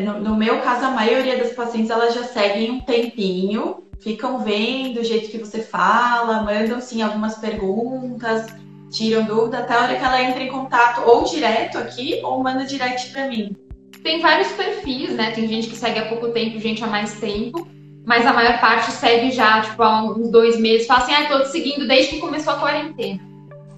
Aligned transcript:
no, 0.00 0.20
no, 0.20 0.36
meu 0.36 0.60
caso, 0.60 0.84
a 0.86 0.90
maioria 0.90 1.36
das 1.36 1.52
pacientes 1.52 1.90
elas 1.90 2.14
já 2.14 2.24
seguem 2.24 2.70
um 2.70 2.80
tempinho, 2.80 3.84
ficam 3.98 4.38
vendo 4.40 5.00
o 5.00 5.04
jeito 5.04 5.30
que 5.30 5.38
você 5.38 5.62
fala, 5.62 6.42
mandam 6.42 6.80
sim 6.80 7.02
algumas 7.02 7.36
perguntas, 7.36 8.46
tiram 8.90 9.24
dúvida 9.24 9.58
até 9.58 9.74
a 9.74 9.82
hora 9.82 9.96
que 9.96 10.04
ela 10.04 10.22
entra 10.22 10.42
em 10.42 10.48
contato 10.48 11.02
ou 11.08 11.24
direto 11.24 11.78
aqui 11.78 12.20
ou 12.22 12.42
manda 12.42 12.64
direct 12.64 13.10
para 13.10 13.28
mim. 13.28 13.56
Tem 14.02 14.20
vários 14.20 14.48
perfis, 14.52 15.10
né? 15.10 15.32
Tem 15.32 15.46
gente 15.48 15.68
que 15.68 15.76
segue 15.76 15.98
há 15.98 16.08
pouco 16.08 16.28
tempo, 16.28 16.58
gente 16.58 16.82
há 16.82 16.86
mais 16.86 17.14
tempo, 17.20 17.66
mas 18.06 18.24
a 18.24 18.32
maior 18.32 18.60
parte 18.60 18.90
segue 18.92 19.30
já, 19.30 19.60
tipo, 19.60 19.82
há 19.82 20.02
uns 20.02 20.30
dois 20.30 20.58
meses. 20.58 20.86
Fala 20.86 21.00
assim, 21.00 21.12
ah, 21.12 21.28
tô 21.28 21.40
te 21.40 21.50
seguindo 21.50 21.86
desde 21.86 22.12
que 22.12 22.20
começou 22.20 22.54
a 22.54 22.58
quarentena. 22.58 23.20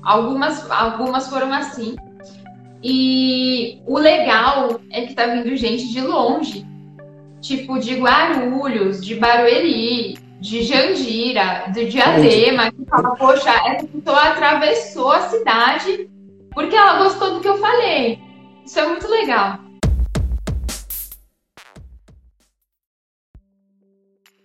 Algumas, 0.03 0.71
algumas 0.71 1.29
foram 1.29 1.53
assim. 1.53 1.97
E 2.83 3.83
o 3.87 3.99
legal 3.99 4.81
é 4.91 5.03
que 5.03 5.15
tá 5.15 5.27
vindo 5.27 5.55
gente 5.55 5.89
de 5.93 6.01
longe, 6.01 6.67
tipo 7.39 7.79
de 7.79 7.97
Guarulhos, 7.97 9.05
de 9.05 9.17
Barueri, 9.17 10.19
de 10.41 10.63
Jandira, 10.63 11.67
de 11.75 11.91
Diadema, 11.91 12.73
que 12.73 12.83
fala, 12.87 13.15
poxa, 13.17 13.51
essa 13.67 13.87
pessoa 13.87 14.23
atravessou 14.23 15.13
a 15.13 15.29
cidade 15.29 16.09
porque 16.55 16.75
ela 16.75 17.03
gostou 17.03 17.35
do 17.35 17.41
que 17.41 17.49
eu 17.49 17.59
falei. 17.59 18.19
Isso 18.65 18.79
é 18.81 18.89
muito 18.89 19.07
legal. 19.09 19.59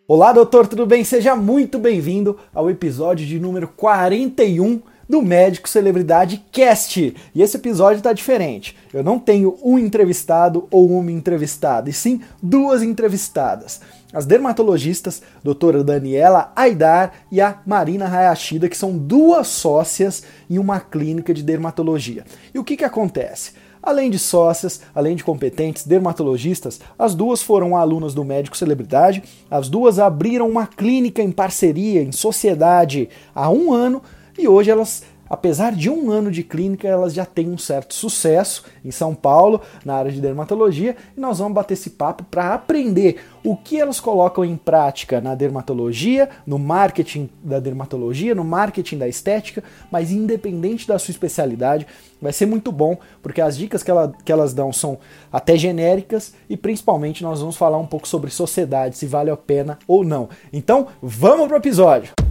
Olá, 0.07 0.33
doutor, 0.33 0.67
tudo 0.67 0.85
bem? 0.85 1.05
Seja 1.05 1.37
muito 1.37 1.79
bem-vindo 1.79 2.37
ao 2.53 2.69
episódio 2.69 3.25
de 3.25 3.39
número 3.39 3.69
41 3.69 4.81
do 5.07 5.21
Médico 5.21 5.69
Celebridade 5.69 6.43
Cast. 6.51 7.15
E 7.33 7.41
esse 7.41 7.57
episódio 7.57 7.97
está 7.97 8.13
diferente. 8.13 8.75
Eu 8.93 9.03
não 9.03 9.19
tenho 9.19 9.57
um 9.63 9.77
entrevistado 9.77 10.67
ou 10.71 10.89
uma 10.89 11.11
entrevistada, 11.11 11.89
e 11.89 11.93
sim 11.93 12.21
duas 12.41 12.81
entrevistadas. 12.81 13.81
As 14.13 14.25
dermatologistas, 14.25 15.21
doutora 15.43 15.83
Daniela 15.83 16.51
Aidar 16.55 17.13
e 17.31 17.41
a 17.41 17.59
Marina 17.65 18.07
Hayashida, 18.07 18.69
que 18.69 18.77
são 18.77 18.97
duas 18.97 19.47
sócias 19.47 20.23
em 20.49 20.57
uma 20.57 20.79
clínica 20.79 21.33
de 21.33 21.43
dermatologia. 21.43 22.23
E 22.53 22.59
o 22.59 22.63
que, 22.63 22.77
que 22.77 22.85
acontece? 22.85 23.51
Além 23.85 24.09
de 24.09 24.17
sócias, 24.17 24.81
além 24.95 25.15
de 25.15 25.23
competentes 25.23 25.85
dermatologistas, 25.85 26.79
as 26.97 27.13
duas 27.13 27.43
foram 27.43 27.77
alunas 27.77 28.15
do 28.15 28.25
Médico 28.25 28.57
Celebridade, 28.57 29.21
as 29.51 29.69
duas 29.69 29.99
abriram 29.99 30.49
uma 30.49 30.65
clínica 30.65 31.21
em 31.21 31.31
parceria, 31.31 32.01
em 32.01 32.11
sociedade, 32.11 33.09
há 33.35 33.47
um 33.51 33.71
ano 33.71 34.01
e 34.37 34.47
hoje 34.47 34.69
elas 34.69 35.03
apesar 35.29 35.73
de 35.73 35.89
um 35.89 36.11
ano 36.11 36.31
de 36.31 36.43
clínica, 36.43 36.87
elas 36.87 37.13
já 37.13 37.25
têm 37.25 37.49
um 37.49 37.57
certo 37.57 37.93
sucesso 37.93 38.63
em 38.83 38.91
São 38.91 39.13
Paulo, 39.13 39.61
na 39.83 39.95
área 39.95 40.11
de 40.11 40.21
dermatologia, 40.21 40.95
e 41.15 41.19
nós 41.19 41.39
vamos 41.39 41.53
bater 41.53 41.73
esse 41.73 41.91
papo 41.91 42.23
para 42.23 42.53
aprender 42.53 43.21
o 43.43 43.55
que 43.55 43.79
elas 43.79 43.99
colocam 43.99 44.43
em 44.43 44.55
prática 44.55 45.19
na 45.19 45.35
dermatologia, 45.35 46.29
no 46.45 46.57
marketing 46.57 47.29
da 47.43 47.59
dermatologia, 47.59 48.35
no 48.35 48.43
marketing 48.43 48.97
da 48.97 49.07
estética, 49.07 49.63
mas 49.91 50.11
independente 50.11 50.87
da 50.87 50.97
sua 50.97 51.11
especialidade, 51.11 51.87
vai 52.21 52.33
ser 52.33 52.45
muito 52.45 52.71
bom, 52.71 52.97
porque 53.21 53.41
as 53.41 53.57
dicas 53.57 53.83
que, 53.83 53.91
ela, 53.91 54.13
que 54.23 54.31
elas 54.31 54.53
dão 54.53 54.71
são 54.71 54.97
até 55.31 55.57
genéricas 55.57 56.33
e 56.49 56.57
principalmente 56.57 57.23
nós 57.23 57.39
vamos 57.39 57.55
falar 57.55 57.77
um 57.77 57.87
pouco 57.87 58.07
sobre 58.07 58.31
sociedade, 58.31 58.97
se 58.97 59.05
vale 59.05 59.29
a 59.29 59.37
pena 59.37 59.77
ou 59.87 60.03
não. 60.03 60.29
Então, 60.51 60.87
vamos 61.01 61.47
pro 61.47 61.57
episódio! 61.57 62.24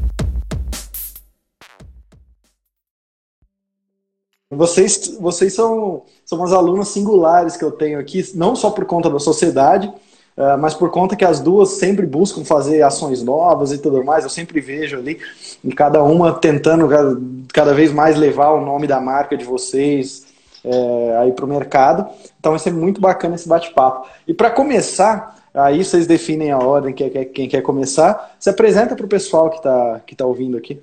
Vocês, 4.56 5.16
vocês 5.20 5.52
são, 5.52 6.02
são 6.24 6.38
umas 6.38 6.52
alunas 6.52 6.88
singulares 6.88 7.56
que 7.56 7.64
eu 7.64 7.70
tenho 7.70 7.98
aqui, 7.98 8.24
não 8.34 8.55
só 8.56 8.70
por 8.70 8.84
conta 8.84 9.11
da 9.11 9.19
sociedade, 9.19 9.86
uh, 9.89 10.58
mas 10.58 10.74
por 10.74 10.90
conta 10.90 11.17
que 11.17 11.24
as 11.24 11.40
duas 11.40 11.70
sempre 11.70 12.06
buscam 12.06 12.45
fazer 12.45 12.83
ações 12.83 13.23
novas 13.23 13.73
e 13.73 13.78
tudo 13.78 14.05
mais. 14.05 14.24
Eu 14.24 14.30
sempre 14.30 14.61
vejo 14.61 14.96
ali, 14.96 15.18
em 15.64 15.70
cada 15.70 16.02
uma 16.02 16.33
tentando 16.33 16.89
cada, 16.89 17.20
cada 17.52 17.74
vez 17.74 17.92
mais 17.92 18.17
levar 18.17 18.51
o 18.51 18.64
nome 18.64 18.86
da 18.86 19.01
marca 19.01 19.36
de 19.36 19.45
vocês 19.45 20.27
é, 20.64 21.17
aí 21.18 21.33
para 21.33 21.45
o 21.45 21.48
mercado. 21.48 22.08
Então 22.40 22.52
vai 22.52 22.58
ser 22.58 22.73
muito 22.73 23.01
bacana 23.01 23.34
esse 23.34 23.48
bate-papo. 23.48 24.08
E 24.27 24.33
para 24.33 24.51
começar, 24.51 25.36
aí 25.52 25.84
vocês 25.84 26.07
definem 26.07 26.51
a 26.51 26.58
ordem, 26.58 26.95
quem 26.95 27.11
quer, 27.11 27.24
quem 27.27 27.48
quer 27.48 27.62
começar. 27.62 28.36
Se 28.40 28.48
apresenta 28.48 28.96
para 28.96 29.05
o 29.05 29.08
pessoal 29.08 29.51
que 29.51 29.57
está 29.57 30.01
que 30.07 30.17
tá 30.17 30.24
ouvindo 30.24 30.57
aqui. 30.57 30.83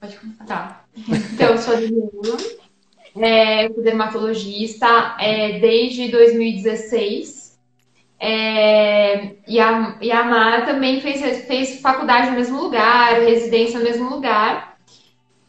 Pode 0.00 0.16
começar. 0.18 0.44
Tá. 0.46 0.83
Então, 0.96 1.50
eu 1.50 1.58
sou 1.58 1.74
Daniela, 1.74 2.36
é, 3.16 3.68
sou 3.68 3.82
dermatologista 3.82 5.16
é, 5.18 5.58
desde 5.58 6.08
2016. 6.08 7.58
É, 8.18 9.34
e, 9.46 9.60
a, 9.60 9.98
e 10.00 10.10
a 10.10 10.24
Mar 10.24 10.64
também 10.64 11.00
fez, 11.00 11.46
fez 11.46 11.80
faculdade 11.80 12.30
no 12.30 12.36
mesmo 12.36 12.60
lugar, 12.60 13.20
residência 13.20 13.78
no 13.78 13.84
mesmo 13.84 14.08
lugar. 14.08 14.78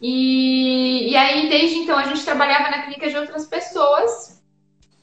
E, 0.01 1.09
e 1.11 1.15
aí, 1.15 1.49
desde 1.49 1.77
então, 1.77 1.97
a 1.97 2.03
gente 2.03 2.25
trabalhava 2.25 2.69
na 2.69 2.83
clínica 2.83 3.09
de 3.09 3.17
outras 3.17 3.47
pessoas, 3.47 4.41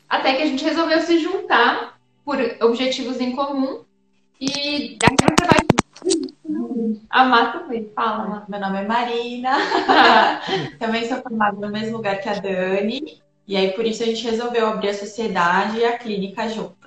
até 0.08 0.34
que 0.34 0.42
a 0.42 0.46
gente 0.46 0.64
resolveu 0.64 1.00
se 1.00 1.18
juntar 1.18 1.98
por 2.24 2.36
objetivos 2.60 3.20
em 3.20 3.32
comum. 3.32 3.84
E 4.40 4.98
agora 5.02 5.52
vai 5.52 5.61
a 7.10 7.24
Má 7.24 7.52
também, 7.52 7.90
fala. 7.94 8.44
Meu 8.48 8.60
nome 8.60 8.78
é 8.78 8.86
Marina, 8.86 9.56
também 10.78 11.08
sou 11.08 11.18
formada 11.22 11.56
no 11.58 11.72
mesmo 11.72 11.96
lugar 11.96 12.20
que 12.20 12.28
a 12.28 12.34
Dani, 12.34 13.20
e 13.46 13.56
aí 13.56 13.72
por 13.72 13.84
isso 13.84 14.02
a 14.02 14.06
gente 14.06 14.24
resolveu 14.24 14.66
abrir 14.66 14.90
a 14.90 14.94
sociedade 14.94 15.78
e 15.78 15.84
a 15.84 15.98
clínica 15.98 16.48
juntas. 16.48 16.82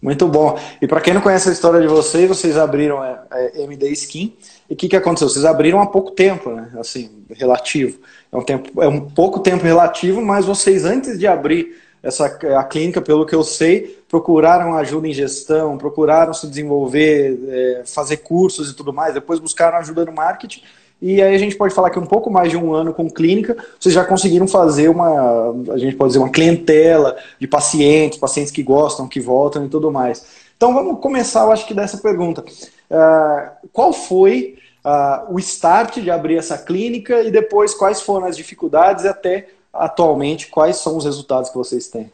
Muito 0.00 0.28
bom. 0.28 0.58
E 0.80 0.86
para 0.86 1.00
quem 1.00 1.14
não 1.14 1.20
conhece 1.20 1.48
a 1.48 1.52
história 1.52 1.80
de 1.80 1.88
vocês, 1.88 2.28
vocês 2.28 2.56
abriram 2.56 3.00
a 3.00 3.26
é, 3.32 3.60
é, 3.60 3.62
MD 3.62 3.88
Skin. 3.90 4.36
E 4.68 4.74
o 4.74 4.76
que, 4.76 4.88
que 4.88 4.96
aconteceu? 4.96 5.28
Vocês 5.28 5.44
abriram 5.44 5.80
há 5.80 5.86
pouco 5.86 6.10
tempo, 6.10 6.50
né? 6.50 6.70
Assim, 6.78 7.24
relativo. 7.30 7.98
É 8.30 8.36
um, 8.36 8.42
tempo, 8.42 8.82
é 8.82 8.88
um 8.88 9.00
pouco 9.00 9.40
tempo 9.40 9.64
relativo, 9.64 10.20
mas 10.20 10.44
vocês, 10.44 10.84
antes 10.84 11.18
de 11.18 11.26
abrir 11.26 11.74
essa 12.06 12.26
a 12.26 12.64
clínica, 12.64 13.02
pelo 13.02 13.26
que 13.26 13.34
eu 13.34 13.42
sei, 13.42 14.00
procuraram 14.08 14.74
ajuda 14.74 15.08
em 15.08 15.12
gestão, 15.12 15.76
procuraram 15.76 16.32
se 16.32 16.46
desenvolver, 16.46 17.38
é, 17.48 17.82
fazer 17.84 18.18
cursos 18.18 18.70
e 18.70 18.76
tudo 18.76 18.92
mais, 18.92 19.14
depois 19.14 19.40
buscaram 19.40 19.78
ajuda 19.78 20.04
no 20.04 20.12
marketing. 20.12 20.62
E 21.02 21.20
aí 21.20 21.34
a 21.34 21.38
gente 21.38 21.56
pode 21.56 21.74
falar 21.74 21.90
que 21.90 21.98
um 21.98 22.06
pouco 22.06 22.30
mais 22.30 22.50
de 22.50 22.56
um 22.56 22.72
ano 22.72 22.94
com 22.94 23.10
clínica, 23.10 23.56
vocês 23.78 23.94
já 23.94 24.04
conseguiram 24.04 24.48
fazer 24.48 24.88
uma, 24.88 25.50
a 25.72 25.76
gente 25.76 25.94
pode 25.96 26.10
dizer, 26.10 26.20
uma 26.20 26.30
clientela 26.30 27.16
de 27.38 27.46
pacientes, 27.46 28.18
pacientes 28.18 28.52
que 28.52 28.62
gostam, 28.62 29.06
que 29.06 29.20
voltam 29.20 29.66
e 29.66 29.68
tudo 29.68 29.90
mais. 29.90 30.24
Então 30.56 30.72
vamos 30.72 31.00
começar, 31.00 31.42
eu 31.42 31.52
acho 31.52 31.66
que 31.66 31.74
dessa 31.74 31.98
pergunta. 31.98 32.42
Uh, 32.90 33.68
qual 33.72 33.92
foi 33.92 34.56
uh, 34.86 35.34
o 35.34 35.38
start 35.38 35.98
de 35.98 36.10
abrir 36.10 36.38
essa 36.38 36.56
clínica 36.56 37.22
e 37.22 37.30
depois 37.30 37.74
quais 37.74 38.00
foram 38.00 38.26
as 38.26 38.36
dificuldades 38.36 39.04
até 39.04 39.48
atualmente, 39.78 40.48
quais 40.48 40.76
são 40.76 40.96
os 40.96 41.04
resultados 41.04 41.50
que 41.50 41.56
vocês 41.56 41.88
têm? 41.88 42.12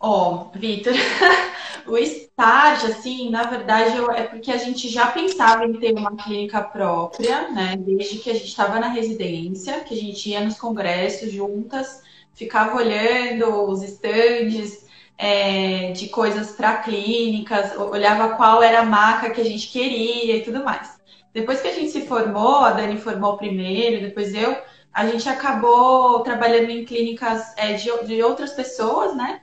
Ó, 0.00 0.48
oh, 0.52 0.58
Vitor, 0.58 0.92
o 1.86 1.96
estágio, 1.96 2.88
assim, 2.88 3.30
na 3.30 3.44
verdade, 3.44 3.96
eu, 3.96 4.10
é 4.10 4.24
porque 4.24 4.50
a 4.50 4.56
gente 4.56 4.88
já 4.88 5.06
pensava 5.06 5.64
em 5.64 5.74
ter 5.74 5.92
uma 5.92 6.14
clínica 6.16 6.62
própria, 6.62 7.50
né? 7.50 7.76
Desde 7.78 8.18
que 8.18 8.30
a 8.30 8.34
gente 8.34 8.48
estava 8.48 8.78
na 8.78 8.88
residência, 8.88 9.80
que 9.80 9.94
a 9.94 9.96
gente 9.96 10.28
ia 10.28 10.40
nos 10.40 10.58
congressos 10.58 11.32
juntas, 11.32 12.02
ficava 12.34 12.76
olhando 12.76 13.64
os 13.70 13.82
estandes 13.82 14.84
é, 15.16 15.92
de 15.92 16.08
coisas 16.08 16.52
para 16.52 16.78
clínicas, 16.78 17.76
olhava 17.76 18.36
qual 18.36 18.62
era 18.62 18.80
a 18.80 18.84
marca 18.84 19.30
que 19.30 19.40
a 19.40 19.44
gente 19.44 19.68
queria 19.68 20.36
e 20.36 20.42
tudo 20.42 20.64
mais. 20.64 20.94
Depois 21.32 21.60
que 21.60 21.68
a 21.68 21.74
gente 21.74 21.90
se 21.90 22.06
formou, 22.06 22.58
a 22.58 22.70
Dani 22.70 22.98
formou 22.98 23.36
primeiro, 23.36 24.02
depois 24.02 24.34
eu, 24.34 24.56
a 24.94 25.06
gente 25.08 25.28
acabou 25.28 26.20
trabalhando 26.20 26.70
em 26.70 26.84
clínicas 26.84 27.52
é, 27.56 27.72
de, 27.72 27.90
de 28.06 28.22
outras 28.22 28.52
pessoas, 28.52 29.16
né? 29.16 29.40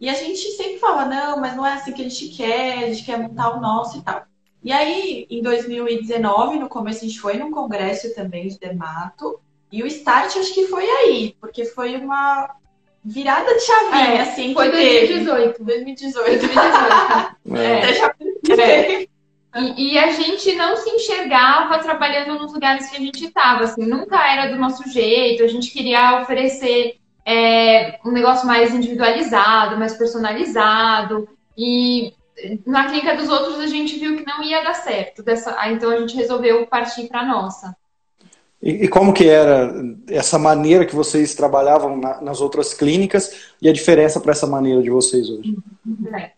E 0.00 0.08
a 0.08 0.14
gente 0.14 0.40
sempre 0.52 0.78
fala, 0.78 1.04
não, 1.04 1.40
mas 1.40 1.56
não 1.56 1.66
é 1.66 1.74
assim 1.74 1.92
que 1.92 2.02
a 2.02 2.08
gente 2.08 2.28
quer, 2.28 2.84
a 2.84 2.86
gente 2.92 3.04
quer 3.04 3.18
montar 3.18 3.56
o 3.56 3.60
nosso 3.60 3.98
e 3.98 4.02
tal. 4.02 4.22
E 4.62 4.72
aí, 4.72 5.26
em 5.28 5.42
2019, 5.42 6.58
no 6.58 6.68
começo, 6.68 7.04
a 7.04 7.08
gente 7.08 7.20
foi 7.20 7.34
num 7.34 7.50
congresso 7.50 8.14
também 8.14 8.46
de 8.46 8.58
dermato. 8.58 9.40
E 9.72 9.82
o 9.82 9.86
start 9.86 10.36
acho 10.36 10.54
que 10.54 10.68
foi 10.68 10.88
aí, 10.88 11.36
porque 11.40 11.64
foi 11.64 11.96
uma 11.96 12.54
virada 13.04 13.54
de 13.54 13.60
chavinha, 13.60 14.18
é, 14.18 14.20
assim. 14.20 14.54
Foi 14.54 14.70
2018. 14.70 15.64
2018. 15.64 16.24
2018. 16.24 17.58
é. 17.58 17.78
Até 17.78 17.94
já 17.94 18.14
é. 18.62 19.06
E, 19.54 19.92
e, 19.92 19.98
a 19.98 20.10
gente 20.12 20.54
não 20.54 20.76
se 20.76 20.88
enxergava 20.88 21.78
trabalhando 21.78 22.38
nos 22.38 22.52
lugares 22.52 22.88
que 22.88 22.96
a 22.96 23.00
gente 23.00 23.26
estava, 23.26 23.64
assim, 23.64 23.84
nunca 23.84 24.16
era 24.26 24.50
do 24.50 24.58
nosso 24.58 24.88
jeito, 24.88 25.42
a 25.42 25.46
gente 25.46 25.70
queria 25.70 26.22
oferecer 26.22 26.96
é, 27.24 27.98
um 28.04 28.10
negócio 28.10 28.46
mais 28.46 28.74
individualizado, 28.74 29.78
mais 29.78 29.94
personalizado, 29.94 31.28
e 31.56 32.14
na 32.66 32.86
clínica 32.86 33.14
dos 33.14 33.28
outros 33.28 33.60
a 33.60 33.66
gente 33.66 33.98
viu 33.98 34.16
que 34.16 34.24
não 34.24 34.42
ia 34.42 34.64
dar 34.64 34.74
certo, 34.74 35.22
dessa, 35.22 35.54
então 35.68 35.90
a 35.90 35.98
gente 35.98 36.16
resolveu 36.16 36.66
partir 36.66 37.08
para 37.08 37.20
a 37.20 37.26
nossa. 37.26 37.76
E, 38.62 38.84
e, 38.84 38.88
como 38.88 39.12
que 39.12 39.28
era 39.28 39.74
essa 40.08 40.38
maneira 40.38 40.86
que 40.86 40.94
vocês 40.94 41.34
trabalhavam 41.34 41.96
na, 41.96 42.20
nas 42.20 42.40
outras 42.40 42.72
clínicas 42.72 43.52
e 43.60 43.68
a 43.68 43.72
diferença 43.72 44.20
para 44.20 44.32
essa 44.32 44.46
maneira 44.46 44.80
de 44.80 44.88
vocês 44.88 45.28
hoje? 45.28 45.56
É. 46.14 46.30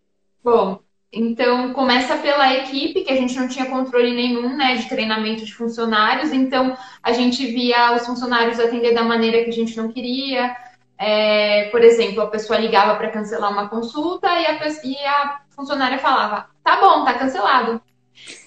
Bom, 0.42 0.80
então 1.14 1.72
começa 1.72 2.16
pela 2.16 2.52
equipe, 2.54 3.02
que 3.02 3.12
a 3.12 3.16
gente 3.16 3.36
não 3.36 3.48
tinha 3.48 3.66
controle 3.66 4.12
nenhum 4.14 4.56
né, 4.56 4.76
de 4.76 4.88
treinamento 4.88 5.44
de 5.44 5.54
funcionários, 5.54 6.32
então 6.32 6.76
a 7.02 7.12
gente 7.12 7.46
via 7.46 7.94
os 7.94 8.04
funcionários 8.04 8.58
atender 8.58 8.92
da 8.92 9.02
maneira 9.02 9.42
que 9.44 9.50
a 9.50 9.52
gente 9.52 9.76
não 9.76 9.90
queria. 9.90 10.56
É, 10.98 11.68
por 11.70 11.82
exemplo, 11.82 12.22
a 12.22 12.26
pessoa 12.26 12.58
ligava 12.58 12.94
para 12.96 13.10
cancelar 13.10 13.50
uma 13.50 13.68
consulta 13.68 14.28
e 14.28 14.46
a, 14.46 14.68
e 14.84 14.96
a 15.06 15.40
funcionária 15.50 15.98
falava: 15.98 16.48
tá 16.62 16.80
bom, 16.80 17.04
tá 17.04 17.14
cancelado. 17.14 17.80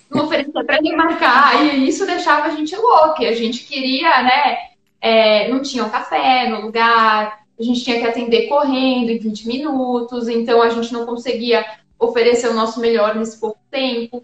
Não 0.10 0.25
oferecia 0.25 0.64
para 0.64 0.78
remarcar, 0.78 1.66
e 1.66 1.88
isso 1.88 2.06
deixava 2.06 2.48
a 2.48 2.52
gente 2.52 2.75
louco, 2.75 3.24
a 3.24 3.34
gente 3.34 3.66
queria, 3.66 4.24
né, 4.24 4.58
é, 5.02 5.50
não 5.50 5.62
tinha 5.62 5.84
um 5.84 5.90
café 5.90 6.48
no 6.48 6.62
lugar, 6.62 7.40
a 7.60 7.64
gente 7.64 7.84
tinha 7.84 8.00
que 8.00 8.08
atender 8.08 8.48
correndo 8.48 9.10
em 9.10 9.18
20 9.18 9.48
minutos, 9.48 10.30
então 10.30 10.62
a 10.62 10.69
gente 10.69 10.94
não 10.94 11.06
conseguia 11.06 11.66
oferecer 12.00 12.50
o 12.50 12.54
nosso 12.54 12.80
melhor 12.80 13.16
nesse 13.16 13.40
pouco 13.40 13.60
tempo. 13.70 14.24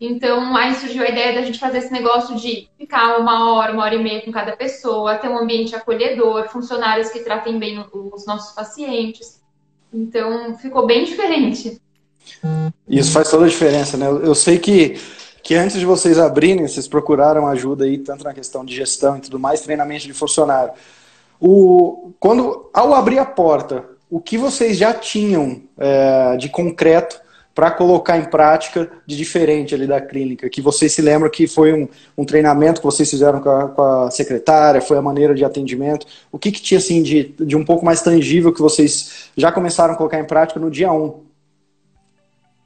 Então, 0.00 0.54
aí 0.56 0.74
surgiu 0.74 1.02
a 1.02 1.08
ideia 1.08 1.34
da 1.34 1.42
gente 1.42 1.58
fazer 1.58 1.78
esse 1.78 1.92
negócio 1.92 2.36
de 2.36 2.68
ficar 2.76 3.18
uma 3.18 3.52
hora, 3.52 3.72
uma 3.72 3.84
hora 3.84 3.94
e 3.94 4.02
meia 4.02 4.22
com 4.22 4.32
cada 4.32 4.56
pessoa, 4.56 5.16
ter 5.16 5.28
um 5.28 5.38
ambiente 5.38 5.74
acolhedor, 5.74 6.48
funcionários 6.48 7.10
que 7.10 7.20
tratem 7.20 7.58
bem 7.58 7.84
os 7.92 8.26
nossos 8.26 8.54
pacientes. 8.54 9.40
Então, 9.92 10.58
ficou 10.58 10.86
bem 10.86 11.04
diferente. 11.04 11.80
Isso 12.88 13.12
faz 13.12 13.30
toda 13.30 13.44
a 13.44 13.48
diferença, 13.48 13.96
né? 13.96 14.06
Eu 14.06 14.34
sei 14.34 14.58
que 14.58 14.98
que 15.44 15.54
antes 15.54 15.78
de 15.78 15.84
vocês 15.84 16.18
abrirem, 16.18 16.66
vocês 16.66 16.88
procuraram 16.88 17.46
ajuda 17.46 17.84
aí, 17.84 17.98
tanto 17.98 18.24
na 18.24 18.32
questão 18.32 18.64
de 18.64 18.74
gestão 18.74 19.18
e 19.18 19.20
tudo 19.20 19.38
mais, 19.38 19.60
treinamento 19.60 20.06
de 20.06 20.14
funcionário. 20.14 20.72
O, 21.38 22.14
quando, 22.18 22.70
ao 22.72 22.94
abrir 22.94 23.18
a 23.18 23.26
porta, 23.26 23.84
o 24.08 24.18
que 24.18 24.38
vocês 24.38 24.78
já 24.78 24.94
tinham 24.94 25.63
é, 25.78 26.36
de 26.36 26.48
concreto 26.48 27.20
para 27.54 27.70
colocar 27.70 28.18
em 28.18 28.24
prática 28.24 28.90
de 29.06 29.16
diferente 29.16 29.74
ali 29.74 29.86
da 29.86 30.00
clínica? 30.00 30.48
Que 30.50 30.60
vocês 30.60 30.92
se 30.92 31.00
lembram 31.00 31.30
que 31.30 31.46
foi 31.46 31.72
um, 31.72 31.88
um 32.18 32.24
treinamento 32.24 32.80
que 32.80 32.86
vocês 32.86 33.08
fizeram 33.08 33.40
com 33.40 33.50
a, 33.50 33.68
com 33.68 33.82
a, 33.82 34.10
secretária, 34.10 34.80
foi 34.80 34.98
a 34.98 35.02
maneira 35.02 35.34
de 35.34 35.44
atendimento? 35.44 36.06
O 36.32 36.38
que, 36.38 36.50
que 36.50 36.60
tinha 36.60 36.78
assim 36.78 37.02
de, 37.02 37.34
de 37.38 37.56
um 37.56 37.64
pouco 37.64 37.84
mais 37.84 38.02
tangível 38.02 38.52
que 38.52 38.60
vocês 38.60 39.30
já 39.36 39.52
começaram 39.52 39.94
a 39.94 39.96
colocar 39.96 40.18
em 40.18 40.26
prática 40.26 40.58
no 40.58 40.70
dia 40.70 40.92
1? 40.92 41.22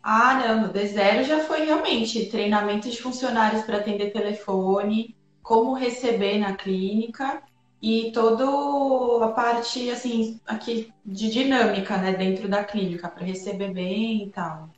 Ah, 0.03 0.43
não, 0.47 0.63
no 0.63 0.73
D0 0.73 1.25
já 1.25 1.41
foi 1.41 1.67
realmente 1.67 2.27
treinamento 2.27 2.89
de 2.89 3.01
funcionários 3.01 3.63
para 3.63 3.77
atender 3.77 4.11
telefone, 4.11 5.15
como 5.43 5.75
receber 5.75 6.39
na 6.39 6.55
clínica 6.55 7.43
e 7.81 8.11
toda 8.13 9.25
a 9.25 9.29
parte 9.29 9.91
assim 9.91 10.41
aqui 10.47 10.93
de 11.05 11.31
dinâmica, 11.31 11.97
né, 11.97 12.13
dentro 12.13 12.49
da 12.49 12.65
clínica 12.65 13.09
para 13.09 13.25
receber 13.25 13.73
bem 13.73 14.25
e 14.25 14.31
tal. 14.31 14.69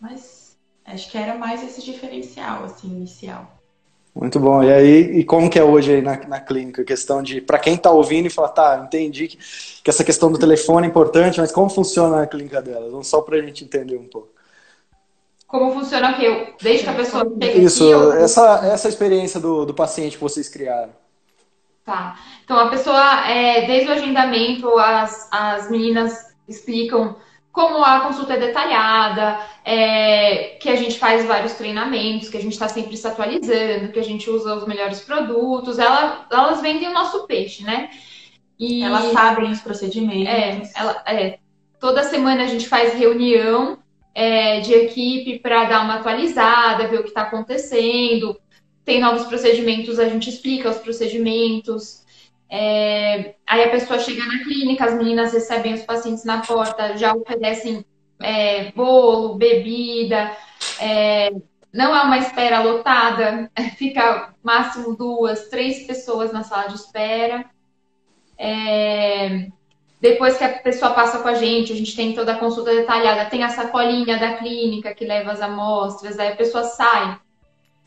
Mas 0.00 0.56
acho 0.84 1.10
que 1.10 1.16
era 1.16 1.36
mais 1.36 1.62
esse 1.62 1.82
diferencial 1.84 2.64
assim 2.64 2.88
inicial. 2.88 3.56
Muito 4.12 4.40
bom. 4.40 4.62
E 4.62 4.72
aí, 4.72 5.18
e 5.20 5.24
como 5.24 5.48
que 5.48 5.58
é 5.58 5.62
hoje 5.62 5.94
aí 5.94 6.02
na, 6.02 6.16
na 6.26 6.40
clínica? 6.40 6.82
Questão 6.82 7.22
de, 7.22 7.40
para 7.40 7.60
quem 7.60 7.74
está 7.74 7.92
ouvindo 7.92 8.26
e 8.26 8.30
fala, 8.30 8.48
tá, 8.48 8.82
entendi 8.84 9.28
que, 9.28 9.38
que 9.84 9.88
essa 9.88 10.02
questão 10.02 10.32
do 10.32 10.38
telefone 10.38 10.86
é 10.86 10.90
importante, 10.90 11.40
mas 11.40 11.52
como 11.52 11.70
funciona 11.70 12.22
a 12.22 12.26
clínica 12.26 12.60
delas? 12.60 12.90
Vamos 12.90 13.06
só 13.06 13.20
para 13.22 13.36
a 13.36 13.42
gente 13.42 13.62
entender 13.62 13.96
um 13.96 14.08
pouco 14.08 14.40
como 15.50 15.72
funciona 15.72 16.12
o 16.12 16.16
quê? 16.16 16.54
Desde 16.62 16.84
que 16.84 16.90
a 16.90 16.94
pessoa 16.94 17.24
chega 17.24 17.58
Isso, 17.58 17.82
aqui, 17.82 17.92
eu... 17.92 18.12
essa, 18.12 18.66
essa 18.66 18.88
experiência 18.88 19.40
do, 19.40 19.66
do 19.66 19.74
paciente 19.74 20.16
que 20.16 20.22
vocês 20.22 20.48
criaram. 20.48 20.92
Tá. 21.90 22.16
Então, 22.44 22.56
a 22.56 22.68
pessoa, 22.68 23.28
é, 23.28 23.66
desde 23.66 23.88
o 23.88 23.92
agendamento, 23.92 24.78
as, 24.78 25.28
as 25.32 25.68
meninas 25.68 26.36
explicam 26.46 27.16
como 27.50 27.82
a 27.82 27.98
consulta 27.98 28.34
é 28.34 28.38
detalhada, 28.38 29.40
é, 29.64 30.56
que 30.60 30.68
a 30.68 30.76
gente 30.76 31.00
faz 31.00 31.24
vários 31.26 31.54
treinamentos, 31.54 32.28
que 32.28 32.36
a 32.36 32.40
gente 32.40 32.52
está 32.52 32.68
sempre 32.68 32.96
se 32.96 33.08
atualizando, 33.08 33.90
que 33.92 33.98
a 33.98 34.04
gente 34.04 34.30
usa 34.30 34.54
os 34.54 34.68
melhores 34.68 35.00
produtos. 35.00 35.80
Ela, 35.80 36.28
elas 36.30 36.60
vendem 36.60 36.88
o 36.88 36.94
nosso 36.94 37.26
peixe, 37.26 37.64
né? 37.64 37.90
E, 38.56 38.84
elas 38.84 39.06
sabem 39.06 39.50
os 39.50 39.60
procedimentos. 39.60 40.32
É, 40.32 40.62
ela, 40.76 41.02
é, 41.06 41.38
toda 41.80 42.04
semana 42.04 42.44
a 42.44 42.46
gente 42.46 42.68
faz 42.68 42.94
reunião 42.94 43.80
é, 44.14 44.60
de 44.60 44.72
equipe 44.74 45.40
para 45.40 45.64
dar 45.64 45.82
uma 45.82 45.96
atualizada, 45.96 46.86
ver 46.86 47.00
o 47.00 47.02
que 47.02 47.08
está 47.08 47.22
acontecendo. 47.22 48.38
Tem 48.90 48.98
novos 48.98 49.24
procedimentos, 49.26 50.00
a 50.00 50.08
gente 50.08 50.28
explica 50.28 50.68
os 50.68 50.78
procedimentos. 50.78 52.04
É, 52.50 53.36
aí 53.46 53.62
a 53.62 53.70
pessoa 53.70 54.00
chega 54.00 54.26
na 54.26 54.42
clínica, 54.42 54.84
as 54.84 54.94
meninas 54.94 55.32
recebem 55.32 55.74
os 55.74 55.82
pacientes 55.82 56.24
na 56.24 56.40
porta, 56.40 56.96
já 56.96 57.14
oferecem 57.14 57.84
é, 58.20 58.72
bolo, 58.72 59.36
bebida. 59.36 60.36
É, 60.80 61.30
não 61.72 61.94
é 61.94 62.02
uma 62.02 62.18
espera 62.18 62.64
lotada, 62.64 63.48
fica 63.78 64.34
máximo 64.42 64.96
duas, 64.96 65.46
três 65.46 65.86
pessoas 65.86 66.32
na 66.32 66.42
sala 66.42 66.66
de 66.66 66.74
espera. 66.74 67.44
É, 68.36 69.46
depois 70.00 70.36
que 70.36 70.42
a 70.42 70.58
pessoa 70.58 70.94
passa 70.94 71.20
com 71.20 71.28
a 71.28 71.34
gente, 71.34 71.72
a 71.72 71.76
gente 71.76 71.94
tem 71.94 72.12
toda 72.12 72.32
a 72.32 72.38
consulta 72.38 72.74
detalhada, 72.74 73.30
tem 73.30 73.44
a 73.44 73.50
sacolinha 73.50 74.18
da 74.18 74.34
clínica 74.34 74.92
que 74.92 75.04
leva 75.04 75.30
as 75.30 75.40
amostras, 75.40 76.18
aí 76.18 76.32
a 76.32 76.36
pessoa 76.36 76.64
sai, 76.64 77.20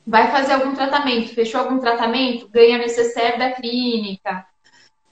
vai 0.06 0.32
fazer 0.32 0.54
algum 0.54 0.74
tratamento, 0.74 1.34
fechou 1.34 1.62
algum 1.62 1.80
tratamento, 1.80 2.50
ganha 2.50 2.78
necessário 2.78 3.40
da 3.40 3.52
clínica. 3.52 4.46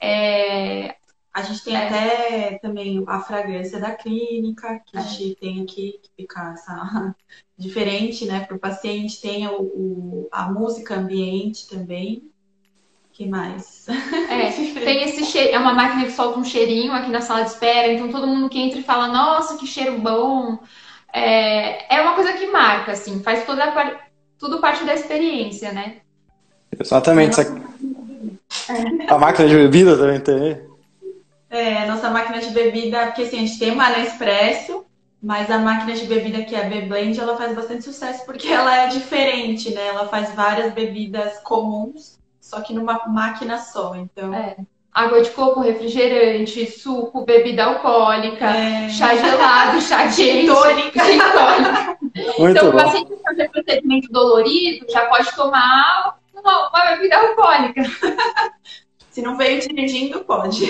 É... 0.00 0.96
A 1.34 1.40
gente 1.40 1.64
tem 1.64 1.74
é. 1.74 1.86
até 1.86 2.58
também 2.58 3.02
a 3.06 3.20
fragrância 3.20 3.80
da 3.80 3.92
clínica, 3.92 4.82
que 4.86 4.98
a 4.98 5.00
é. 5.00 5.04
gente 5.04 5.36
tem 5.36 5.62
aqui 5.62 5.98
que 6.02 6.10
fica 6.14 6.52
essa... 6.52 7.14
diferente, 7.62 8.26
né, 8.26 8.40
para 8.40 8.56
o 8.56 8.60
paciente. 8.60 9.20
Tem 9.20 9.46
o, 9.46 9.60
o, 9.62 10.28
a 10.32 10.50
música 10.50 10.96
ambiente 10.96 11.68
também, 11.68 12.30
que 13.12 13.26
mais? 13.26 13.86
É, 13.88 14.50
tem 14.80 15.04
esse 15.04 15.24
cheiro, 15.24 15.54
é 15.54 15.58
uma 15.58 15.72
máquina 15.72 16.04
que 16.04 16.12
solta 16.12 16.38
um 16.38 16.44
cheirinho 16.44 16.92
aqui 16.92 17.10
na 17.10 17.20
sala 17.20 17.42
de 17.42 17.50
espera, 17.50 17.92
então 17.92 18.10
todo 18.10 18.26
mundo 18.26 18.48
que 18.48 18.58
entra 18.58 18.80
e 18.80 18.84
fala, 18.84 19.08
nossa, 19.08 19.56
que 19.56 19.66
cheiro 19.66 19.98
bom. 19.98 20.58
É, 21.12 21.96
é 21.96 22.00
uma 22.00 22.14
coisa 22.14 22.32
que 22.32 22.46
marca, 22.46 22.92
assim, 22.92 23.22
faz 23.22 23.46
toda 23.46 23.64
a, 23.64 24.00
tudo 24.42 24.58
parte 24.58 24.84
da 24.84 24.92
experiência, 24.92 25.70
né? 25.70 25.98
Exatamente. 26.76 27.40
É. 27.40 27.46
A 29.08 29.16
máquina 29.16 29.48
de 29.48 29.54
bebida 29.54 29.96
também 29.96 30.18
tem. 30.18 30.60
É, 31.48 31.86
nossa 31.86 32.10
máquina 32.10 32.40
de 32.40 32.50
bebida, 32.50 33.06
porque 33.06 33.22
assim, 33.22 33.36
a 33.36 33.40
gente 33.40 33.56
tem 33.56 33.70
uma 33.70 33.88
Nespresso, 33.90 34.84
mas 35.22 35.48
a 35.48 35.58
máquina 35.58 35.94
de 35.94 36.06
bebida 36.06 36.42
que 36.42 36.56
é 36.56 36.66
a 36.66 36.68
B-Blend, 36.68 37.20
ela 37.20 37.36
faz 37.36 37.54
bastante 37.54 37.84
sucesso 37.84 38.24
porque 38.26 38.48
ela 38.48 38.76
é 38.76 38.88
diferente, 38.88 39.72
né? 39.72 39.86
Ela 39.86 40.08
faz 40.08 40.34
várias 40.34 40.72
bebidas 40.72 41.38
comuns 41.44 42.18
só 42.40 42.60
que 42.62 42.74
numa 42.74 43.06
máquina 43.06 43.58
só. 43.58 43.94
Então. 43.94 44.34
É. 44.34 44.56
Água 44.92 45.22
de 45.22 45.30
coco, 45.30 45.60
refrigerante, 45.60 46.66
suco, 46.66 47.24
bebida 47.24 47.64
alcoólica, 47.64 48.44
é. 48.44 48.88
chá 48.90 49.14
gelado, 49.14 49.80
chá 49.80 50.08
quente, 50.08 50.48
tônica. 50.48 51.02
Então, 52.14 52.70
o 52.70 52.72
paciente 52.72 53.08
que 53.08 53.22
fazer 53.22 53.48
procedimento 53.50 54.12
dolorido 54.12 54.86
já 54.90 55.06
pode 55.06 55.34
tomar 55.34 56.18
uma, 56.34 56.68
uma 56.68 56.96
bebida 56.96 57.16
alcoólica. 57.16 57.82
Se 59.10 59.20
não 59.20 59.36
veio 59.36 59.60
dirigindo, 59.60 60.20
pode. 60.24 60.64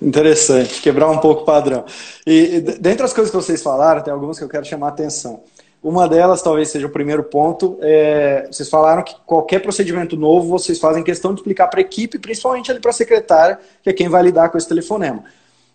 Interessante, 0.00 0.82
quebrar 0.82 1.08
um 1.10 1.18
pouco 1.18 1.42
o 1.42 1.44
padrão. 1.44 1.84
E 2.26 2.60
dentre 2.60 3.04
as 3.04 3.14
coisas 3.14 3.30
que 3.30 3.36
vocês 3.36 3.62
falaram, 3.62 4.02
tem 4.02 4.12
algumas 4.12 4.38
que 4.38 4.44
eu 4.44 4.48
quero 4.48 4.64
chamar 4.64 4.88
a 4.88 4.90
atenção. 4.90 5.42
Uma 5.82 6.08
delas, 6.08 6.42
talvez 6.42 6.68
seja 6.68 6.86
o 6.86 6.90
primeiro 6.90 7.22
ponto, 7.22 7.78
é, 7.80 8.48
vocês 8.50 8.68
falaram 8.68 9.02
que 9.02 9.14
qualquer 9.24 9.60
procedimento 9.60 10.16
novo 10.16 10.48
vocês 10.48 10.78
fazem 10.78 11.02
questão 11.02 11.32
de 11.32 11.40
explicar 11.40 11.68
para 11.68 11.80
a 11.80 11.82
equipe, 11.82 12.18
principalmente 12.18 12.70
ali 12.70 12.80
para 12.80 12.90
a 12.90 12.94
secretária, 12.94 13.58
que 13.82 13.88
é 13.88 13.92
quem 13.92 14.08
vai 14.08 14.22
lidar 14.22 14.48
com 14.48 14.58
esse 14.58 14.68
telefonema. 14.68 15.24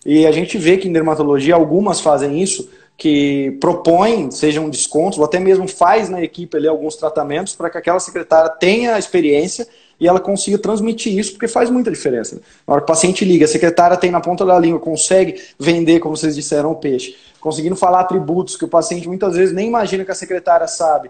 E 0.06 0.26
a 0.26 0.32
gente 0.32 0.58
vê 0.58 0.78
que 0.78 0.88
em 0.88 0.94
dermatologia 0.94 1.56
algumas 1.56 2.02
fazem 2.02 2.42
isso, 2.42 2.70
que 3.02 3.58
propõem, 3.60 4.30
sejam 4.30 4.70
descontos, 4.70 5.18
ou 5.18 5.26
até 5.26 5.40
mesmo 5.40 5.68
faz 5.68 6.08
na 6.08 6.22
equipe 6.22 6.56
ali 6.56 6.68
alguns 6.68 6.96
tratamentos 6.96 7.56
para 7.56 7.68
que 7.68 7.80
aquela 7.80 8.00
secretária 8.00 8.48
tenha 8.52 8.94
a 8.94 9.00
experiência 9.00 9.68
e 10.00 10.08
ela 10.08 10.20
consiga 10.20 10.60
transmitir 10.60 11.18
isso, 11.18 11.32
porque 11.32 11.48
faz 11.48 11.72
muita 11.72 11.90
diferença. 11.90 12.40
Na 12.68 12.76
hora 12.76 12.82
que 12.82 12.84
o 12.84 12.88
paciente 12.94 13.26
liga, 13.26 13.46
a 13.46 13.48
secretária 13.48 13.98
tem 13.98 14.12
na 14.12 14.22
ponta 14.22 14.46
da 14.46 14.60
língua, 14.60 14.80
consegue 14.80 15.42
vender, 15.58 16.00
como 16.00 16.16
vocês 16.16 16.36
disseram, 16.36 16.74
o 16.74 16.76
peixe 16.76 17.16
conseguindo 17.40 17.76
falar 17.76 18.02
atributos 18.02 18.56
que 18.56 18.66
o 18.66 18.68
paciente 18.68 19.08
muitas 19.08 19.36
vezes 19.36 19.52
nem 19.52 19.68
imagina 19.68 20.06
que 20.06 20.12
a 20.12 20.16
secretária 20.16 20.68
sabe. 20.68 21.10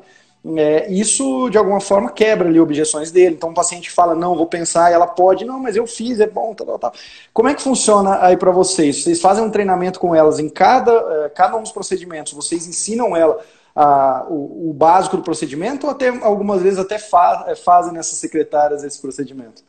É, 0.58 0.92
isso, 0.92 1.50
de 1.50 1.58
alguma 1.58 1.80
forma, 1.80 2.12
quebra 2.12 2.50
ali 2.50 2.60
objeções 2.60 3.12
dele. 3.12 3.36
Então, 3.36 3.52
o 3.52 3.54
paciente 3.54 3.92
fala, 3.92 4.16
não, 4.16 4.36
vou 4.36 4.48
pensar, 4.48 4.92
ela 4.92 5.06
pode, 5.06 5.46
não, 5.46 5.60
mas 5.60 5.76
eu 5.76 5.86
fiz, 5.86 6.20
é 6.20 6.28
bom, 6.28 6.54
tal, 6.56 6.66
tal, 6.66 6.80
tal. 6.80 6.94
Como 7.32 7.48
é 7.48 7.54
que 7.54 7.62
funciona 7.62 8.24
aí 8.26 8.36
para 8.36 8.52
vocês? 8.52 9.04
Vocês 9.04 9.22
fazem 9.22 9.44
um 9.44 9.52
treinamento 9.52 10.00
com 10.00 10.16
elas 10.16 10.40
em 10.40 10.50
cada, 10.50 10.92
é, 10.92 11.30
cada 11.30 11.58
um 11.58 11.62
dos 11.62 11.72
procedimentos, 11.72 12.34
vocês 12.34 12.68
ensinam 12.68 13.16
ela 13.16 13.40
a, 13.76 14.26
o, 14.28 14.70
o, 14.70 14.74
básico 14.74 15.18
do 15.18 15.24
procedimento 15.24 15.86
ou 15.86 15.92
até 15.92 16.10
algumas 16.10 16.62
vezes 16.62 16.80
até 16.80 16.98
fa 16.98 17.46
é, 17.48 17.56
fazem 17.56 17.94
nessas 17.94 18.18
secretárias 18.18 18.84
esse 18.84 19.00
procedimento? 19.00 19.64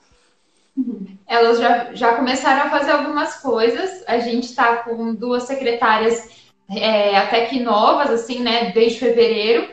Elas 1.26 1.58
já, 1.58 1.92
já 1.92 2.14
começaram 2.14 2.62
a 2.62 2.70
fazer 2.70 2.92
algumas 2.92 3.34
coisas. 3.36 4.02
A 4.06 4.18
gente 4.18 4.44
está 4.44 4.76
com 4.78 5.14
duas 5.14 5.44
secretárias 5.44 6.30
é, 6.70 7.16
até 7.16 7.46
que 7.46 7.60
novas, 7.60 8.10
assim, 8.10 8.40
né, 8.40 8.72
desde 8.72 8.98
fevereiro. 8.98 9.68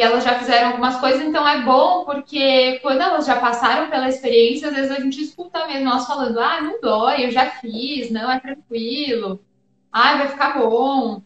E 0.00 0.02
elas 0.02 0.24
já 0.24 0.38
fizeram 0.38 0.68
algumas 0.68 0.96
coisas, 0.98 1.20
então 1.20 1.46
é 1.46 1.60
bom 1.60 2.06
porque 2.06 2.78
quando 2.78 3.02
elas 3.02 3.26
já 3.26 3.38
passaram 3.38 3.90
pela 3.90 4.08
experiência, 4.08 4.68
às 4.68 4.74
vezes 4.74 4.90
a 4.90 4.98
gente 4.98 5.20
escuta 5.20 5.66
mesmo 5.66 5.90
elas 5.90 6.06
falando: 6.06 6.40
ah, 6.40 6.58
não 6.62 6.80
dói, 6.80 7.26
eu 7.26 7.30
já 7.30 7.50
fiz, 7.50 8.10
não, 8.10 8.32
é 8.32 8.40
tranquilo, 8.40 9.44
ah, 9.92 10.16
vai 10.16 10.28
ficar 10.28 10.58
bom. 10.58 11.20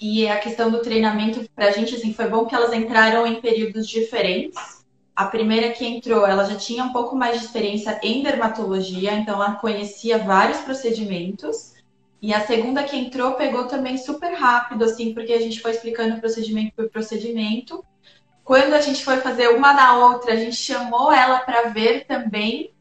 E 0.00 0.26
a 0.26 0.38
questão 0.40 0.72
do 0.72 0.82
treinamento, 0.82 1.48
pra 1.54 1.70
gente, 1.70 1.94
assim, 1.94 2.12
foi 2.12 2.26
bom 2.26 2.46
que 2.46 2.54
elas 2.56 2.72
entraram 2.72 3.24
em 3.28 3.40
períodos 3.40 3.86
diferentes. 3.86 4.84
A 5.14 5.26
primeira 5.26 5.70
que 5.70 5.86
entrou, 5.86 6.26
ela 6.26 6.42
já 6.46 6.56
tinha 6.56 6.82
um 6.82 6.92
pouco 6.92 7.14
mais 7.14 7.38
de 7.38 7.46
experiência 7.46 8.00
em 8.02 8.24
dermatologia, 8.24 9.12
então 9.14 9.36
ela 9.36 9.54
conhecia 9.54 10.18
vários 10.18 10.58
procedimentos. 10.62 11.73
E 12.24 12.32
a 12.32 12.40
segunda 12.46 12.82
que 12.84 12.96
entrou 12.96 13.34
pegou 13.34 13.66
também 13.66 13.98
super 13.98 14.32
rápido, 14.32 14.82
assim, 14.82 15.12
porque 15.12 15.30
a 15.30 15.38
gente 15.38 15.60
foi 15.60 15.72
explicando 15.72 16.18
procedimento 16.18 16.72
por 16.74 16.88
procedimento. 16.88 17.84
Quando 18.42 18.72
a 18.72 18.80
gente 18.80 19.04
foi 19.04 19.18
fazer 19.18 19.48
uma 19.48 19.74
na 19.74 19.98
outra, 20.06 20.32
a 20.32 20.36
gente 20.36 20.56
chamou 20.56 21.12
ela 21.12 21.40
para 21.40 21.68
ver 21.68 22.06
também 22.06 22.72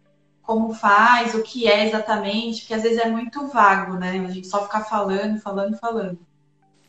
como 0.41 0.73
faz, 0.73 1.35
o 1.35 1.43
que 1.43 1.67
é 1.67 1.85
exatamente, 1.85 2.61
porque 2.61 2.73
às 2.73 2.83
vezes 2.83 2.97
é 2.99 3.09
muito 3.09 3.45
vago, 3.47 3.95
né? 3.95 4.11
A 4.11 4.31
gente 4.31 4.47
só 4.47 4.63
ficar 4.63 4.85
falando, 4.85 5.37
falando, 5.41 5.77
falando. 5.77 6.19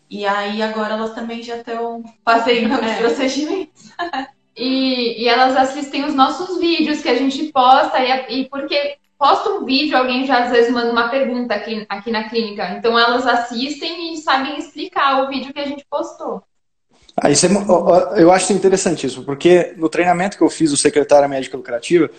E 0.09 0.25
aí 0.25 0.63
agora 0.63 0.95
elas 0.95 1.13
também 1.13 1.43
já 1.43 1.57
estão 1.57 2.05
fazendo 2.25 2.73
os 2.73 2.87
é. 2.87 2.99
procedimentos. 2.99 3.91
E, 4.57 5.21
e 5.21 5.29
elas 5.29 5.57
assistem 5.57 6.05
os 6.05 6.15
nossos 6.15 6.61
vídeos 6.61 7.03
que 7.03 7.09
a 7.09 7.17
gente 7.17 7.51
posta, 7.51 7.99
e, 7.99 8.43
e 8.43 8.49
porque 8.49 8.99
posta 9.19 9.51
um 9.51 9.65
vídeo, 9.65 9.97
alguém 9.97 10.27
já 10.27 10.45
às 10.45 10.51
vezes 10.51 10.73
manda 10.73 10.91
uma 10.91 11.09
pergunta 11.09 11.55
aqui, 11.55 11.87
aqui 11.89 12.11
na 12.11 12.29
clínica. 12.29 12.77
Então 12.77 12.99
elas 12.99 13.27
assistem 13.27 14.13
e 14.13 14.19
sabem 14.19 14.59
explicar 14.59 15.23
o 15.23 15.29
vídeo 15.29 15.53
que 15.53 15.61
a 15.61 15.67
gente 15.67 15.85
postou. 15.89 16.43
Ah, 17.17 17.31
isso 17.31 17.47
é, 17.47 17.51
eu 18.17 18.33
acho 18.33 18.53
interessantíssimo, 18.53 19.25
porque 19.25 19.73
no 19.77 19.89
treinamento 19.89 20.37
que 20.37 20.43
eu 20.43 20.51
fiz 20.51 20.71
do 20.71 20.77
secretária 20.77 21.29
médica 21.29 21.57
lucrativa, 21.57 22.11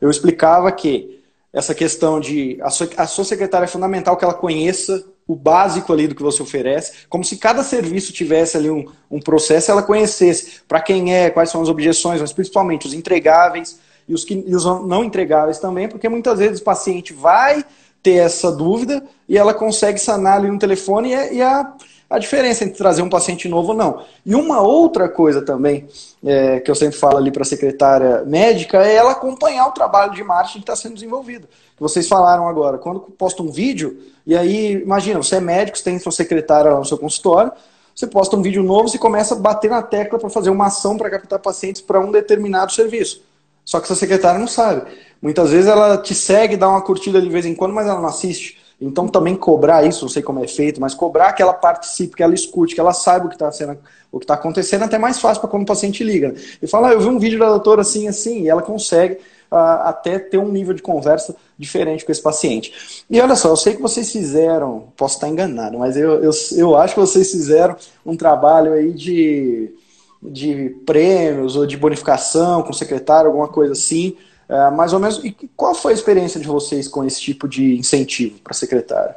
eu 0.00 0.10
explicava 0.10 0.72
que 0.72 1.22
essa 1.52 1.74
questão 1.74 2.18
de 2.18 2.58
a 2.62 2.70
sua, 2.70 2.88
a 2.96 3.06
sua 3.06 3.24
secretária 3.24 3.64
é 3.64 3.68
fundamental 3.68 4.16
que 4.16 4.24
ela 4.24 4.34
conheça 4.34 5.04
o 5.26 5.36
básico 5.36 5.92
ali 5.92 6.08
do 6.08 6.14
que 6.14 6.22
você 6.22 6.42
oferece, 6.42 7.06
como 7.08 7.22
se 7.22 7.36
cada 7.36 7.62
serviço 7.62 8.12
tivesse 8.12 8.56
ali 8.56 8.70
um, 8.70 8.90
um 9.10 9.20
processo, 9.20 9.70
ela 9.70 9.82
conhecesse 9.82 10.62
para 10.66 10.80
quem 10.80 11.14
é, 11.14 11.28
quais 11.28 11.50
são 11.50 11.60
as 11.60 11.68
objeções, 11.68 12.20
mas 12.20 12.32
principalmente 12.32 12.86
os 12.86 12.94
entregáveis 12.94 13.78
e 14.08 14.14
os, 14.14 14.24
que, 14.24 14.42
e 14.46 14.54
os 14.54 14.64
não 14.64 15.04
entregáveis 15.04 15.58
também, 15.58 15.88
porque 15.88 16.08
muitas 16.08 16.38
vezes 16.38 16.60
o 16.60 16.64
paciente 16.64 17.12
vai 17.12 17.64
ter 18.02 18.14
essa 18.14 18.50
dúvida 18.50 19.02
e 19.28 19.36
ela 19.36 19.52
consegue 19.52 19.98
sanar 19.98 20.38
ali 20.38 20.50
no 20.50 20.58
telefone 20.58 21.12
e, 21.12 21.34
e 21.34 21.42
a, 21.42 21.74
a 22.08 22.18
diferença 22.18 22.64
entre 22.64 22.78
trazer 22.78 23.02
um 23.02 23.08
paciente 23.08 23.48
novo 23.48 23.72
ou 23.72 23.76
não. 23.76 24.02
E 24.24 24.34
uma 24.34 24.62
outra 24.62 25.08
coisa 25.08 25.42
também, 25.42 25.86
é, 26.24 26.60
que 26.60 26.70
eu 26.70 26.74
sempre 26.74 26.96
falo 26.96 27.18
ali 27.18 27.30
para 27.30 27.42
a 27.42 27.46
secretária 27.46 28.24
médica, 28.24 28.82
é 28.82 28.94
ela 28.94 29.12
acompanhar 29.12 29.66
o 29.66 29.72
trabalho 29.72 30.14
de 30.14 30.24
marketing 30.24 30.58
que 30.58 30.62
está 30.62 30.76
sendo 30.76 30.94
desenvolvido. 30.94 31.46
Vocês 31.78 32.08
falaram 32.08 32.48
agora, 32.48 32.78
quando 32.78 33.00
posta 33.00 33.42
um 33.42 33.50
vídeo, 33.50 33.98
e 34.26 34.36
aí, 34.36 34.80
imagina, 34.82 35.22
você 35.22 35.36
é 35.36 35.40
médico, 35.40 35.76
você 35.76 35.84
tem 35.84 35.98
sua 35.98 36.12
secretária 36.12 36.72
lá 36.72 36.78
no 36.78 36.84
seu 36.84 36.98
consultório, 36.98 37.52
você 37.94 38.06
posta 38.06 38.36
um 38.36 38.42
vídeo 38.42 38.62
novo 38.62 38.88
e 38.94 38.98
começa 38.98 39.34
a 39.34 39.38
bater 39.38 39.68
na 39.68 39.82
tecla 39.82 40.18
para 40.18 40.30
fazer 40.30 40.50
uma 40.50 40.66
ação 40.66 40.96
para 40.96 41.10
captar 41.10 41.40
pacientes 41.40 41.82
para 41.82 42.00
um 42.00 42.12
determinado 42.12 42.72
serviço. 42.72 43.22
Só 43.68 43.78
que 43.78 43.84
essa 43.84 43.94
secretária 43.94 44.40
não 44.40 44.46
sabe. 44.46 44.80
Muitas 45.20 45.50
vezes 45.50 45.66
ela 45.66 45.98
te 45.98 46.14
segue, 46.14 46.56
dá 46.56 46.66
uma 46.66 46.80
curtida 46.80 47.20
de 47.20 47.28
vez 47.28 47.44
em 47.44 47.54
quando, 47.54 47.74
mas 47.74 47.86
ela 47.86 48.00
não 48.00 48.08
assiste. 48.08 48.56
Então 48.80 49.06
também 49.06 49.36
cobrar 49.36 49.84
isso, 49.84 50.06
não 50.06 50.08
sei 50.08 50.22
como 50.22 50.42
é 50.42 50.48
feito, 50.48 50.80
mas 50.80 50.94
cobrar 50.94 51.34
que 51.34 51.42
ela 51.42 51.52
participe, 51.52 52.16
que 52.16 52.22
ela 52.22 52.32
escute, 52.32 52.74
que 52.74 52.80
ela 52.80 52.94
saiba 52.94 53.26
o 53.26 53.28
que 53.28 53.34
está 53.34 53.52
sendo, 53.52 53.76
o 54.10 54.18
que 54.18 54.24
está 54.24 54.32
acontecendo, 54.32 54.84
até 54.84 54.96
mais 54.96 55.20
fácil 55.20 55.42
para 55.42 55.50
quando 55.50 55.64
o 55.64 55.66
paciente 55.66 56.02
liga. 56.02 56.34
E 56.62 56.66
fala, 56.66 56.88
ah, 56.88 56.92
eu 56.94 57.00
vi 57.00 57.08
um 57.08 57.18
vídeo 57.18 57.38
da 57.38 57.50
doutora 57.50 57.82
assim, 57.82 58.08
assim, 58.08 58.44
e 58.44 58.48
ela 58.48 58.62
consegue 58.62 59.16
uh, 59.52 59.84
até 59.84 60.18
ter 60.18 60.38
um 60.38 60.48
nível 60.48 60.72
de 60.72 60.80
conversa 60.80 61.36
diferente 61.58 62.06
com 62.06 62.12
esse 62.12 62.22
paciente. 62.22 63.04
E 63.10 63.20
olha 63.20 63.36
só, 63.36 63.50
eu 63.50 63.56
sei 63.56 63.76
que 63.76 63.82
vocês 63.82 64.10
fizeram, 64.10 64.84
posso 64.96 65.16
estar 65.16 65.28
enganado, 65.28 65.78
mas 65.78 65.94
eu, 65.94 66.24
eu, 66.24 66.30
eu 66.56 66.74
acho 66.74 66.94
que 66.94 67.00
vocês 67.00 67.30
fizeram 67.30 67.76
um 68.06 68.16
trabalho 68.16 68.72
aí 68.72 68.94
de, 68.94 69.74
de 70.22 70.70
prêmios 70.84 71.56
ou 71.56 71.66
de 71.66 71.76
bonificação 71.76 72.62
com 72.62 72.70
o 72.70 72.74
secretário, 72.74 73.28
alguma 73.28 73.48
coisa 73.48 73.72
assim. 73.72 74.16
É, 74.48 74.70
mais 74.70 74.92
ou 74.92 74.98
menos. 74.98 75.22
E 75.24 75.32
qual 75.56 75.74
foi 75.74 75.92
a 75.92 75.94
experiência 75.94 76.40
de 76.40 76.46
vocês 76.46 76.88
com 76.88 77.04
esse 77.04 77.20
tipo 77.20 77.46
de 77.46 77.76
incentivo 77.76 78.38
para 78.40 78.52
a 78.52 78.54
secretária? 78.54 79.16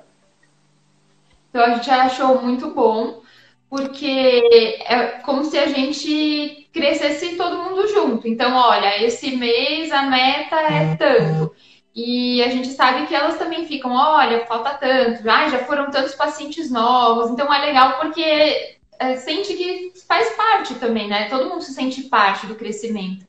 Então 1.50 1.63
a 1.63 1.75
gente 1.75 1.89
achou 1.89 2.41
muito 2.41 2.72
bom, 2.72 3.22
porque 3.70 4.41
é 4.86 5.20
como 5.24 5.43
se 5.46 5.58
a 5.58 5.67
gente 5.67 6.67
crescesse 6.74 7.36
todo 7.36 7.63
mundo 7.63 7.88
junto. 7.88 8.27
Então, 8.27 8.55
olha, 8.55 9.03
esse 9.03 9.36
mês 9.36 9.91
a 9.91 10.03
meta 10.03 10.55
é 10.55 10.96
tanto. 10.96 11.53
E 11.93 12.41
a 12.41 12.50
gente 12.50 12.70
sabe 12.70 13.05
que 13.08 13.13
elas 13.13 13.38
também 13.38 13.65
ficam, 13.65 13.91
olha, 13.91 14.46
falta 14.46 14.74
tanto, 14.75 15.29
ah, 15.29 15.50
já 15.50 15.60
foram 15.65 15.91
tantos 15.91 16.15
pacientes 16.15 16.72
novos. 16.72 17.31
Então 17.31 17.53
é 17.53 17.65
legal 17.65 18.00
porque 18.00 18.77
é, 19.01 19.17
sente 19.17 19.55
que 19.55 19.91
faz 20.08 20.36
parte 20.36 20.75
também, 20.75 21.10
né? 21.10 21.27
Todo 21.27 21.50
mundo 21.50 21.63
se 21.63 21.74
sente 21.74 22.03
parte 22.03 22.46
do 22.46 22.53
crescimento. 22.53 23.25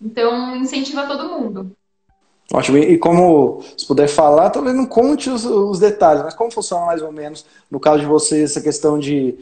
Então, 0.00 0.54
incentiva 0.56 1.06
todo 1.06 1.30
mundo. 1.30 1.74
Ótimo. 2.52 2.76
E 2.76 2.98
como, 2.98 3.62
se 3.78 3.86
puder 3.86 4.08
falar, 4.08 4.50
talvez 4.50 4.76
não 4.76 4.84
conte 4.84 5.30
os, 5.30 5.46
os, 5.46 5.78
detalhes, 5.78 6.22
mas 6.22 6.34
como 6.34 6.50
funciona 6.50 6.84
mais 6.84 7.00
ou 7.00 7.10
menos, 7.10 7.46
no 7.70 7.80
caso 7.80 8.00
de 8.00 8.06
vocês, 8.06 8.50
essa 8.50 8.60
questão 8.60 8.98
de 8.98 9.38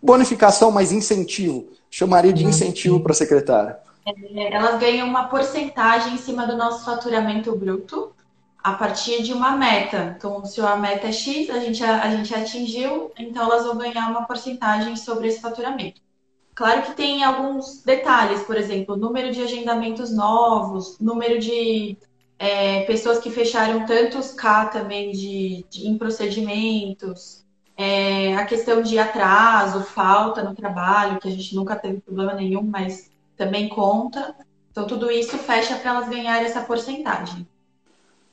bonificação, 0.00 0.70
mas 0.70 0.92
incentivo? 0.92 1.68
Chamaria 1.90 2.32
de 2.32 2.44
incentivo 2.44 3.00
para 3.00 3.12
a 3.12 3.16
secretária. 3.16 3.78
É, 4.06 4.54
elas 4.54 4.80
ganham 4.80 5.06
uma 5.06 5.24
porcentagem 5.24 6.14
em 6.14 6.18
cima 6.18 6.46
do 6.46 6.56
nosso 6.56 6.86
faturamento 6.86 7.54
bruto 7.54 8.12
a 8.62 8.72
partir 8.74 9.22
de 9.22 9.32
uma 9.32 9.52
meta. 9.52 10.14
Então, 10.16 10.44
se 10.44 10.60
a 10.60 10.76
meta 10.76 11.08
é 11.08 11.12
X, 11.12 11.50
a 11.50 11.58
gente, 11.58 11.82
a, 11.82 12.10
gente 12.10 12.34
atingiu, 12.34 13.10
então 13.18 13.42
elas 13.44 13.64
vão 13.64 13.76
ganhar 13.76 14.08
uma 14.10 14.24
porcentagem 14.24 14.94
sobre 14.96 15.28
esse 15.28 15.40
faturamento. 15.40 16.00
Claro 16.54 16.82
que 16.82 16.94
tem 16.94 17.24
alguns 17.24 17.82
detalhes, 17.82 18.42
por 18.42 18.56
exemplo, 18.56 18.96
número 18.96 19.32
de 19.32 19.42
agendamentos 19.42 20.14
novos, 20.14 20.98
número 21.00 21.38
de 21.38 21.96
é, 22.38 22.82
pessoas 22.84 23.18
que 23.18 23.30
fecharam 23.30 23.86
tantos 23.86 24.32
K 24.32 24.66
também 24.66 25.12
de, 25.12 25.64
de 25.70 25.88
em 25.88 25.96
procedimentos, 25.96 27.42
é, 27.76 28.36
a 28.36 28.44
questão 28.44 28.82
de 28.82 28.98
atraso, 28.98 29.82
falta 29.82 30.42
no 30.42 30.54
trabalho, 30.54 31.18
que 31.18 31.28
a 31.28 31.30
gente 31.30 31.54
nunca 31.54 31.74
teve 31.74 32.00
problema 32.00 32.34
nenhum, 32.34 32.62
mas 32.62 33.10
também 33.36 33.68
conta. 33.68 34.36
Então, 34.70 34.86
tudo 34.86 35.10
isso 35.10 35.36
fecha 35.38 35.76
para 35.76 35.90
elas 35.90 36.08
ganharem 36.08 36.46
essa 36.46 36.62
porcentagem. 36.62 37.46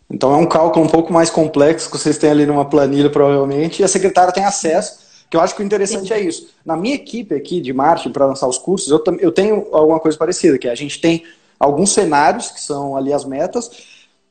Então, 0.09 0.33
é 0.33 0.37
um 0.37 0.45
cálculo 0.45 0.85
um 0.85 0.89
pouco 0.89 1.13
mais 1.13 1.29
complexo 1.29 1.89
que 1.89 1.97
vocês 1.97 2.17
têm 2.17 2.31
ali 2.31 2.45
numa 2.45 2.65
planilha, 2.65 3.09
provavelmente, 3.09 3.81
e 3.81 3.85
a 3.85 3.87
secretária 3.87 4.33
tem 4.33 4.43
acesso 4.43 5.09
que 5.29 5.37
eu 5.37 5.41
acho 5.41 5.55
que 5.55 5.61
o 5.61 5.65
interessante 5.65 6.11
é 6.11 6.19
isso. 6.19 6.49
Na 6.65 6.75
minha 6.75 6.95
equipe 6.95 7.35
aqui 7.35 7.61
de 7.61 7.71
marketing 7.71 8.11
para 8.11 8.25
lançar 8.25 8.47
os 8.47 8.57
cursos, 8.57 8.89
eu, 8.89 9.01
eu 9.19 9.31
tenho 9.31 9.67
alguma 9.71 9.99
coisa 9.99 10.17
parecida, 10.17 10.57
que 10.57 10.67
a 10.67 10.73
gente 10.73 10.99
tem 10.99 11.23
alguns 11.59 11.93
cenários, 11.93 12.49
que 12.49 12.59
são 12.59 12.97
ali 12.97 13.13
as 13.13 13.25
metas, 13.25 13.69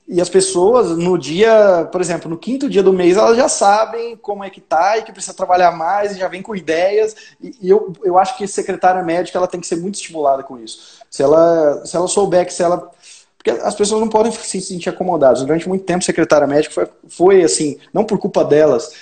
e 0.08 0.22
as 0.22 0.28
pessoas, 0.30 0.96
no 0.96 1.18
dia, 1.18 1.86
por 1.92 2.00
exemplo, 2.00 2.30
no 2.30 2.38
quinto 2.38 2.68
dia 2.68 2.82
do 2.82 2.94
mês, 2.94 3.16
elas 3.18 3.36
já 3.36 3.46
sabem 3.46 4.16
como 4.16 4.42
é 4.42 4.48
que 4.48 4.60
tá 4.60 4.96
e 4.96 5.02
que 5.02 5.12
precisa 5.12 5.34
trabalhar 5.34 5.70
mais, 5.70 6.16
e 6.16 6.18
já 6.18 6.26
vem 6.26 6.40
com 6.40 6.56
ideias. 6.56 7.14
E, 7.40 7.68
eu, 7.68 7.92
eu 8.02 8.18
acho 8.18 8.36
que 8.38 8.48
secretária 8.48 9.02
médica 9.02 9.36
ela 9.36 9.46
tem 9.46 9.60
que 9.60 9.66
ser 9.66 9.76
muito 9.76 9.96
estimulada 9.96 10.42
com 10.42 10.58
isso. 10.58 11.02
Se 11.10 11.22
ela, 11.22 11.84
se 11.84 11.94
ela 11.94 12.08
souber 12.08 12.46
que 12.46 12.54
se 12.54 12.62
ela 12.62 12.90
porque 13.38 13.50
as 13.52 13.74
pessoas 13.74 14.00
não 14.00 14.08
podem 14.08 14.32
se 14.32 14.60
sentir 14.60 14.88
acomodadas. 14.88 15.42
Durante 15.42 15.68
muito 15.68 15.84
tempo, 15.84 16.00
a 16.00 16.02
secretária 16.02 16.46
médica 16.46 16.74
foi, 16.74 16.88
foi, 17.08 17.42
assim, 17.44 17.78
não 17.94 18.04
por 18.04 18.18
culpa 18.18 18.44
delas, 18.44 18.92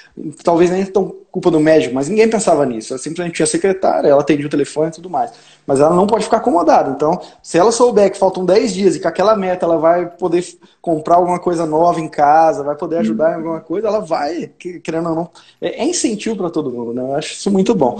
talvez 0.44 0.70
nem 0.70 0.84
tão 0.84 1.16
culpa 1.30 1.50
do 1.50 1.58
médico, 1.58 1.94
mas 1.94 2.08
ninguém 2.08 2.28
pensava 2.28 2.64
nisso. 2.66 2.92
Ela 2.92 3.02
simplesmente 3.02 3.36
tinha 3.36 3.46
secretária, 3.46 4.08
ela 4.08 4.20
atendia 4.20 4.46
o 4.46 4.50
telefone 4.50 4.88
e 4.88 4.92
tudo 4.92 5.08
mais. 5.08 5.32
Mas 5.66 5.80
ela 5.80 5.94
não 5.94 6.06
pode 6.06 6.24
ficar 6.24 6.36
acomodada. 6.36 6.90
Então, 6.90 7.18
se 7.42 7.58
ela 7.58 7.72
souber 7.72 8.10
que 8.10 8.18
faltam 8.18 8.44
10 8.44 8.74
dias 8.74 8.96
e 8.96 9.00
que 9.00 9.06
aquela 9.06 9.34
meta 9.34 9.64
ela 9.64 9.78
vai 9.78 10.06
poder 10.06 10.44
comprar 10.82 11.16
alguma 11.16 11.38
coisa 11.38 11.64
nova 11.64 11.98
em 11.98 12.08
casa, 12.08 12.62
vai 12.62 12.76
poder 12.76 12.98
ajudar 12.98 13.32
em 13.32 13.34
alguma 13.36 13.60
coisa, 13.60 13.88
ela 13.88 14.00
vai, 14.00 14.50
querendo 14.82 15.08
ou 15.08 15.14
não. 15.14 15.30
É, 15.60 15.82
é 15.82 15.84
incentivo 15.84 16.36
para 16.36 16.50
todo 16.50 16.70
mundo, 16.70 16.92
né? 16.92 17.02
Eu 17.02 17.14
acho 17.16 17.32
isso 17.32 17.50
muito 17.50 17.74
bom. 17.74 17.98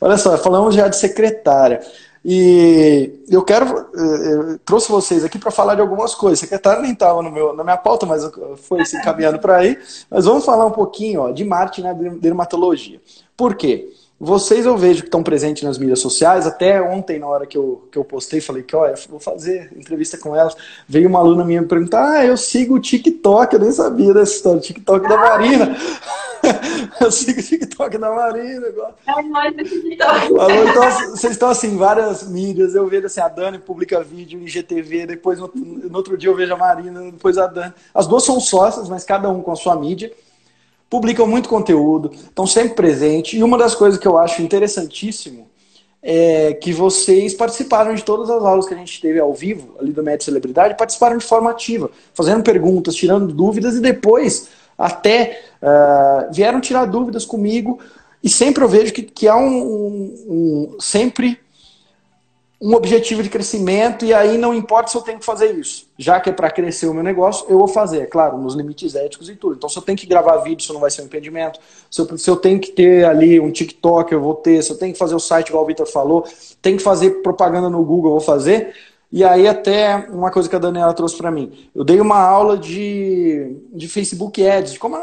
Olha 0.00 0.18
só, 0.18 0.36
falamos 0.36 0.74
já 0.74 0.86
de 0.86 0.96
secretária. 0.96 1.80
E 2.24 3.22
eu 3.28 3.42
quero, 3.42 3.90
eh, 3.94 4.32
eu 4.32 4.58
trouxe 4.60 4.90
vocês 4.90 5.24
aqui 5.24 5.38
para 5.38 5.50
falar 5.50 5.74
de 5.74 5.80
algumas 5.80 6.14
coisas. 6.14 6.38
Secretário 6.38 6.82
nem 6.82 6.92
estava 6.92 7.22
na 7.22 7.64
minha 7.64 7.76
pauta, 7.76 8.06
mas 8.06 8.28
foi 8.56 8.84
se 8.84 8.96
encaminhando 8.96 9.38
para 9.38 9.56
aí. 9.56 9.78
Mas 10.10 10.24
vamos 10.24 10.44
falar 10.44 10.66
um 10.66 10.72
pouquinho 10.72 11.22
ó, 11.22 11.30
de 11.30 11.44
marketing 11.44 11.82
na 11.82 11.92
dermatologia. 11.92 13.00
Por 13.36 13.54
quê? 13.54 13.92
Vocês 14.20 14.66
eu 14.66 14.76
vejo 14.76 15.02
que 15.02 15.06
estão 15.06 15.22
presentes 15.22 15.62
nas 15.62 15.78
mídias 15.78 16.00
sociais. 16.00 16.44
Até 16.44 16.82
ontem, 16.82 17.20
na 17.20 17.26
hora 17.28 17.46
que 17.46 17.56
eu, 17.56 17.88
que 17.90 17.96
eu 17.96 18.04
postei, 18.04 18.40
falei 18.40 18.64
que, 18.64 18.74
olha, 18.74 18.94
vou 19.08 19.20
fazer 19.20 19.72
entrevista 19.76 20.18
com 20.18 20.34
elas. 20.34 20.56
Veio 20.88 21.08
uma 21.08 21.20
aluna 21.20 21.44
minha 21.44 21.62
me 21.62 21.68
perguntar: 21.68 22.04
ah, 22.10 22.26
eu 22.26 22.36
sigo 22.36 22.74
o 22.74 22.80
TikTok, 22.80 23.54
eu 23.54 23.60
nem 23.60 23.70
sabia 23.70 24.12
dessa 24.12 24.32
história, 24.32 24.60
TikTok 24.60 25.08
da 25.08 25.16
Marina. 25.16 25.76
eu 27.00 27.12
sigo 27.12 27.38
o 27.38 27.42
TikTok 27.44 27.96
da 27.96 28.10
Marina. 28.10 28.66
É 29.06 29.22
mais 29.22 29.56
do 29.56 29.62
TikTok. 29.62 30.34
Falou, 30.36 30.68
então, 30.68 30.90
vocês 31.10 31.32
estão 31.34 31.50
assim, 31.50 31.76
várias 31.76 32.28
mídias. 32.28 32.74
Eu 32.74 32.88
vejo 32.88 33.06
assim, 33.06 33.20
a 33.20 33.28
Dani 33.28 33.60
publica 33.60 34.02
vídeo 34.02 34.42
em 34.42 34.48
GTV, 34.48 35.06
depois 35.06 35.38
no, 35.38 35.48
no 35.54 35.96
outro 35.96 36.18
dia 36.18 36.28
eu 36.28 36.34
vejo 36.34 36.52
a 36.52 36.56
Marina, 36.56 37.02
depois 37.12 37.38
a 37.38 37.46
Dani. 37.46 37.72
As 37.94 38.08
duas 38.08 38.24
são 38.24 38.40
sócias, 38.40 38.88
mas 38.88 39.04
cada 39.04 39.28
um 39.28 39.42
com 39.42 39.52
a 39.52 39.56
sua 39.56 39.76
mídia 39.76 40.10
publicam 40.88 41.26
muito 41.26 41.48
conteúdo, 41.48 42.10
estão 42.12 42.46
sempre 42.46 42.74
presentes. 42.74 43.38
E 43.38 43.42
uma 43.42 43.58
das 43.58 43.74
coisas 43.74 43.98
que 43.98 44.06
eu 44.06 44.18
acho 44.18 44.42
interessantíssimo 44.42 45.46
é 46.02 46.54
que 46.54 46.72
vocês 46.72 47.34
participaram 47.34 47.94
de 47.94 48.04
todas 48.04 48.30
as 48.30 48.42
aulas 48.42 48.66
que 48.66 48.74
a 48.74 48.76
gente 48.76 49.00
teve 49.00 49.18
ao 49.18 49.34
vivo, 49.34 49.74
ali 49.78 49.92
do 49.92 50.02
Médio 50.02 50.24
Celebridade, 50.24 50.76
participaram 50.76 51.18
de 51.18 51.24
forma 51.24 51.50
ativa, 51.50 51.90
fazendo 52.14 52.42
perguntas, 52.42 52.94
tirando 52.94 53.32
dúvidas 53.32 53.76
e 53.76 53.80
depois 53.80 54.48
até 54.76 55.42
uh, 55.60 56.32
vieram 56.32 56.60
tirar 56.60 56.84
dúvidas 56.86 57.24
comigo. 57.24 57.80
E 58.22 58.28
sempre 58.28 58.62
eu 58.62 58.68
vejo 58.68 58.92
que, 58.92 59.02
que 59.02 59.28
há 59.28 59.36
um, 59.36 59.62
um, 59.62 60.14
um 60.28 60.76
sempre 60.80 61.38
um 62.60 62.74
objetivo 62.74 63.22
de 63.22 63.30
crescimento 63.30 64.04
e 64.04 64.12
aí 64.12 64.36
não 64.36 64.52
importa 64.52 64.90
se 64.90 64.96
eu 64.96 65.02
tenho 65.02 65.20
que 65.20 65.24
fazer 65.24 65.52
isso. 65.52 65.86
Já 65.96 66.20
que 66.20 66.28
é 66.28 66.32
para 66.32 66.50
crescer 66.50 66.86
o 66.86 66.94
meu 66.94 67.04
negócio, 67.04 67.46
eu 67.48 67.56
vou 67.56 67.68
fazer, 67.68 68.02
é 68.02 68.06
claro, 68.06 68.36
nos 68.36 68.54
limites 68.54 68.96
éticos 68.96 69.28
e 69.28 69.36
tudo. 69.36 69.54
Então, 69.54 69.68
se 69.68 69.78
eu 69.78 69.82
tenho 69.82 69.96
que 69.96 70.06
gravar 70.06 70.38
vídeo, 70.38 70.62
isso 70.62 70.72
não 70.72 70.80
vai 70.80 70.90
ser 70.90 71.02
um 71.02 71.04
impedimento. 71.04 71.60
Se 71.88 72.00
eu, 72.00 72.18
se 72.18 72.28
eu 72.28 72.36
tenho 72.36 72.58
que 72.58 72.72
ter 72.72 73.04
ali 73.04 73.38
um 73.38 73.52
TikTok, 73.52 74.12
eu 74.12 74.20
vou 74.20 74.34
ter. 74.34 74.60
Se 74.62 74.72
eu 74.72 74.76
tenho 74.76 74.92
que 74.92 74.98
fazer 74.98 75.14
o 75.14 75.20
site, 75.20 75.48
igual 75.48 75.62
o 75.62 75.66
Victor 75.66 75.86
falou, 75.86 76.26
tem 76.60 76.76
que 76.76 76.82
fazer 76.82 77.22
propaganda 77.22 77.70
no 77.70 77.84
Google, 77.84 78.10
eu 78.10 78.18
vou 78.18 78.20
fazer. 78.20 78.74
E 79.10 79.24
aí 79.24 79.46
até 79.46 80.06
uma 80.10 80.30
coisa 80.30 80.48
que 80.48 80.56
a 80.56 80.58
Daniela 80.58 80.92
trouxe 80.92 81.16
para 81.16 81.30
mim. 81.30 81.70
Eu 81.74 81.84
dei 81.84 82.00
uma 82.00 82.18
aula 82.18 82.58
de, 82.58 83.56
de 83.72 83.88
Facebook 83.88 84.44
Ads, 84.44 84.72
de 84.72 84.78
como 84.78 84.96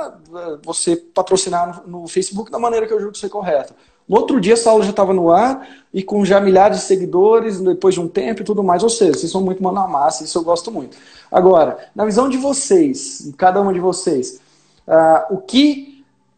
você 0.64 0.96
patrocinar 0.96 1.84
no, 1.88 2.02
no 2.02 2.08
Facebook 2.08 2.52
da 2.52 2.60
maneira 2.60 2.86
que 2.86 2.94
eu 2.94 3.00
julgo 3.00 3.18
ser 3.18 3.30
correta. 3.30 3.74
No 4.08 4.18
outro 4.18 4.40
dia, 4.40 4.54
essa 4.54 4.70
aula 4.70 4.84
já 4.84 4.92
estava 4.92 5.14
no 5.14 5.32
ar 5.32 5.68
e 5.94 6.04
com 6.04 6.24
já 6.24 6.40
milhares 6.40 6.80
de 6.80 6.84
seguidores 6.84 7.60
depois 7.60 7.96
de 7.96 8.02
um 8.02 8.08
tempo 8.08 8.42
e 8.42 8.46
tudo 8.46 8.64
mais. 8.64 8.84
Ou 8.84 8.90
seja, 8.90 9.14
vocês 9.14 9.32
são 9.32 9.42
muito 9.42 9.64
mano 9.64 9.76
na 9.76 9.88
massa, 9.88 10.24
isso 10.24 10.38
eu 10.38 10.44
gosto 10.44 10.72
muito. 10.72 10.96
Agora, 11.32 11.78
na 11.96 12.06
visão 12.06 12.30
de 12.30 12.38
vocês, 12.38 13.32
cada 13.38 13.60
uma 13.60 13.74
de 13.74 13.80
vocês, 13.80 14.40
uh, 14.88 15.34
o 15.34 15.38
que 15.38 15.96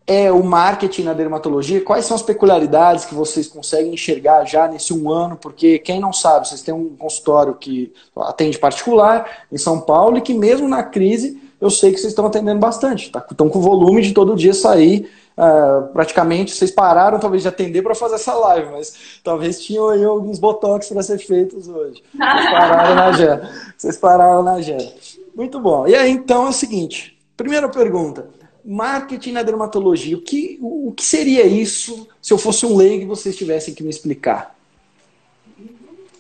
é 0.07 0.31
o 0.31 0.41
marketing 0.41 1.03
na 1.03 1.13
dermatologia? 1.13 1.83
Quais 1.83 2.05
são 2.05 2.15
as 2.15 2.24
peculiaridades 2.24 3.03
que 3.03 3.13
vocês 3.13 3.45
conseguem 3.47 3.93
enxergar 3.93 4.45
já 4.45 4.65
nesse 4.65 4.93
um 4.93 5.12
ano? 5.12 5.36
Porque 5.36 5.77
quem 5.79 6.00
não 6.00 6.13
sabe, 6.13 6.47
vocês 6.47 6.62
têm 6.62 6.74
um 6.74 6.95
consultório 6.95 7.53
que 7.55 7.93
atende 8.15 8.57
particular 8.57 9.43
em 9.51 9.57
São 9.57 9.81
Paulo 9.81 10.17
e 10.17 10.21
que 10.21 10.33
mesmo 10.33 10.69
na 10.69 10.81
crise 10.81 11.41
eu 11.60 11.70
sei 11.70 11.92
que 11.92 12.00
vocês 12.00 12.12
estão 12.12 12.26
atendendo 12.26 12.60
bastante. 12.60 13.12
Tá? 13.12 13.26
Estão 13.30 13.50
com 13.50 13.60
volume 13.60 14.02
de 14.02 14.14
todo 14.14 14.36
dia 14.36 14.54
sair 14.54 15.10
Uh, 15.38 15.94
praticamente 15.94 16.52
vocês 16.52 16.72
pararam 16.72 17.20
talvez 17.20 17.44
de 17.44 17.48
atender 17.48 17.84
para 17.84 17.94
fazer 17.94 18.16
essa 18.16 18.34
live, 18.34 18.72
mas 18.72 19.20
talvez 19.24 19.62
tinham 19.62 19.88
aí 19.88 20.04
alguns 20.04 20.40
botox 20.40 20.90
para 20.90 21.04
ser 21.04 21.20
feitos 21.20 21.68
hoje. 21.68 22.02
Vocês 22.12 22.50
pararam 22.50 22.96
na 22.96 23.12
Gera. 23.12 23.52
Vocês 23.78 23.98
pararam 23.98 24.42
na 24.42 24.60
Gera. 24.62 24.92
Muito 25.36 25.60
bom. 25.60 25.88
E 25.88 25.94
aí 25.94 26.10
então 26.10 26.48
é 26.48 26.50
o 26.50 26.54
seguinte: 26.54 27.16
primeira 27.38 27.70
pergunta. 27.70 28.28
Marketing 28.66 29.34
na 29.34 29.44
dermatologia. 29.44 30.18
O 30.18 30.22
que, 30.22 30.58
o 30.60 30.92
que 30.92 31.06
seria 31.06 31.46
isso 31.46 32.08
se 32.20 32.34
eu 32.34 32.40
fosse 32.40 32.66
um 32.66 32.76
leigo 32.76 33.04
e 33.04 33.06
vocês 33.08 33.38
tivessem 33.38 33.76
que 33.76 33.84
me 33.84 33.92
explicar? 33.92 34.56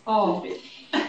Ó, 0.05 0.37
oh, 0.37 0.41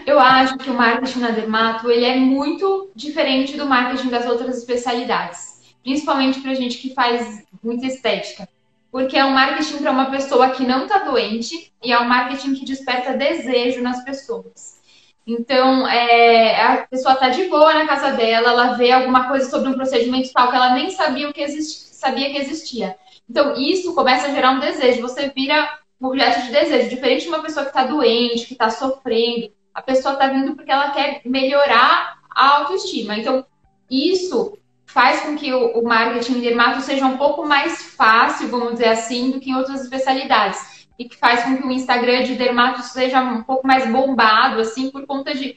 eu 0.06 0.18
acho 0.18 0.58
que 0.58 0.70
o 0.70 0.74
marketing 0.74 1.20
na 1.20 1.30
dermato 1.30 1.90
ele 1.90 2.04
é 2.04 2.16
muito 2.16 2.90
diferente 2.94 3.56
do 3.56 3.66
marketing 3.66 4.08
das 4.08 4.26
outras 4.26 4.58
especialidades 4.58 5.58
principalmente 5.88 6.40
para 6.40 6.54
gente 6.54 6.76
que 6.78 6.92
faz 6.92 7.44
muita 7.62 7.86
estética. 7.86 8.48
Porque 8.92 9.16
é 9.16 9.24
um 9.24 9.32
marketing 9.32 9.78
para 9.78 9.90
uma 9.90 10.10
pessoa 10.10 10.50
que 10.50 10.66
não 10.66 10.84
está 10.84 10.98
doente 10.98 11.72
e 11.82 11.92
é 11.92 11.98
um 11.98 12.08
marketing 12.08 12.54
que 12.54 12.64
desperta 12.64 13.14
desejo 13.14 13.82
nas 13.82 14.04
pessoas. 14.04 14.78
Então, 15.26 15.86
é, 15.86 16.62
a 16.62 16.76
pessoa 16.86 17.14
está 17.14 17.28
de 17.28 17.44
boa 17.44 17.74
na 17.74 17.86
casa 17.86 18.12
dela, 18.12 18.50
ela 18.50 18.72
vê 18.74 18.90
alguma 18.90 19.28
coisa 19.28 19.48
sobre 19.48 19.68
um 19.68 19.74
procedimento 19.74 20.32
tal 20.32 20.48
que 20.48 20.56
ela 20.56 20.74
nem 20.74 20.90
sabia, 20.90 21.30
que 21.32 21.40
existia, 21.40 21.92
sabia 21.92 22.30
que 22.30 22.38
existia. 22.38 22.96
Então, 23.28 23.54
isso 23.54 23.94
começa 23.94 24.28
a 24.28 24.30
gerar 24.30 24.52
um 24.52 24.60
desejo. 24.60 25.02
Você 25.02 25.28
vira 25.28 25.68
um 26.00 26.06
objeto 26.06 26.46
de 26.46 26.52
desejo. 26.52 26.88
Diferente 26.88 27.22
de 27.22 27.28
uma 27.28 27.42
pessoa 27.42 27.64
que 27.64 27.70
está 27.70 27.84
doente, 27.84 28.46
que 28.46 28.54
está 28.54 28.70
sofrendo. 28.70 29.52
A 29.78 29.82
pessoa 29.82 30.14
está 30.14 30.26
vindo 30.26 30.56
porque 30.56 30.72
ela 30.72 30.90
quer 30.90 31.20
melhorar 31.24 32.18
a 32.28 32.58
autoestima. 32.58 33.16
Então, 33.16 33.46
isso 33.88 34.58
faz 34.86 35.20
com 35.20 35.36
que 35.36 35.54
o, 35.54 35.82
marketing 35.84 36.40
dermato 36.40 36.80
seja 36.80 37.06
um 37.06 37.16
pouco 37.16 37.46
mais 37.46 37.94
fácil, 37.94 38.48
vamos 38.48 38.72
dizer 38.72 38.88
assim, 38.88 39.30
do 39.30 39.38
que 39.38 39.50
em 39.50 39.54
outras 39.54 39.82
especialidades. 39.82 40.88
E 40.98 41.08
que 41.08 41.16
faz 41.16 41.44
com 41.44 41.56
que 41.56 41.64
o 41.64 41.70
Instagram 41.70 42.24
de 42.24 42.34
dermato 42.34 42.82
seja 42.82 43.20
um 43.20 43.44
pouco 43.44 43.64
mais 43.64 43.88
bombado, 43.88 44.60
assim, 44.60 44.90
por 44.90 45.06
conta 45.06 45.32
de. 45.32 45.56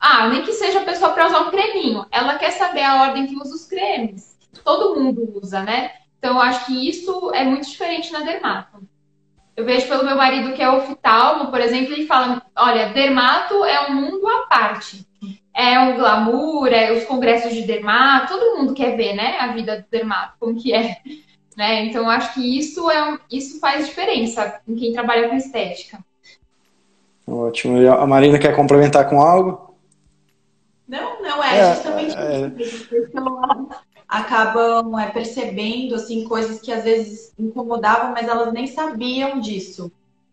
Ah, 0.00 0.28
nem 0.28 0.42
que 0.42 0.52
seja 0.52 0.80
a 0.80 0.84
pessoa 0.84 1.12
para 1.12 1.28
usar 1.28 1.42
um 1.42 1.50
creminho. 1.50 2.04
Ela 2.10 2.38
quer 2.38 2.50
saber 2.50 2.82
a 2.82 3.02
ordem 3.02 3.28
que 3.28 3.36
usa 3.36 3.54
os 3.54 3.66
cremes. 3.66 4.36
Todo 4.64 4.98
mundo 4.98 5.40
usa, 5.40 5.62
né? 5.62 5.92
Então, 6.18 6.34
eu 6.34 6.40
acho 6.40 6.66
que 6.66 6.88
isso 6.88 7.30
é 7.32 7.44
muito 7.44 7.68
diferente 7.68 8.12
na 8.12 8.20
dermato. 8.20 8.82
Eu 9.56 9.64
vejo 9.64 9.88
pelo 9.88 10.04
meu 10.04 10.16
marido 10.16 10.52
que 10.52 10.62
é 10.62 10.70
oftalmo, 10.70 11.50
por 11.50 11.60
exemplo, 11.60 11.92
ele 11.92 12.06
fala: 12.06 12.42
olha, 12.56 12.90
dermato 12.90 13.64
é 13.64 13.88
um 13.88 13.94
mundo 13.94 14.26
à 14.26 14.46
parte 14.46 15.04
é 15.54 15.78
um 15.78 15.96
glamour, 15.96 16.68
é 16.68 16.92
os 16.92 17.04
congressos 17.04 17.52
de 17.52 17.62
dermato, 17.62 18.38
todo 18.38 18.58
mundo 18.58 18.74
quer 18.74 18.96
ver, 18.96 19.14
né, 19.14 19.36
a 19.38 19.48
vida 19.48 19.78
do 19.78 19.84
dermato, 19.90 20.34
como 20.38 20.60
que 20.60 20.72
é. 20.72 20.98
Né? 21.56 21.84
Então, 21.84 22.08
acho 22.08 22.32
que 22.32 22.58
isso, 22.58 22.88
é, 22.90 23.18
isso 23.30 23.60
faz 23.60 23.84
diferença 23.84 24.62
em 24.66 24.76
quem 24.76 24.92
trabalha 24.94 25.28
com 25.28 25.34
estética. 25.34 25.98
Ótimo. 27.26 27.76
A 27.90 28.06
Marina 28.06 28.38
quer 28.38 28.56
complementar 28.56 29.10
com 29.10 29.20
algo? 29.20 29.74
Não, 30.88 31.20
não, 31.20 31.42
é, 31.44 31.58
é 31.58 31.74
justamente 31.74 32.16
é, 32.16 32.62
isso. 32.62 32.88
Acabam 34.10 34.98
é, 34.98 35.08
percebendo 35.08 35.94
assim, 35.94 36.24
coisas 36.24 36.60
que 36.60 36.72
às 36.72 36.82
vezes 36.82 37.32
incomodavam, 37.38 38.10
mas 38.10 38.26
elas 38.26 38.52
nem 38.52 38.66
sabiam 38.66 39.38
disso. 39.38 39.92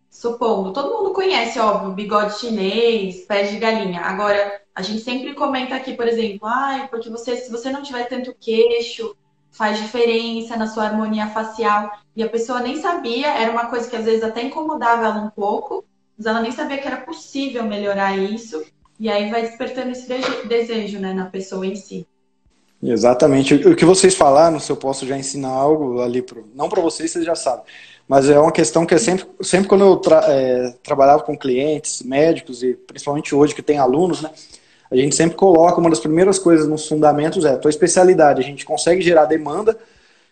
Supondo, 0.10 0.74
todo 0.74 0.98
mundo 0.98 1.14
conhece, 1.14 1.60
óbvio, 1.60 1.92
bigode 1.94 2.40
chinês, 2.40 3.26
pés 3.28 3.52
de 3.52 3.60
galinha. 3.60 4.02
Agora, 4.02 4.62
a 4.74 4.82
gente 4.82 5.02
sempre 5.02 5.36
comenta 5.36 5.76
aqui, 5.76 5.94
por 5.94 6.08
exemplo, 6.08 6.48
ah, 6.48 6.88
porque 6.90 7.08
você, 7.08 7.38
se 7.38 7.52
você 7.52 7.70
não 7.70 7.84
tiver 7.84 8.06
tanto 8.06 8.36
queixo, 8.40 9.16
faz 9.52 9.78
diferença 9.78 10.58
na 10.58 10.66
sua 10.66 10.86
harmonia 10.86 11.28
facial. 11.28 11.92
E 12.16 12.24
a 12.24 12.30
pessoa 12.30 12.62
nem 12.62 12.78
sabia, 12.82 13.28
era 13.28 13.52
uma 13.52 13.68
coisa 13.68 13.88
que 13.88 13.96
às 13.96 14.06
vezes 14.06 14.24
até 14.24 14.42
incomodava 14.42 15.06
ela 15.06 15.22
um 15.22 15.30
pouco, 15.30 15.86
mas 16.18 16.26
ela 16.26 16.42
nem 16.42 16.52
sabia 16.52 16.80
que 16.80 16.88
era 16.88 17.02
possível 17.02 17.64
melhorar 17.64 18.18
isso. 18.18 18.66
E 19.00 19.08
aí 19.08 19.30
vai 19.30 19.44
despertando 19.44 19.92
esse 19.92 20.08
desejo 20.48 21.00
né, 21.00 21.14
na 21.14 21.26
pessoa 21.26 21.64
em 21.64 21.76
si. 21.76 22.08
Exatamente. 22.82 23.56
O 23.56 23.76
que 23.76 23.86
vocês 23.86 24.14
falaram, 24.16 24.60
se 24.60 24.72
eu 24.72 24.78
posso 24.78 25.06
já 25.06 25.18
ensinar 25.18 25.50
algo 25.50 26.02
ali, 26.02 26.22
pro... 26.22 26.46
não 26.54 26.70
para 26.70 26.82
vocês, 26.82 27.12
vocês 27.12 27.26
já 27.26 27.36
sabem. 27.36 27.64
Mas 28.08 28.30
é 28.30 28.40
uma 28.40 28.52
questão 28.52 28.86
que 28.86 28.94
é 28.94 28.98
sempre, 28.98 29.26
sempre 29.42 29.68
quando 29.68 29.84
eu 29.84 29.98
tra 29.98 30.24
é, 30.28 30.74
trabalhava 30.84 31.24
com 31.24 31.38
clientes, 31.38 32.02
médicos, 32.04 32.64
e 32.64 32.74
principalmente 32.74 33.36
hoje 33.36 33.54
que 33.54 33.62
tem 33.62 33.78
alunos, 33.78 34.22
né? 34.22 34.30
a 34.90 34.96
gente 34.96 35.16
sempre 35.16 35.36
coloca 35.36 35.80
uma 35.80 35.90
das 35.90 36.00
primeiras 36.00 36.40
coisas 36.40 36.68
nos 36.68 36.88
fundamentos 36.88 37.44
é 37.46 37.52
a 37.52 37.58
tua 37.58 37.70
especialidade. 37.70 38.42
A 38.42 38.44
gente 38.44 38.66
consegue 38.66 39.02
gerar 39.02 39.26
demanda, 39.26 39.78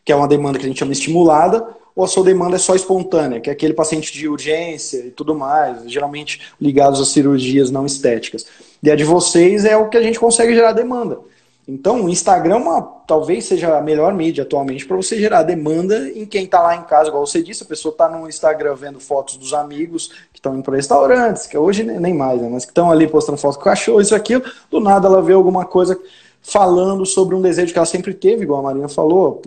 que 0.03 0.11
é 0.11 0.15
uma 0.15 0.27
demanda 0.27 0.57
que 0.57 0.65
a 0.65 0.67
gente 0.67 0.79
chama 0.79 0.93
estimulada, 0.93 1.67
ou 1.95 2.03
a 2.03 2.07
sua 2.07 2.23
demanda 2.23 2.55
é 2.55 2.59
só 2.59 2.75
espontânea, 2.75 3.39
que 3.39 3.49
é 3.49 3.53
aquele 3.53 3.73
paciente 3.73 4.11
de 4.13 4.27
urgência 4.27 4.97
e 4.99 5.11
tudo 5.11 5.33
mais, 5.33 5.89
geralmente 5.89 6.41
ligados 6.59 6.99
a 6.99 7.05
cirurgias 7.05 7.71
não 7.71 7.85
estéticas. 7.85 8.45
E 8.83 8.91
a 8.91 8.95
de 8.95 9.03
vocês 9.03 9.65
é 9.65 9.75
o 9.77 9.89
que 9.89 9.97
a 9.97 10.01
gente 10.01 10.19
consegue 10.19 10.53
gerar 10.53 10.73
demanda. 10.73 11.19
Então, 11.67 12.05
o 12.05 12.09
Instagram 12.09 12.57
uma, 12.57 12.81
talvez 12.81 13.45
seja 13.45 13.75
a 13.75 13.81
melhor 13.81 14.13
mídia 14.13 14.43
atualmente 14.43 14.85
para 14.85 14.95
você 14.95 15.17
gerar 15.19 15.41
demanda 15.41 16.09
em 16.09 16.23
quem 16.25 16.43
está 16.43 16.61
lá 16.61 16.75
em 16.75 16.83
casa, 16.83 17.09
igual 17.09 17.25
você 17.25 17.41
disse, 17.41 17.63
a 17.63 17.65
pessoa 17.65 17.91
está 17.91 18.07
no 18.07 18.29
Instagram 18.29 18.75
vendo 18.75 18.99
fotos 18.99 19.35
dos 19.35 19.51
amigos 19.51 20.09
que 20.31 20.37
estão 20.37 20.53
indo 20.53 20.61
para 20.61 20.75
restaurantes, 20.75 21.47
que 21.47 21.57
hoje 21.57 21.83
nem 21.83 22.13
mais, 22.13 22.39
né, 22.39 22.49
mas 22.51 22.65
que 22.65 22.71
estão 22.71 22.91
ali 22.91 23.07
postando 23.07 23.39
fotos 23.39 23.57
com 23.57 23.63
cachorro, 23.63 23.99
isso 23.99 24.13
aquilo, 24.13 24.43
do 24.69 24.79
nada 24.79 25.07
ela 25.07 25.23
vê 25.23 25.33
alguma 25.33 25.65
coisa 25.65 25.99
falando 26.39 27.03
sobre 27.03 27.33
um 27.33 27.41
desejo 27.41 27.73
que 27.73 27.79
ela 27.79 27.85
sempre 27.87 28.13
teve, 28.13 28.43
igual 28.43 28.59
a 28.59 28.63
Marina 28.63 28.87
falou, 28.87 29.41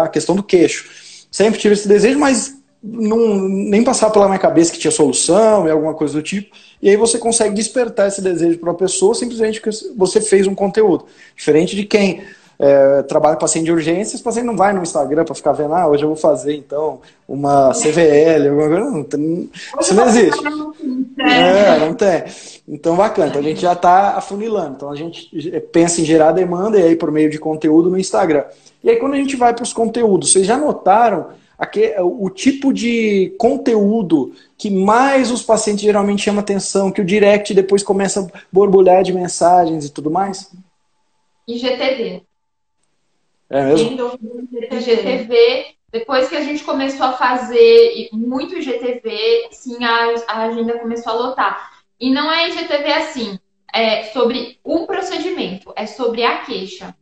a 0.00 0.06
questão 0.06 0.36
do 0.36 0.42
queixo. 0.42 0.88
Sempre 1.28 1.58
tive 1.58 1.74
esse 1.74 1.88
desejo, 1.88 2.20
mas 2.20 2.56
não, 2.86 3.48
nem 3.48 3.82
passava 3.82 4.12
pela 4.12 4.26
minha 4.26 4.38
cabeça 4.38 4.70
que 4.70 4.78
tinha 4.78 4.90
solução 4.90 5.66
e 5.66 5.70
alguma 5.70 5.94
coisa 5.94 6.12
do 6.12 6.22
tipo. 6.22 6.54
E 6.82 6.90
aí 6.90 6.96
você 6.96 7.16
consegue 7.16 7.54
despertar 7.54 8.08
esse 8.08 8.20
desejo 8.20 8.58
para 8.58 8.72
a 8.72 8.74
pessoa 8.74 9.14
simplesmente 9.14 9.58
porque 9.58 9.74
você 9.96 10.20
fez 10.20 10.46
um 10.46 10.54
conteúdo. 10.54 11.06
Diferente 11.34 11.74
de 11.74 11.84
quem 11.84 12.22
é, 12.58 13.02
trabalha 13.04 13.36
com 13.36 13.40
paciente 13.40 13.64
de 13.64 13.72
urgência, 13.72 14.18
o 14.18 14.22
paciente 14.22 14.44
não 14.44 14.56
vai 14.56 14.74
no 14.74 14.82
Instagram 14.82 15.24
para 15.24 15.34
ficar 15.34 15.52
vendo, 15.52 15.74
ah, 15.74 15.88
hoje 15.88 16.04
eu 16.04 16.08
vou 16.08 16.16
fazer 16.16 16.54
então 16.54 17.00
uma 17.26 17.72
CVL, 17.72 18.48
alguma 18.48 18.68
coisa. 18.68 18.90
Não, 18.90 19.02
tem, 19.02 19.50
isso 19.80 19.94
não 19.94 20.06
existe. 20.06 20.44
É, 21.18 21.78
não 21.78 21.94
tem. 21.94 22.24
Então, 22.68 22.96
bacana. 22.96 23.28
Então, 23.28 23.40
a 23.40 23.44
gente 23.44 23.62
já 23.62 23.72
está 23.72 24.10
afunilando. 24.16 24.74
Então, 24.76 24.90
a 24.90 24.96
gente 24.96 25.30
pensa 25.72 26.02
em 26.02 26.04
gerar 26.04 26.32
demanda 26.32 26.78
e 26.78 26.82
aí 26.82 26.96
por 26.96 27.10
meio 27.10 27.30
de 27.30 27.38
conteúdo 27.38 27.88
no 27.88 27.98
Instagram. 27.98 28.44
E 28.82 28.90
aí, 28.90 28.96
quando 28.96 29.14
a 29.14 29.16
gente 29.16 29.36
vai 29.36 29.54
para 29.54 29.62
os 29.62 29.72
conteúdos, 29.72 30.30
vocês 30.32 30.46
já 30.46 30.58
notaram 30.58 31.28
aqui, 31.64 31.94
o 31.98 32.30
tipo 32.30 32.72
de 32.72 33.34
conteúdo 33.38 34.34
que 34.56 34.70
mais 34.70 35.30
os 35.30 35.42
pacientes 35.42 35.82
geralmente 35.82 36.22
chama 36.22 36.40
atenção, 36.40 36.92
que 36.92 37.00
o 37.00 37.04
direct 37.04 37.52
depois 37.52 37.82
começa 37.82 38.20
a 38.20 38.40
borbulhar 38.52 39.02
de 39.02 39.12
mensagens 39.12 39.84
e 39.84 39.92
tudo 39.92 40.10
mais? 40.10 40.52
IGTV. 41.46 42.22
É 43.50 43.62
mesmo? 43.64 44.18
IGTV. 44.70 45.74
Depois 45.92 46.28
que 46.28 46.36
a 46.36 46.40
gente 46.40 46.64
começou 46.64 47.06
a 47.06 47.12
fazer 47.12 48.08
muito 48.12 48.56
IGTV, 48.58 49.48
sim, 49.52 49.84
a, 49.84 50.14
a 50.26 50.44
agenda 50.46 50.78
começou 50.78 51.12
a 51.12 51.16
lotar. 51.16 51.70
E 52.00 52.10
não 52.10 52.32
é 52.32 52.48
IGTV 52.48 52.92
assim, 52.92 53.38
é 53.72 54.04
sobre 54.04 54.58
um 54.64 54.86
procedimento, 54.86 55.72
é 55.76 55.86
sobre 55.86 56.24
a 56.24 56.38
queixa. 56.38 56.94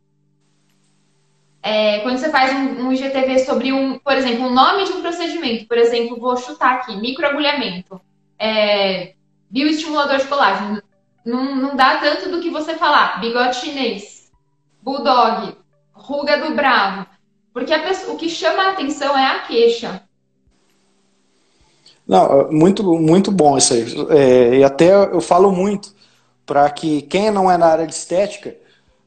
É, 1.65 1.99
quando 1.99 2.17
você 2.17 2.29
faz 2.29 2.51
um, 2.51 2.87
um, 2.87 2.91
IGTV 2.91 3.39
sobre 3.39 3.71
um, 3.71 3.97
por 3.97 4.11
exemplo, 4.17 4.47
o 4.47 4.53
nome 4.53 4.83
de 4.83 4.91
um 4.91 5.01
procedimento, 5.01 5.65
por 5.65 5.77
exemplo, 5.77 6.19
vou 6.19 6.35
chutar 6.35 6.73
aqui, 6.73 6.93
microagulhamento, 6.97 8.01
é, 8.37 9.13
bioestimulador 9.49 10.17
de 10.17 10.27
colágeno, 10.27 10.83
não, 11.25 11.55
não 11.55 11.73
dá 11.73 11.99
tanto 11.99 12.29
do 12.29 12.41
que 12.41 12.49
você 12.49 12.75
falar 12.75 13.21
bigode 13.21 13.55
chinês, 13.55 14.29
bulldog, 14.81 15.55
ruga 15.93 16.37
do 16.37 16.53
bravo, 16.53 17.05
porque 17.53 17.77
pessoa, 17.77 18.13
o 18.13 18.17
que 18.17 18.27
chama 18.27 18.63
a 18.63 18.71
atenção 18.71 19.17
é 19.17 19.25
a 19.25 19.39
queixa. 19.43 20.03
Não, 22.05 22.51
muito, 22.51 22.83
muito 22.99 23.31
bom 23.31 23.57
isso 23.57 23.73
aí. 23.73 23.85
É, 24.09 24.55
e 24.57 24.63
até 24.65 24.93
eu 24.93 25.21
falo 25.21 25.49
muito 25.49 25.95
para 26.45 26.69
que 26.69 27.03
quem 27.03 27.31
não 27.31 27.49
é 27.49 27.57
na 27.57 27.67
área 27.67 27.87
de 27.87 27.93
estética 27.93 28.53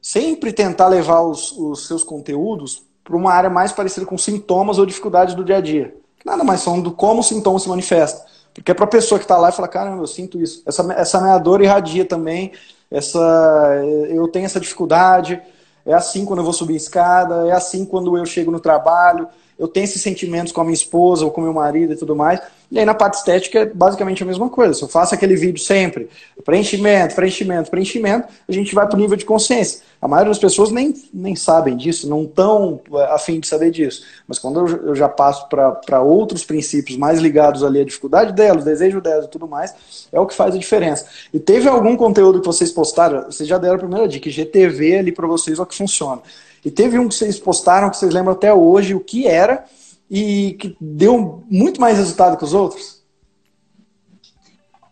sempre 0.07 0.53
tentar 0.53 0.87
levar 0.87 1.21
os, 1.21 1.51
os 1.51 1.85
seus 1.85 2.01
conteúdos 2.01 2.81
para 3.03 3.17
uma 3.17 3.33
área 3.33 3.49
mais 3.49 3.73
parecida 3.73 4.05
com 4.05 4.17
sintomas 4.17 4.79
ou 4.79 4.85
dificuldades 4.85 5.35
do 5.35 5.43
dia 5.43 5.57
a 5.57 5.61
dia. 5.61 5.93
Nada 6.25 6.45
mais 6.45 6.61
são 6.61 6.79
do 6.79 6.93
como 6.93 7.19
o 7.19 7.23
sintoma 7.23 7.59
se 7.59 7.67
manifesta. 7.67 8.25
Porque 8.53 8.71
é 8.71 8.73
para 8.73 8.85
a 8.85 8.87
pessoa 8.87 9.19
que 9.19 9.25
está 9.25 9.37
lá 9.37 9.49
e 9.49 9.51
fala, 9.51 9.67
caramba, 9.67 10.01
eu 10.01 10.07
sinto 10.07 10.41
isso. 10.41 10.63
Essa, 10.65 10.93
essa 10.93 11.19
minha 11.19 11.37
dor 11.37 11.61
irradia 11.61 12.05
também, 12.05 12.53
essa, 12.89 13.81
eu 14.09 14.29
tenho 14.29 14.45
essa 14.45 14.61
dificuldade, 14.61 15.41
é 15.85 15.93
assim 15.93 16.23
quando 16.23 16.39
eu 16.39 16.45
vou 16.45 16.53
subir 16.53 16.77
escada, 16.77 17.45
é 17.45 17.51
assim 17.51 17.83
quando 17.83 18.17
eu 18.17 18.25
chego 18.25 18.49
no 18.49 18.61
trabalho, 18.61 19.27
eu 19.59 19.67
tenho 19.67 19.83
esses 19.83 20.01
sentimentos 20.01 20.53
com 20.53 20.61
a 20.61 20.63
minha 20.63 20.73
esposa 20.73 21.25
ou 21.25 21.31
com 21.31 21.41
meu 21.41 21.53
marido 21.53 21.91
e 21.91 21.97
tudo 21.97 22.15
mais. 22.15 22.39
E 22.69 22.77
aí 22.77 22.85
na 22.85 22.93
parte 22.93 23.15
estética 23.15 23.59
é 23.59 23.65
basicamente 23.65 24.21
a 24.23 24.25
mesma 24.25 24.49
coisa. 24.49 24.73
Se 24.73 24.83
eu 24.83 24.89
faço 24.89 25.15
aquele 25.15 25.35
vídeo 25.35 25.61
sempre, 25.61 26.09
preenchimento, 26.43 27.15
preenchimento, 27.15 27.71
preenchimento, 27.71 28.27
a 28.47 28.51
gente 28.51 28.75
vai 28.75 28.85
para 28.85 28.97
o 28.97 28.99
nível 28.99 29.15
de 29.15 29.23
consciência. 29.23 29.81
A 30.01 30.07
maioria 30.07 30.31
das 30.31 30.39
pessoas 30.39 30.69
nem, 30.69 30.93
nem 31.13 31.35
sabem 31.35 31.77
disso, 31.77 32.09
não 32.09 32.23
estão 32.23 32.81
é, 32.93 33.03
afim 33.13 33.39
de 33.39 33.47
saber 33.47 33.71
disso. 33.71 34.03
Mas 34.27 34.37
quando 34.37 34.67
eu, 34.67 34.95
já 34.95 35.07
passo 35.07 35.47
para 35.47 36.01
outros 36.01 36.43
princípios 36.43 36.97
mais 36.97 37.19
ligados 37.19 37.63
ali 37.63 37.79
à 37.79 37.85
dificuldade 37.85 38.33
delas, 38.33 38.65
desejo 38.65 38.99
delas 38.99 39.25
e 39.25 39.29
tudo 39.29 39.47
mais, 39.47 39.73
é 40.11 40.19
o 40.19 40.25
que 40.25 40.35
faz 40.35 40.53
a 40.53 40.57
diferença. 40.57 41.05
E 41.33 41.39
teve 41.39 41.69
algum 41.69 41.95
conteúdo 41.95 42.41
que 42.41 42.45
vocês 42.45 42.71
postaram, 42.71 43.23
vocês 43.23 43.47
já 43.47 43.57
deram 43.57 43.75
a 43.75 43.79
primeira 43.79 44.07
dica, 44.07 44.29
GTV 44.29 44.97
ali 44.97 45.11
para 45.13 45.25
vocês 45.25 45.57
o 45.57 45.65
que 45.65 45.75
funciona. 45.75 46.21
E 46.65 46.69
teve 46.69 46.99
um 46.99 47.07
que 47.07 47.15
vocês 47.15 47.39
postaram, 47.39 47.89
que 47.89 47.95
vocês 47.95 48.13
lembram 48.13 48.33
até 48.33 48.53
hoje 48.53 48.93
o 48.93 48.99
que 48.99 49.25
era, 49.25 49.63
e 50.09 50.53
que 50.59 50.77
deu 50.79 51.43
muito 51.49 51.81
mais 51.81 51.97
resultado 51.97 52.37
que 52.37 52.43
os 52.43 52.53
outros? 52.53 53.05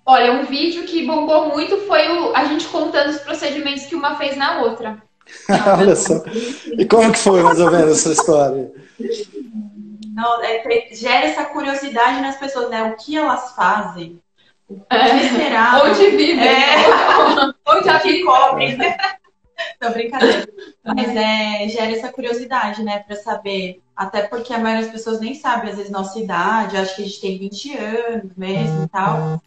Olha, 0.05 0.33
um 0.33 0.45
vídeo 0.45 0.83
que 0.83 1.05
bombou 1.05 1.49
muito 1.49 1.77
foi 1.87 2.07
o, 2.07 2.35
a 2.35 2.45
gente 2.45 2.67
contando 2.67 3.09
os 3.09 3.19
procedimentos 3.19 3.85
que 3.85 3.95
uma 3.95 4.15
fez 4.17 4.37
na 4.37 4.61
outra. 4.61 5.01
Olha 5.79 5.95
só. 5.95 6.23
E 6.77 6.85
como 6.85 7.11
que 7.11 7.17
foi 7.17 7.41
mais 7.41 7.59
ou 7.59 7.71
menos 7.71 7.99
essa 7.99 8.11
história? 8.11 8.71
Não, 10.13 10.43
é, 10.43 10.63
gera 10.91 11.25
essa 11.25 11.45
curiosidade 11.45 12.21
nas 12.21 12.37
pessoas, 12.37 12.69
né? 12.69 12.83
O 12.83 12.95
que 12.95 13.17
elas 13.17 13.53
fazem? 13.55 14.21
O 14.69 14.75
que 14.75 14.95
é. 14.95 15.29
será? 15.29 15.81
Onde 15.83 16.11
vivem? 16.11 16.47
É. 16.47 16.75
Onde 17.67 17.89
a 17.89 17.99
que 17.99 18.23
cobrem? 18.23 18.77
Não, 19.81 19.91
brincadeira. 19.91 20.47
Mas 20.83 21.15
é, 21.15 21.67
gera 21.67 21.91
essa 21.91 22.11
curiosidade, 22.11 22.83
né? 22.83 22.99
Pra 22.99 23.15
saber 23.15 23.81
até 23.95 24.23
porque 24.23 24.53
a 24.53 24.59
maioria 24.59 24.83
das 24.83 24.91
pessoas 24.91 25.21
nem 25.21 25.33
sabe, 25.33 25.69
às 25.69 25.77
vezes, 25.77 25.91
nossa 25.91 26.19
idade, 26.19 26.75
acho 26.75 26.95
que 26.95 27.03
a 27.03 27.05
gente 27.05 27.21
tem 27.21 27.37
20 27.37 27.77
anos 27.77 28.31
mesmo 28.35 28.83
e 28.83 28.87
tal. 28.89 29.41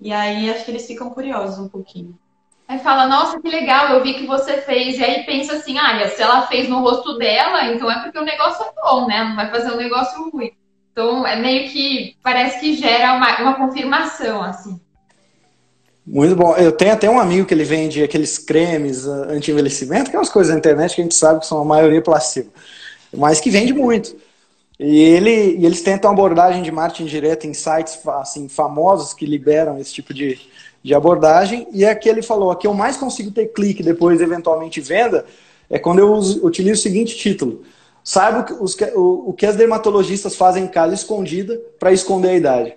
E 0.00 0.12
aí 0.12 0.50
acho 0.50 0.64
que 0.64 0.70
eles 0.70 0.86
ficam 0.86 1.10
curiosos 1.10 1.58
um 1.58 1.68
pouquinho. 1.68 2.18
Aí 2.66 2.78
fala, 2.78 3.06
nossa, 3.06 3.40
que 3.40 3.48
legal, 3.48 3.88
eu 3.88 4.02
vi 4.02 4.14
que 4.14 4.26
você 4.26 4.58
fez. 4.58 4.96
E 4.96 5.04
aí 5.04 5.24
pensa 5.24 5.54
assim, 5.54 5.76
ah, 5.76 6.08
se 6.08 6.22
ela 6.22 6.46
fez 6.46 6.68
no 6.68 6.80
rosto 6.80 7.18
dela, 7.18 7.66
então 7.66 7.90
é 7.90 8.02
porque 8.02 8.18
o 8.18 8.24
negócio 8.24 8.64
é 8.64 8.70
bom, 8.80 9.06
né? 9.06 9.24
Não 9.24 9.36
vai 9.36 9.50
fazer 9.50 9.72
um 9.72 9.76
negócio 9.76 10.30
ruim. 10.30 10.52
Então 10.92 11.26
é 11.26 11.36
meio 11.36 11.68
que 11.68 12.16
parece 12.22 12.60
que 12.60 12.74
gera 12.74 13.14
uma, 13.14 13.40
uma 13.42 13.54
confirmação, 13.54 14.42
assim. 14.42 14.80
Muito 16.06 16.34
bom. 16.34 16.56
Eu 16.56 16.72
tenho 16.72 16.92
até 16.94 17.10
um 17.10 17.20
amigo 17.20 17.46
que 17.46 17.52
ele 17.52 17.64
vende 17.64 18.02
aqueles 18.02 18.38
cremes 18.38 19.04
anti-envelhecimento, 19.06 20.08
que 20.08 20.16
é 20.16 20.18
umas 20.18 20.30
coisas 20.30 20.52
na 20.52 20.58
internet 20.58 20.94
que 20.94 21.02
a 21.02 21.04
gente 21.04 21.14
sabe 21.14 21.40
que 21.40 21.46
são 21.46 21.60
a 21.60 21.64
maioria 21.64 22.00
placebo 22.00 22.50
mas 23.12 23.40
que 23.40 23.50
vende 23.50 23.72
muito. 23.72 24.16
E, 24.78 24.98
ele, 24.98 25.56
e 25.58 25.66
eles 25.66 25.82
tentam 25.82 26.10
abordagem 26.10 26.62
de 26.62 26.72
marketing 26.72 27.04
direto 27.04 27.46
em 27.46 27.52
sites 27.52 27.98
assim, 28.06 28.48
famosos 28.48 29.12
que 29.12 29.26
liberam 29.26 29.78
esse 29.78 29.92
tipo 29.92 30.14
de, 30.14 30.38
de 30.82 30.94
abordagem. 30.94 31.68
E 31.72 31.84
aqui 31.84 32.08
ele 32.08 32.22
falou: 32.22 32.50
aqui 32.50 32.66
eu 32.66 32.72
mais 32.72 32.96
consigo 32.96 33.30
ter 33.30 33.48
clique 33.48 33.82
depois, 33.82 34.20
eventualmente, 34.20 34.80
venda, 34.80 35.26
é 35.68 35.78
quando 35.78 35.98
eu 35.98 36.12
uso, 36.12 36.44
utilizo 36.46 36.80
o 36.80 36.82
seguinte 36.82 37.16
título. 37.16 37.62
Saiba 38.02 38.46
os, 38.58 38.74
o, 38.94 39.30
o 39.30 39.32
que 39.34 39.44
as 39.44 39.56
dermatologistas 39.56 40.34
fazem 40.34 40.64
em 40.64 40.68
casa 40.68 40.94
escondida 40.94 41.60
para 41.78 41.92
esconder 41.92 42.30
a 42.30 42.34
idade. 42.34 42.74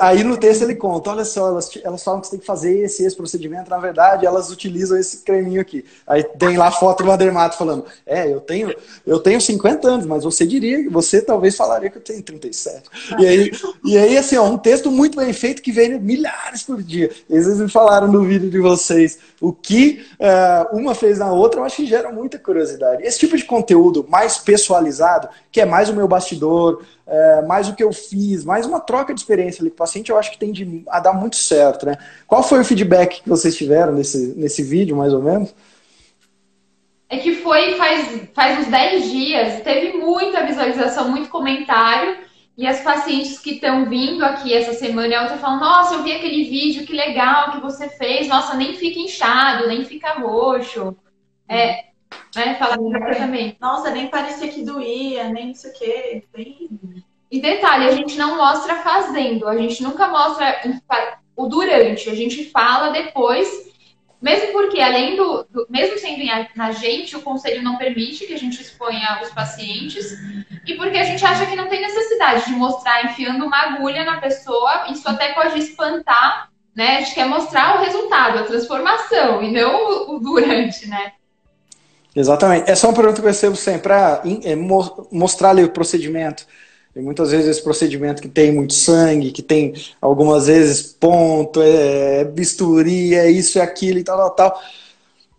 Aí 0.00 0.24
no 0.24 0.36
texto 0.36 0.62
ele 0.62 0.74
conta, 0.74 1.10
olha 1.10 1.24
só, 1.24 1.48
elas, 1.48 1.70
elas 1.84 2.02
falam 2.02 2.20
que 2.20 2.26
você 2.26 2.32
tem 2.32 2.40
que 2.40 2.46
fazer 2.46 2.78
esse, 2.80 3.04
esse 3.04 3.14
procedimento, 3.16 3.68
na 3.68 3.78
verdade 3.78 4.24
elas 4.26 4.50
utilizam 4.50 4.98
esse 4.98 5.18
creminho 5.18 5.60
aqui. 5.60 5.84
Aí 6.06 6.22
tem 6.24 6.56
lá 6.56 6.68
a 6.68 6.72
foto 6.72 7.04
do 7.04 7.16
dermato 7.16 7.58
falando, 7.58 7.84
é, 8.06 8.32
eu 8.32 8.40
tenho, 8.40 8.74
eu 9.06 9.18
tenho 9.20 9.40
50 9.40 9.88
anos, 9.88 10.06
mas 10.06 10.24
você 10.24 10.46
diria, 10.46 10.88
você 10.90 11.20
talvez 11.20 11.56
falaria 11.56 11.90
que 11.90 11.98
eu 11.98 12.02
tenho 12.02 12.22
37. 12.22 12.82
E 13.18 13.26
aí, 13.26 13.50
e 13.84 13.98
aí 13.98 14.16
assim, 14.16 14.36
ó, 14.36 14.44
um 14.44 14.58
texto 14.58 14.90
muito 14.90 15.16
bem 15.16 15.32
feito 15.32 15.62
que 15.62 15.72
vem 15.72 16.00
milhares 16.00 16.62
por 16.62 16.82
dia. 16.82 17.10
Eles 17.28 17.58
me 17.58 17.68
falaram 17.68 18.08
no 18.08 18.24
vídeo 18.24 18.50
de 18.50 18.58
vocês 18.58 19.18
o 19.40 19.52
que 19.52 20.04
uh, 20.18 20.76
uma 20.76 20.94
fez 20.94 21.18
na 21.18 21.32
outra, 21.32 21.60
eu 21.60 21.64
acho 21.64 21.76
que 21.76 21.86
gera 21.86 22.12
muita 22.12 22.38
curiosidade. 22.38 23.02
Esse 23.02 23.18
tipo 23.18 23.36
de 23.36 23.44
conteúdo 23.44 24.06
mais 24.08 24.38
pessoalizado, 24.38 25.28
que 25.50 25.60
é 25.60 25.64
mais 25.64 25.88
o 25.88 25.94
meu 25.94 26.06
bastidor, 26.06 26.29
é, 27.06 27.42
mais 27.42 27.68
o 27.68 27.74
que 27.74 27.82
eu 27.82 27.92
fiz, 27.92 28.44
mais 28.44 28.66
uma 28.66 28.80
troca 28.80 29.12
de 29.12 29.20
experiência 29.20 29.62
ali 29.62 29.70
com 29.70 29.74
o 29.74 29.78
paciente, 29.78 30.10
eu 30.10 30.18
acho 30.18 30.30
que 30.30 30.38
tende 30.38 30.84
a 30.88 31.00
dar 31.00 31.12
muito 31.12 31.36
certo, 31.36 31.86
né? 31.86 31.96
Qual 32.26 32.42
foi 32.42 32.60
o 32.60 32.64
feedback 32.64 33.22
que 33.22 33.28
vocês 33.28 33.56
tiveram 33.56 33.92
nesse, 33.92 34.34
nesse 34.36 34.62
vídeo, 34.62 34.96
mais 34.96 35.12
ou 35.12 35.22
menos? 35.22 35.54
É 37.08 37.18
que 37.18 37.34
foi 37.36 37.74
faz, 37.74 38.22
faz 38.32 38.60
uns 38.60 38.66
10 38.66 39.10
dias, 39.10 39.62
teve 39.62 39.98
muita 39.98 40.46
visualização, 40.46 41.08
muito 41.08 41.28
comentário, 41.28 42.16
e 42.56 42.66
as 42.66 42.80
pacientes 42.82 43.38
que 43.38 43.52
estão 43.52 43.88
vindo 43.88 44.24
aqui 44.24 44.52
essa 44.52 44.74
semana 44.74 45.14
e 45.14 45.18
outra 45.18 45.38
falam, 45.38 45.58
nossa, 45.58 45.94
eu 45.94 46.02
vi 46.02 46.12
aquele 46.12 46.44
vídeo, 46.44 46.86
que 46.86 46.92
legal 46.92 47.52
que 47.52 47.60
você 47.60 47.88
fez, 47.88 48.28
nossa, 48.28 48.54
nem 48.54 48.74
fica 48.74 49.00
inchado, 49.00 49.66
nem 49.66 49.84
fica 49.84 50.12
roxo. 50.20 50.94
É, 51.48 51.89
né? 52.34 52.54
Falar 52.54 52.76
também. 53.16 53.56
Nossa, 53.60 53.90
nem 53.90 54.08
parecia 54.08 54.48
que 54.48 54.62
doía, 54.62 55.28
nem 55.28 55.48
não 55.48 55.54
sei 55.54 55.70
o 55.70 55.74
quê. 55.74 56.24
E 57.30 57.40
detalhe, 57.40 57.86
a 57.86 57.92
gente 57.92 58.18
não 58.18 58.36
mostra 58.36 58.76
fazendo, 58.76 59.46
a 59.46 59.56
gente 59.56 59.82
nunca 59.82 60.08
mostra 60.08 60.62
o 61.36 61.46
durante, 61.46 62.10
a 62.10 62.14
gente 62.14 62.50
fala 62.50 62.90
depois, 62.90 63.70
mesmo 64.20 64.52
porque, 64.52 64.80
além 64.80 65.16
do, 65.16 65.44
do 65.44 65.66
mesmo 65.70 65.96
sendo 65.96 66.22
na 66.56 66.72
gente, 66.72 67.16
o 67.16 67.22
conselho 67.22 67.62
não 67.62 67.76
permite 67.78 68.26
que 68.26 68.34
a 68.34 68.38
gente 68.38 68.60
exponha 68.60 69.20
os 69.22 69.30
pacientes, 69.30 70.12
e 70.66 70.74
porque 70.74 70.98
a 70.98 71.04
gente 71.04 71.24
acha 71.24 71.46
que 71.46 71.56
não 71.56 71.68
tem 71.68 71.80
necessidade 71.80 72.46
de 72.46 72.52
mostrar 72.52 73.04
enfiando 73.04 73.46
uma 73.46 73.58
agulha 73.58 74.04
na 74.04 74.20
pessoa, 74.20 74.88
isso 74.90 75.08
até 75.08 75.32
pode 75.32 75.58
espantar, 75.58 76.50
né? 76.74 76.96
A 76.96 77.00
gente 77.00 77.14
quer 77.14 77.26
mostrar 77.26 77.76
o 77.76 77.84
resultado, 77.84 78.40
a 78.40 78.44
transformação, 78.44 79.42
e 79.42 79.50
não 79.52 80.10
o, 80.10 80.16
o 80.16 80.20
durante, 80.20 80.88
né? 80.88 81.12
Exatamente. 82.14 82.70
Essa 82.70 82.86
é 82.86 82.90
uma 82.90 82.96
pergunta 82.96 83.20
que 83.20 83.26
eu 83.26 83.30
recebo 83.30 83.56
sempre, 83.56 83.82
para 83.82 84.22
é, 84.44 84.56
mostrar 84.56 85.50
ali 85.50 85.64
o 85.64 85.70
procedimento. 85.70 86.46
E 86.94 87.00
muitas 87.00 87.30
vezes 87.30 87.46
esse 87.46 87.62
procedimento 87.62 88.20
que 88.20 88.28
tem 88.28 88.52
muito 88.52 88.74
sangue, 88.74 89.30
que 89.30 89.42
tem 89.42 89.74
algumas 90.00 90.48
vezes 90.48 90.82
ponto, 90.82 91.62
é, 91.62 92.20
é 92.20 92.24
bisturi, 92.24 93.14
é 93.14 93.30
isso 93.30 93.58
e 93.58 93.60
aquilo 93.60 93.98
e 93.98 94.02
tal, 94.04 94.16
tal, 94.16 94.30
tal, 94.30 94.60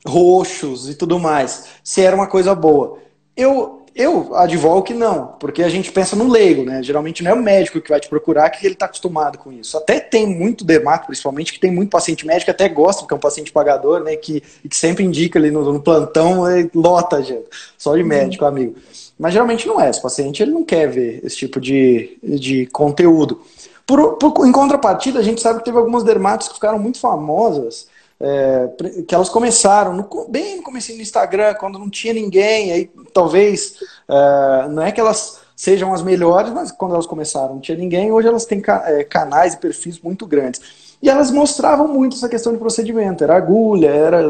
roxos 0.05 0.89
e 0.89 0.95
tudo 0.95 1.19
mais, 1.19 1.65
se 1.84 2.01
era 2.01 2.15
uma 2.15 2.27
coisa 2.27 2.55
boa. 2.55 2.99
Eu, 3.36 3.81
eu 3.93 4.36
advogo 4.36 4.84
que 4.84 4.93
não, 4.93 5.27
porque 5.39 5.62
a 5.62 5.69
gente 5.69 5.91
pensa 5.91 6.15
no 6.15 6.30
leigo, 6.30 6.63
né? 6.63 6.82
Geralmente 6.82 7.23
não 7.23 7.32
é 7.32 7.34
o 7.34 7.41
médico 7.41 7.82
que 7.82 7.89
vai 7.89 7.99
te 7.99 8.08
procurar, 8.08 8.49
que 8.49 8.65
ele 8.65 8.73
está 8.73 8.86
acostumado 8.86 9.38
com 9.38 9.51
isso. 9.51 9.77
Até 9.77 9.99
tem 9.99 10.25
muito 10.25 10.63
dermato, 10.63 11.08
principalmente, 11.08 11.51
que 11.51 11.60
tem 11.60 11.71
muito 11.71 11.89
paciente 11.89 12.25
médico 12.25 12.45
que 12.45 12.51
até 12.51 12.69
gosta, 12.69 13.01
porque 13.01 13.13
é 13.13 13.17
um 13.17 13.21
paciente 13.21 13.51
pagador, 13.51 14.01
né? 14.01 14.15
Que, 14.15 14.41
que 14.41 14.75
sempre 14.75 15.04
indica 15.04 15.38
ali 15.38 15.51
no, 15.51 15.73
no 15.73 15.82
plantão, 15.82 16.43
lota, 16.73 17.21
gente. 17.21 17.45
Só 17.77 17.95
de 17.95 18.04
médico, 18.04 18.45
uhum. 18.45 18.49
amigo. 18.49 18.75
Mas 19.19 19.34
geralmente 19.34 19.67
não 19.67 19.80
é. 19.80 19.89
Esse 19.89 20.01
paciente 20.01 20.41
ele 20.41 20.51
não 20.51 20.63
quer 20.63 20.89
ver 20.89 21.19
esse 21.23 21.36
tipo 21.36 21.60
de, 21.60 22.17
de 22.23 22.67
conteúdo. 22.67 23.41
Por, 23.86 24.13
por, 24.13 24.47
em 24.47 24.51
contrapartida, 24.54 25.19
a 25.19 25.23
gente 25.23 25.41
sabe 25.41 25.60
que 25.60 25.65
teve 25.65 25.77
algumas 25.77 26.04
dermatos 26.04 26.47
que 26.47 26.54
ficaram 26.54 26.80
muito 26.80 26.97
famosas 26.97 27.88
é, 28.21 29.03
que 29.07 29.15
elas 29.15 29.29
começaram 29.29 29.93
no, 29.93 30.27
bem 30.29 30.57
no 30.57 30.63
começo 30.63 30.93
do 30.93 31.01
Instagram, 31.01 31.55
quando 31.55 31.79
não 31.79 31.89
tinha 31.89 32.13
ninguém, 32.13 32.71
aí 32.71 32.91
talvez 33.13 33.75
é, 34.07 34.67
não 34.69 34.84
é 34.84 34.91
que 34.91 34.99
elas 35.01 35.39
sejam 35.55 35.93
as 35.93 36.01
melhores, 36.01 36.51
mas 36.51 36.71
quando 36.71 36.93
elas 36.93 37.05
começaram 37.05 37.55
não 37.55 37.62
tinha 37.62 37.77
ninguém, 37.77 38.12
hoje 38.12 38.27
elas 38.27 38.45
têm 38.45 38.62
é, 38.86 39.03
canais 39.03 39.55
e 39.55 39.57
perfis 39.57 39.99
muito 39.99 40.25
grandes. 40.27 40.62
E 41.01 41.10
elas 41.10 41.31
mostravam 41.31 41.88
muito 41.88 42.15
essa 42.15 42.29
questão 42.29 42.53
de 42.53 42.60
procedimento, 42.60 43.23
era 43.23 43.36
agulha, 43.36 43.89
era 43.89 44.21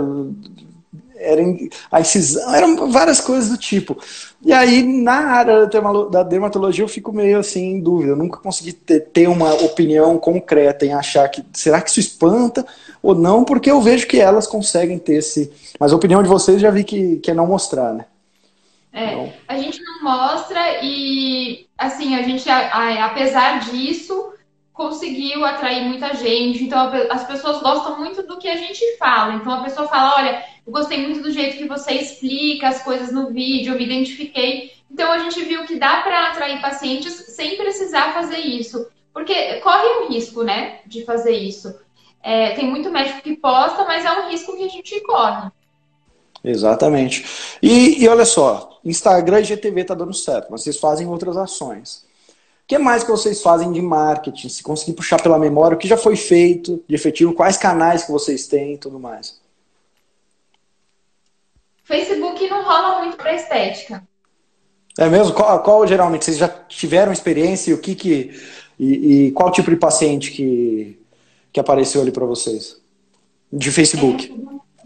era 1.21 1.41
a 1.91 2.01
incisão, 2.01 2.53
eram 2.53 2.91
várias 2.91 3.21
coisas 3.21 3.49
do 3.49 3.57
tipo. 3.57 3.97
E 4.43 4.51
aí, 4.51 4.81
na 4.81 5.13
área 5.13 5.67
da 6.10 6.23
dermatologia, 6.23 6.84
eu 6.84 6.88
fico 6.89 7.13
meio 7.13 7.39
assim 7.39 7.73
em 7.73 7.79
dúvida. 7.79 8.13
Eu 8.13 8.15
nunca 8.15 8.39
consegui 8.39 8.73
ter, 8.73 9.01
ter, 9.01 9.27
uma 9.27 9.53
opinião 9.53 10.17
concreta 10.17 10.86
em 10.86 10.93
achar 10.93 11.29
que 11.29 11.43
será 11.53 11.79
que 11.81 11.89
isso 11.89 11.99
espanta 11.99 12.65
ou 13.01 13.13
não, 13.13 13.43
porque 13.43 13.69
eu 13.69 13.79
vejo 13.81 14.07
que 14.07 14.19
elas 14.19 14.47
conseguem 14.47 14.97
ter 14.97 15.15
esse. 15.15 15.51
Mas 15.79 15.93
a 15.93 15.95
opinião 15.95 16.23
de 16.23 16.29
vocês 16.29 16.60
já 16.60 16.71
vi 16.71 16.84
que, 16.84 17.17
que 17.17 17.31
é 17.31 17.34
não 17.34 17.47
mostrar, 17.47 17.93
né? 17.93 18.05
É, 18.93 19.13
então... 19.13 19.34
a 19.47 19.57
gente 19.57 19.81
não 19.81 20.03
mostra 20.03 20.84
e, 20.84 21.65
assim, 21.77 22.15
a 22.15 22.23
gente, 22.23 22.49
apesar 22.49 23.60
disso, 23.60 24.34
conseguiu 24.73 25.43
atrair 25.45 25.84
muita 25.84 26.13
gente. 26.15 26.63
Então, 26.63 26.91
as 27.10 27.25
pessoas 27.25 27.62
gostam 27.62 27.99
muito 27.99 28.23
do 28.23 28.38
que 28.38 28.47
a 28.47 28.55
gente 28.55 28.97
fala. 28.97 29.36
Então, 29.36 29.51
a 29.51 29.63
pessoa 29.63 29.88
fala: 29.88 30.15
olha 30.17 30.51
eu 30.65 30.71
gostei 30.71 30.99
muito 30.99 31.21
do 31.21 31.31
jeito 31.31 31.57
que 31.57 31.67
você 31.67 31.93
explica 31.93 32.69
as 32.69 32.84
coisas 32.84 33.12
no 33.12 33.31
vídeo, 33.31 33.73
eu 33.73 33.77
me 33.77 33.86
identifiquei. 33.86 34.71
Então 34.89 35.12
a 35.12 35.19
gente 35.19 35.43
viu 35.43 35.65
que 35.65 35.79
dá 35.79 36.01
para 36.01 36.29
atrair 36.29 36.62
pacientes 36.62 37.13
sem 37.13 37.57
precisar 37.57 38.13
fazer 38.13 38.38
isso. 38.38 38.88
Porque 39.13 39.60
corre 39.60 39.88
um 39.99 40.10
risco, 40.10 40.43
né, 40.43 40.79
de 40.86 41.03
fazer 41.03 41.36
isso. 41.36 41.75
É, 42.23 42.51
tem 42.51 42.69
muito 42.69 42.91
médico 42.91 43.21
que 43.21 43.36
posta, 43.36 43.84
mas 43.86 44.05
é 44.05 44.12
um 44.12 44.29
risco 44.29 44.55
que 44.55 44.63
a 44.63 44.69
gente 44.69 44.99
corre. 45.01 45.49
Exatamente. 46.43 47.57
E, 47.62 48.03
e 48.03 48.07
olha 48.07 48.25
só, 48.25 48.79
Instagram 48.86 49.41
e 49.41 49.45
GTV 49.45 49.84
tá 49.84 49.93
dando 49.93 50.13
certo, 50.13 50.47
mas 50.51 50.62
vocês 50.62 50.77
fazem 50.77 51.07
outras 51.07 51.36
ações. 51.36 52.05
O 52.63 52.67
que 52.67 52.78
mais 52.78 53.04
que 53.04 53.12
vocês 53.12 53.41
fazem 53.41 53.71
de 53.71 53.82
marketing? 53.82 54.47
Se 54.47 54.63
conseguir 54.63 54.93
puxar 54.93 55.21
pela 55.21 55.38
memória, 55.38 55.76
o 55.76 55.80
que 55.80 55.88
já 55.88 55.97
foi 55.97 56.15
feito 56.15 56.82
de 56.88 56.95
efetivo, 56.95 57.34
quais 57.34 57.58
canais 57.58 58.04
que 58.04 58.12
vocês 58.12 58.47
têm 58.47 58.76
e 58.76 58.78
tudo 58.78 59.00
mais? 59.00 59.41
Facebook 61.84 62.47
não 62.47 62.63
rola 62.63 63.00
muito 63.00 63.17
para 63.17 63.36
estética. 63.36 64.02
É 64.97 65.10
mesmo? 65.10 65.34
Qual, 65.34 65.62
qual, 65.63 65.88
geralmente 65.88 66.26
vocês 66.26 66.38
já 66.38 66.47
tiveram 66.47 67.12
experiência 67.12 67.71
e 67.71 67.74
o 67.74 67.78
que 67.78 67.95
que 67.95 68.32
e, 68.80 69.28
e 69.28 69.32
qual 69.32 69.52
tipo 69.52 69.69
de 69.69 69.78
paciente 69.78 70.32
que 70.32 70.97
que 71.52 71.60
apareceu 71.60 72.02
ali 72.02 72.12
para 72.12 72.26
vocês 72.26 72.82
de 73.52 73.71
Facebook? 73.71 74.34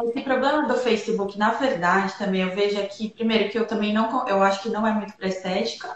Esse 0.03 0.21
problema 0.21 0.67
do 0.67 0.75
Facebook, 0.75 1.37
na 1.37 1.51
verdade, 1.51 2.13
também 2.17 2.41
eu 2.41 2.53
vejo 2.53 2.77
aqui, 2.79 3.09
primeiro 3.09 3.49
que 3.49 3.57
eu 3.57 3.65
também 3.65 3.93
não, 3.93 4.27
eu 4.27 4.43
acho 4.43 4.63
que 4.63 4.69
não 4.69 4.85
é 4.85 4.91
muito 4.91 5.13
para 5.15 5.27
estética, 5.27 5.95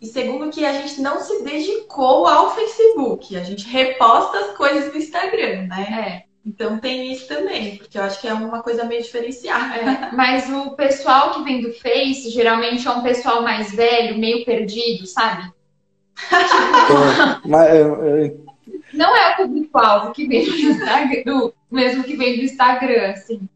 e 0.00 0.06
segundo 0.06 0.50
que 0.50 0.64
a 0.64 0.72
gente 0.72 1.00
não 1.00 1.20
se 1.20 1.42
dedicou 1.42 2.26
ao 2.26 2.54
Facebook, 2.54 3.36
a 3.36 3.42
gente 3.42 3.68
reposta 3.68 4.38
as 4.38 4.56
coisas 4.56 4.92
no 4.92 4.98
Instagram, 4.98 5.66
né? 5.66 6.24
É. 6.24 6.28
Então 6.46 6.78
tem 6.78 7.12
isso 7.12 7.28
também, 7.28 7.76
porque 7.76 7.98
eu 7.98 8.02
acho 8.02 8.20
que 8.20 8.28
é 8.28 8.32
uma 8.32 8.62
coisa 8.62 8.84
meio 8.84 9.02
diferenciada. 9.02 9.74
É, 9.74 10.12
mas 10.12 10.48
o 10.48 10.70
pessoal 10.70 11.34
que 11.34 11.42
vem 11.42 11.60
do 11.60 11.72
Face 11.74 12.30
geralmente 12.30 12.86
é 12.86 12.90
um 12.90 13.02
pessoal 13.02 13.42
mais 13.42 13.72
velho, 13.72 14.18
meio 14.18 14.44
perdido, 14.44 15.06
sabe? 15.06 15.52
É, 17.68 18.34
Não 18.92 19.16
é 19.16 19.34
o 19.34 19.36
público-alvo 19.36 20.12
que 20.12 20.26
vem 20.26 20.44
do 20.44 20.56
Instagram, 20.56 21.22
do, 21.24 21.54
mesmo 21.70 22.02
que 22.02 22.16
vem 22.16 22.36
do 22.36 22.42
Instagram, 22.42 23.10
assim. 23.10 23.48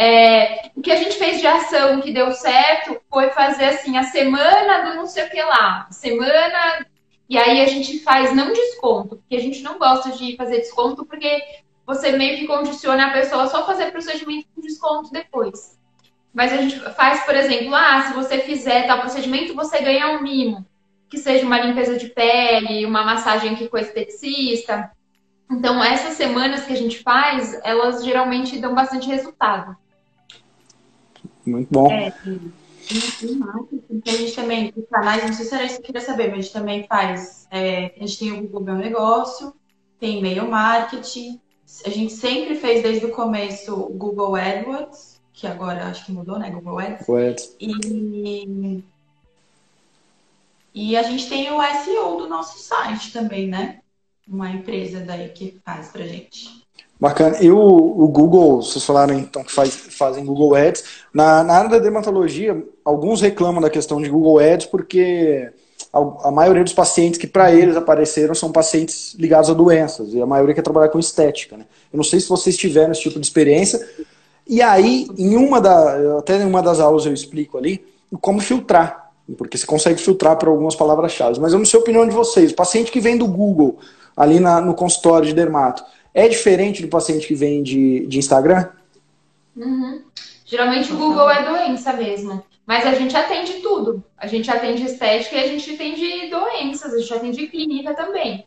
É, 0.00 0.70
o 0.76 0.80
que 0.80 0.92
a 0.92 0.96
gente 0.96 1.16
fez 1.16 1.40
de 1.40 1.46
ação 1.48 2.00
que 2.00 2.12
deu 2.12 2.30
certo 2.30 3.00
foi 3.10 3.30
fazer 3.30 3.64
assim 3.64 3.96
a 3.96 4.04
semana 4.04 4.88
do 4.88 4.94
não 4.94 5.06
sei 5.06 5.24
o 5.24 5.28
que 5.28 5.42
lá, 5.42 5.88
semana 5.90 6.86
e 7.28 7.36
aí 7.36 7.60
a 7.60 7.66
gente 7.66 7.98
faz 7.98 8.32
não 8.32 8.52
desconto, 8.52 9.16
porque 9.16 9.34
a 9.34 9.40
gente 9.40 9.60
não 9.60 9.76
gosta 9.76 10.12
de 10.12 10.36
fazer 10.36 10.58
desconto 10.58 11.04
porque 11.04 11.42
você 11.84 12.12
meio 12.12 12.38
que 12.38 12.46
condiciona 12.46 13.08
a 13.08 13.12
pessoa 13.12 13.48
só 13.48 13.66
fazer 13.66 13.90
procedimento 13.90 14.46
com 14.54 14.60
desconto 14.60 15.10
depois. 15.10 15.76
Mas 16.32 16.52
a 16.52 16.58
gente 16.58 16.78
faz, 16.94 17.24
por 17.24 17.34
exemplo, 17.34 17.74
ah, 17.74 18.02
se 18.02 18.14
você 18.14 18.38
fizer 18.38 18.86
tal 18.86 19.00
procedimento, 19.00 19.52
você 19.52 19.82
ganha 19.82 20.10
um 20.10 20.22
mimo. 20.22 20.64
Que 21.10 21.18
seja 21.18 21.44
uma 21.44 21.58
limpeza 21.58 21.98
de 21.98 22.06
pele, 22.06 22.86
uma 22.86 23.02
massagem 23.02 23.54
aqui 23.54 23.68
com 23.68 23.76
esteticista. 23.76 24.92
Então, 25.50 25.82
essas 25.82 26.14
semanas 26.14 26.66
que 26.66 26.72
a 26.72 26.76
gente 26.76 27.02
faz, 27.02 27.58
elas 27.64 28.04
geralmente 28.04 28.60
dão 28.60 28.76
bastante 28.76 29.08
resultado. 29.08 29.76
Muito 31.48 31.68
bom. 31.70 31.90
É, 31.90 32.12
a 34.06 34.10
gente 34.10 34.34
também, 34.34 34.72
os 34.76 34.88
canais, 34.88 35.24
não 35.24 35.32
sei 35.32 35.44
se 35.44 35.54
era 35.54 35.64
isso 35.64 35.76
que 35.76 35.82
eu 35.82 35.86
queria 35.86 36.00
saber, 36.00 36.28
mas 36.28 36.38
a 36.38 36.42
gente 36.42 36.52
também 36.52 36.86
faz. 36.86 37.46
É, 37.50 37.92
a 37.96 38.06
gente 38.06 38.18
tem 38.18 38.32
o 38.32 38.42
Google 38.42 38.62
Meu 38.62 38.74
Negócio, 38.76 39.52
tem 39.98 40.18
e-mail 40.18 40.48
marketing, 40.48 41.40
a 41.84 41.90
gente 41.90 42.12
sempre 42.12 42.54
fez 42.54 42.82
desde 42.82 43.06
o 43.06 43.12
começo 43.12 43.74
o 43.74 43.92
Google 43.92 44.36
AdWords, 44.36 45.20
que 45.32 45.46
agora 45.46 45.86
acho 45.86 46.06
que 46.06 46.12
mudou, 46.12 46.38
né? 46.38 46.50
Google 46.50 46.78
Ads. 46.78 47.08
Ads. 47.08 47.56
E, 47.60 48.82
e 50.74 50.96
a 50.96 51.02
gente 51.02 51.28
tem 51.28 51.50
o 51.50 51.60
SEO 51.60 52.16
do 52.16 52.28
nosso 52.28 52.58
site 52.58 53.12
também, 53.12 53.48
né? 53.48 53.80
Uma 54.26 54.50
empresa 54.50 55.00
daí 55.00 55.28
que 55.28 55.60
faz 55.64 55.88
pra 55.88 56.06
gente. 56.06 56.57
Bacana. 57.00 57.36
E 57.40 57.50
o, 57.50 57.58
o 57.58 58.08
Google, 58.08 58.60
vocês 58.60 58.84
falaram 58.84 59.14
então 59.14 59.44
que 59.44 59.52
faz, 59.52 59.72
fazem 59.74 60.24
Google 60.24 60.56
Ads. 60.56 60.84
Na, 61.14 61.44
na 61.44 61.54
área 61.54 61.70
da 61.70 61.78
dermatologia, 61.78 62.60
alguns 62.84 63.20
reclamam 63.20 63.60
da 63.60 63.70
questão 63.70 64.00
de 64.02 64.08
Google 64.08 64.40
Ads 64.40 64.66
porque 64.66 65.48
a, 65.92 66.28
a 66.28 66.30
maioria 66.30 66.64
dos 66.64 66.72
pacientes 66.72 67.18
que 67.18 67.26
para 67.26 67.52
eles 67.52 67.76
apareceram 67.76 68.34
são 68.34 68.50
pacientes 68.50 69.14
ligados 69.18 69.48
a 69.48 69.54
doenças, 69.54 70.12
e 70.12 70.20
a 70.20 70.26
maioria 70.26 70.54
quer 70.54 70.62
trabalhar 70.62 70.88
com 70.88 70.98
estética. 70.98 71.56
Né? 71.56 71.64
Eu 71.92 71.96
não 71.96 72.04
sei 72.04 72.20
se 72.20 72.28
vocês 72.28 72.56
tiveram 72.56 72.92
esse 72.92 73.02
tipo 73.02 73.18
de 73.18 73.26
experiência. 73.26 73.86
E 74.46 74.60
aí, 74.62 75.06
em 75.16 75.36
uma 75.36 75.60
da, 75.60 76.18
até 76.18 76.36
em 76.36 76.46
uma 76.46 76.62
das 76.62 76.80
aulas 76.80 77.06
eu 77.06 77.12
explico 77.12 77.58
ali 77.58 77.84
como 78.20 78.40
filtrar, 78.40 79.12
porque 79.36 79.58
você 79.58 79.66
consegue 79.66 80.00
filtrar 80.00 80.36
por 80.36 80.48
algumas 80.48 80.74
palavras-chave. 80.74 81.38
Mas 81.38 81.52
eu 81.52 81.58
não 81.58 81.66
sei 81.66 81.78
a 81.78 81.82
opinião 81.82 82.08
de 82.08 82.14
vocês. 82.14 82.50
O 82.50 82.54
paciente 82.54 82.90
que 82.90 82.98
vem 82.98 83.18
do 83.18 83.26
Google, 83.26 83.78
ali 84.16 84.40
na, 84.40 84.60
no 84.60 84.74
consultório 84.74 85.28
de 85.28 85.34
dermato, 85.34 85.84
é 86.14 86.28
diferente 86.28 86.82
do 86.82 86.88
paciente 86.88 87.26
que 87.26 87.34
vem 87.34 87.62
de, 87.62 88.06
de 88.06 88.18
Instagram? 88.18 88.68
Uhum. 89.56 90.02
Geralmente 90.44 90.92
o 90.92 90.96
Google 90.96 91.30
é 91.30 91.44
doença 91.44 91.92
mesmo. 91.92 92.42
Mas 92.66 92.86
a 92.86 92.92
gente 92.92 93.16
atende 93.16 93.54
tudo. 93.54 94.04
A 94.16 94.26
gente 94.26 94.50
atende 94.50 94.84
estética 94.84 95.36
e 95.36 95.40
a 95.40 95.46
gente 95.46 95.72
atende 95.72 96.28
doenças, 96.28 96.92
a 96.92 96.98
gente 96.98 97.14
atende 97.14 97.46
clínica 97.46 97.94
também. 97.94 98.46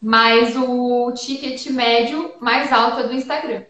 Mas 0.00 0.54
o 0.56 1.10
ticket 1.12 1.66
médio 1.70 2.34
mais 2.38 2.70
alto 2.70 3.00
é 3.00 3.08
do 3.08 3.14
Instagram. 3.14 3.64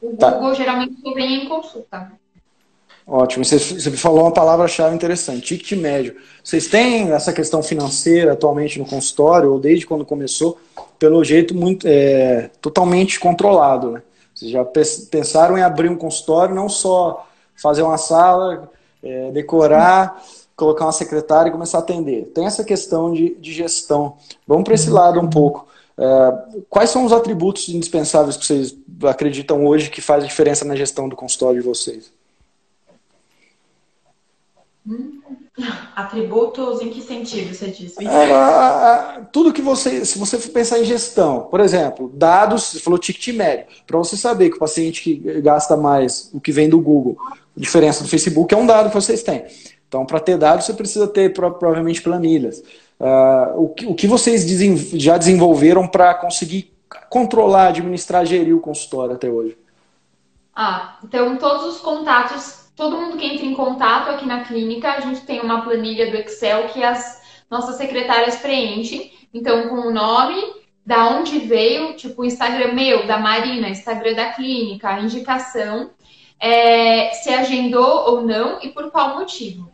O 0.00 0.16
tá. 0.16 0.30
Google 0.30 0.54
geralmente 0.54 1.02
vem 1.14 1.44
em 1.44 1.48
consulta. 1.48 2.12
Ótimo. 3.06 3.44
Você, 3.44 3.58
você 3.58 3.90
falou 3.92 4.22
uma 4.22 4.32
palavra-chave 4.32 4.94
interessante, 4.94 5.42
ticket 5.42 5.78
médio. 5.78 6.16
Vocês 6.42 6.68
têm 6.68 7.10
essa 7.10 7.32
questão 7.32 7.62
financeira 7.62 8.32
atualmente 8.32 8.78
no 8.78 8.86
consultório, 8.86 9.52
ou 9.52 9.58
desde 9.58 9.86
quando 9.86 10.04
começou, 10.04 10.58
pelo 10.98 11.22
jeito, 11.24 11.54
muito 11.54 11.86
é, 11.86 12.50
totalmente 12.60 13.18
controlado, 13.18 13.90
né? 13.90 14.02
Vocês 14.34 14.50
já 14.50 14.64
pensaram 14.64 15.58
em 15.58 15.62
abrir 15.62 15.90
um 15.90 15.96
consultório 15.96 16.54
não 16.54 16.68
só 16.68 17.26
fazer 17.54 17.82
uma 17.82 17.98
sala, 17.98 18.70
é, 19.02 19.30
decorar, 19.30 20.22
colocar 20.56 20.86
uma 20.86 20.92
secretária 20.92 21.48
e 21.48 21.52
começar 21.52 21.78
a 21.78 21.80
atender. 21.80 22.30
Tem 22.34 22.46
essa 22.46 22.64
questão 22.64 23.12
de, 23.12 23.34
de 23.34 23.52
gestão. 23.52 24.16
Vamos 24.46 24.64
para 24.64 24.74
esse 24.74 24.88
uhum. 24.88 24.94
lado 24.94 25.20
um 25.20 25.28
pouco. 25.28 25.66
É, 25.98 26.62
quais 26.70 26.88
são 26.88 27.04
os 27.04 27.12
atributos 27.12 27.68
indispensáveis 27.68 28.36
que 28.36 28.46
vocês 28.46 28.74
acreditam 29.02 29.66
hoje 29.66 29.90
que 29.90 30.00
faz 30.00 30.24
a 30.24 30.26
diferença 30.26 30.64
na 30.64 30.74
gestão 30.76 31.08
do 31.08 31.16
consultório 31.16 31.60
de 31.60 31.66
vocês? 31.66 32.10
Atributos 35.94 36.80
em 36.80 36.90
que 36.90 37.00
sentido 37.00 37.54
você 37.54 37.68
diz? 37.68 37.94
É, 37.98 39.20
tudo 39.30 39.52
que 39.52 39.62
você, 39.62 40.04
se 40.04 40.18
você 40.18 40.38
for 40.38 40.50
pensar 40.50 40.80
em 40.80 40.84
gestão, 40.84 41.42
por 41.42 41.60
exemplo, 41.60 42.10
dados, 42.14 42.64
você 42.64 42.80
falou 42.80 42.98
ticket 42.98 43.34
médio, 43.36 43.66
para 43.86 43.98
você 43.98 44.16
saber 44.16 44.50
que 44.50 44.56
o 44.56 44.58
paciente 44.58 45.02
que 45.02 45.40
gasta 45.40 45.76
mais 45.76 46.30
o 46.32 46.40
que 46.40 46.50
vem 46.50 46.68
do 46.68 46.80
Google, 46.80 47.16
a 47.30 47.60
diferença 47.60 48.02
do 48.02 48.08
Facebook 48.08 48.52
é 48.52 48.56
um 48.56 48.66
dado 48.66 48.88
que 48.88 48.94
vocês 48.94 49.22
têm. 49.22 49.44
Então, 49.86 50.06
para 50.06 50.18
ter 50.18 50.38
dados, 50.38 50.64
você 50.64 50.72
precisa 50.72 51.06
ter 51.06 51.32
provavelmente 51.32 52.02
planilhas. 52.02 52.62
Uh, 52.98 53.64
o, 53.64 53.68
que, 53.68 53.86
o 53.86 53.94
que 53.94 54.06
vocês 54.06 54.44
já 54.94 55.18
desenvolveram 55.18 55.86
para 55.86 56.14
conseguir 56.14 56.72
controlar, 57.10 57.68
administrar, 57.68 58.24
gerir 58.24 58.56
o 58.56 58.60
consultório 58.60 59.14
até 59.14 59.28
hoje? 59.28 59.56
Ah, 60.54 60.98
então 61.04 61.36
todos 61.36 61.76
os 61.76 61.80
contatos, 61.80 62.61
todo 62.74 62.96
mundo 62.96 63.16
que 63.16 63.26
entra 63.26 63.46
em 63.46 63.54
contato 63.54 64.10
aqui 64.10 64.26
na 64.26 64.44
clínica, 64.44 64.92
a 64.92 65.00
gente 65.00 65.20
tem 65.22 65.40
uma 65.40 65.62
planilha 65.62 66.10
do 66.10 66.16
Excel 66.16 66.68
que 66.68 66.82
as 66.82 67.20
nossas 67.50 67.76
secretárias 67.76 68.36
preenchem. 68.36 69.12
Então, 69.32 69.68
com 69.68 69.88
o 69.88 69.92
nome, 69.92 70.40
da 70.84 71.08
onde 71.08 71.38
veio, 71.40 71.94
tipo 71.94 72.22
o 72.22 72.24
Instagram 72.24 72.72
meu, 72.72 73.06
da 73.06 73.18
Marina, 73.18 73.68
Instagram 73.68 74.14
da 74.14 74.32
clínica, 74.32 74.88
a 74.88 75.00
indicação, 75.00 75.90
é, 76.40 77.10
se 77.10 77.30
agendou 77.30 78.10
ou 78.10 78.22
não 78.22 78.60
e 78.62 78.68
por 78.70 78.90
qual 78.90 79.18
motivo. 79.18 79.70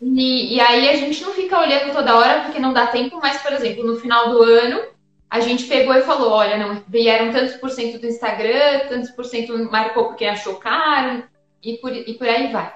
E, 0.00 0.54
e, 0.54 0.60
aí 0.60 0.88
a 0.88 0.96
gente 0.96 1.22
não 1.22 1.32
fica 1.32 1.58
olhando 1.58 1.92
toda 1.92 2.16
hora 2.16 2.40
porque 2.40 2.58
não 2.58 2.72
dá 2.72 2.86
tempo, 2.86 3.18
mas, 3.20 3.40
por 3.42 3.52
exemplo, 3.52 3.84
no 3.84 3.96
final 3.96 4.30
do 4.30 4.42
ano, 4.42 4.80
a 5.28 5.40
gente 5.40 5.64
pegou 5.64 5.94
e 5.94 6.02
falou, 6.02 6.32
olha, 6.32 6.56
não, 6.56 6.82
vieram 6.88 7.32
tantos 7.32 7.54
por 7.56 7.70
cento 7.70 7.98
do 8.00 8.06
Instagram, 8.06 8.88
tantos 8.88 9.10
por 9.10 9.24
cento 9.24 9.56
marcou 9.70 10.06
porque 10.06 10.24
achou 10.24 10.56
caro, 10.56 11.22
e 11.62 11.78
por, 11.78 11.92
e 11.92 12.14
por 12.14 12.28
aí 12.28 12.52
vai. 12.52 12.72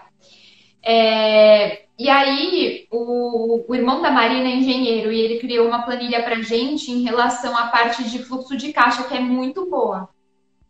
É, 0.82 1.84
e 1.98 2.10
aí, 2.10 2.86
o, 2.90 3.64
o, 3.68 3.74
irmão 3.74 4.02
da 4.02 4.10
Marina 4.10 4.48
é 4.48 4.56
engenheiro 4.56 5.10
e 5.12 5.20
ele 5.20 5.38
criou 5.38 5.66
uma 5.66 5.82
planilha 5.82 6.22
pra 6.22 6.42
gente 6.42 6.90
em 6.90 7.02
relação 7.02 7.56
à 7.56 7.68
parte 7.68 8.04
de 8.04 8.18
fluxo 8.18 8.56
de 8.56 8.72
caixa, 8.72 9.04
que 9.04 9.14
é 9.14 9.20
muito 9.20 9.68
boa 9.68 10.08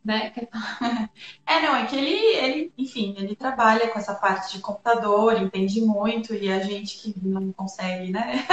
né? 0.04 0.32
É, 1.46 1.60
não, 1.60 1.76
é 1.76 1.86
que 1.86 1.96
ele, 1.96 2.10
ele, 2.10 2.72
enfim, 2.76 3.14
ele 3.18 3.36
trabalha 3.36 3.88
com 3.88 3.98
essa 3.98 4.14
parte 4.14 4.56
de 4.56 4.62
computador, 4.62 5.40
entende 5.40 5.80
muito, 5.80 6.34
e 6.34 6.50
a 6.50 6.60
gente 6.60 6.98
que 6.98 7.14
não 7.22 7.52
consegue, 7.52 8.10
né? 8.10 8.44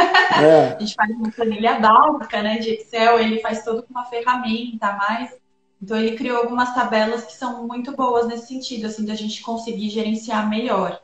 É. 0.41 0.75
a 0.75 0.79
gente 0.79 0.93
faz 0.93 1.09
uma 1.11 1.31
planilha 1.31 1.79
básica, 1.79 2.41
né, 2.41 2.57
de 2.59 2.71
Excel, 2.71 3.19
ele 3.19 3.39
faz 3.39 3.63
tudo 3.63 3.83
com 3.83 3.91
uma 3.91 4.05
ferramenta 4.05 4.87
a 4.87 4.97
mais. 4.97 5.40
Então 5.81 5.97
ele 5.97 6.15
criou 6.15 6.37
algumas 6.37 6.73
tabelas 6.75 7.25
que 7.25 7.33
são 7.33 7.65
muito 7.65 7.95
boas 7.95 8.27
nesse 8.27 8.47
sentido, 8.47 8.85
assim, 8.85 9.03
da 9.03 9.15
gente 9.15 9.41
conseguir 9.41 9.89
gerenciar 9.89 10.47
melhor. 10.47 11.01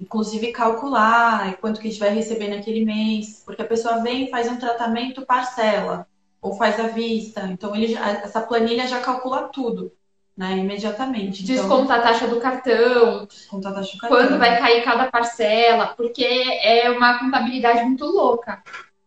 Inclusive 0.00 0.52
calcular 0.52 1.56
quanto 1.58 1.80
que 1.80 1.86
a 1.86 1.90
gente 1.90 2.00
vai 2.00 2.10
receber 2.10 2.48
naquele 2.48 2.84
mês, 2.84 3.42
porque 3.46 3.62
a 3.62 3.66
pessoa 3.66 4.02
vem 4.02 4.24
e 4.24 4.30
faz 4.30 4.48
um 4.48 4.58
tratamento 4.58 5.24
parcela 5.24 6.06
ou 6.42 6.54
faz 6.54 6.78
à 6.78 6.88
vista. 6.88 7.42
Então, 7.46 7.74
ele 7.74 7.88
já, 7.88 8.08
essa 8.10 8.40
planilha 8.40 8.86
já 8.86 9.00
calcula 9.00 9.48
tudo, 9.48 9.92
né? 10.36 10.56
Imediatamente. 10.58 11.42
Então, 11.44 11.56
desconta 11.56 11.84
então, 11.84 11.96
a 11.96 12.02
taxa 12.02 12.26
do 12.26 12.40
cartão. 12.40 13.26
Desconta 13.26 13.68
a 13.68 13.72
taxa 13.72 13.92
do 13.94 13.98
cartão. 13.98 14.18
Quando 14.18 14.38
vai 14.38 14.58
cair 14.58 14.84
cada 14.84 15.10
parcela, 15.10 15.88
porque 15.96 16.24
é 16.24 16.90
uma 16.90 17.18
contabilidade 17.18 17.84
muito 17.84 18.04
louca. 18.04 18.62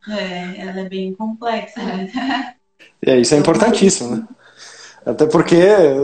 É, 0.10 0.62
ela 0.62 0.80
é 0.80 0.90
bem 0.90 1.14
complexa, 1.14 1.84
né? 1.84 2.56
É, 3.06 3.18
isso 3.18 3.36
é 3.36 3.38
importantíssimo, 3.38 4.16
né? 4.16 4.28
Até 5.06 5.26
porque 5.26 5.56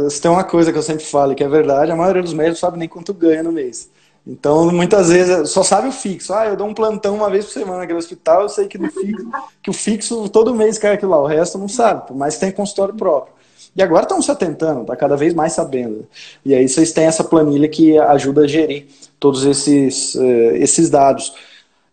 se 0.09 0.21
tem 0.21 0.31
uma 0.31 0.43
coisa 0.43 0.71
que 0.71 0.77
eu 0.77 0.83
sempre 0.83 1.03
falo 1.03 1.35
que 1.35 1.43
é 1.43 1.47
verdade, 1.47 1.91
a 1.91 1.95
maioria 1.95 2.23
dos 2.23 2.33
médicos 2.33 2.59
sabe 2.59 2.77
nem 2.77 2.87
quanto 2.87 3.13
ganha 3.13 3.43
no 3.43 3.51
mês. 3.51 3.89
Então, 4.27 4.71
muitas 4.71 5.09
vezes, 5.09 5.51
só 5.51 5.61
sabe 5.61 5.87
o 5.87 5.91
fixo. 5.91 6.33
Ah, 6.33 6.47
eu 6.47 6.55
dou 6.55 6.67
um 6.67 6.73
plantão 6.73 7.15
uma 7.15 7.29
vez 7.29 7.45
por 7.45 7.51
semana 7.51 7.83
aqui 7.83 7.93
no 7.93 7.99
hospital, 7.99 8.41
eu 8.41 8.49
sei 8.49 8.67
que, 8.67 8.77
no 8.77 8.89
fixo, 8.89 9.29
que 9.61 9.69
o 9.69 9.73
fixo 9.73 10.29
todo 10.29 10.55
mês 10.55 10.79
cai 10.79 10.93
aquilo 10.93 11.11
lá, 11.11 11.21
o 11.21 11.27
resto 11.27 11.57
não 11.57 11.67
sabe, 11.67 12.07
que 12.07 12.39
tenha 12.39 12.51
consultório 12.51 12.95
próprio. 12.95 13.35
E 13.75 13.83
agora 13.83 14.03
estão 14.03 14.21
se 14.21 14.31
atentando, 14.31 14.85
tá 14.85 14.95
cada 14.95 15.17
vez 15.17 15.33
mais 15.33 15.53
sabendo. 15.53 16.07
E 16.43 16.55
aí 16.55 16.67
vocês 16.67 16.91
têm 16.91 17.05
essa 17.05 17.23
planilha 17.23 17.67
que 17.67 17.99
ajuda 17.99 18.41
a 18.41 18.47
gerir 18.47 18.87
todos 19.19 19.43
esses, 19.43 20.15
uh, 20.15 20.55
esses 20.55 20.89
dados. 20.89 21.33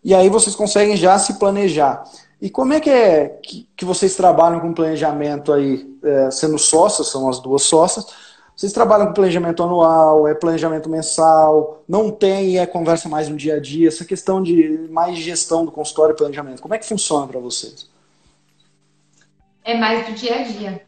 E 0.03 0.13
aí 0.13 0.29
vocês 0.29 0.55
conseguem 0.55 0.95
já 0.95 1.19
se 1.19 1.33
planejar. 1.33 2.03
E 2.43 2.49
como 2.49 2.73
é 2.73 2.81
que 2.81 2.89
é 2.89 3.39
que, 3.41 3.69
que 3.73 3.85
vocês 3.85 4.17
trabalham 4.17 4.59
com 4.59 4.73
planejamento 4.73 5.53
aí, 5.53 5.87
é, 6.03 6.29
sendo 6.29 6.59
sócios, 6.59 7.09
são 7.09 7.29
as 7.29 7.39
duas 7.39 7.63
sócias, 7.63 8.05
vocês 8.53 8.73
trabalham 8.73 9.07
com 9.07 9.13
planejamento 9.13 9.63
anual, 9.63 10.27
é 10.27 10.35
planejamento 10.35 10.89
mensal, 10.89 11.85
não 11.87 12.11
tem, 12.11 12.59
é 12.59 12.65
conversa 12.65 13.07
mais 13.07 13.29
no 13.29 13.37
dia 13.37 13.55
a 13.55 13.59
dia, 13.61 13.87
essa 13.87 14.03
questão 14.03 14.43
de 14.43 14.89
mais 14.91 15.17
gestão 15.19 15.63
do 15.63 15.71
consultório 15.71 16.11
e 16.11 16.17
planejamento, 16.17 16.61
como 16.61 16.73
é 16.73 16.77
que 16.77 16.85
funciona 16.85 17.25
para 17.25 17.39
vocês? 17.39 17.89
É 19.63 19.77
mais 19.77 20.05
do 20.05 20.11
dia 20.11 20.41
a 20.41 20.43
dia. 20.43 20.81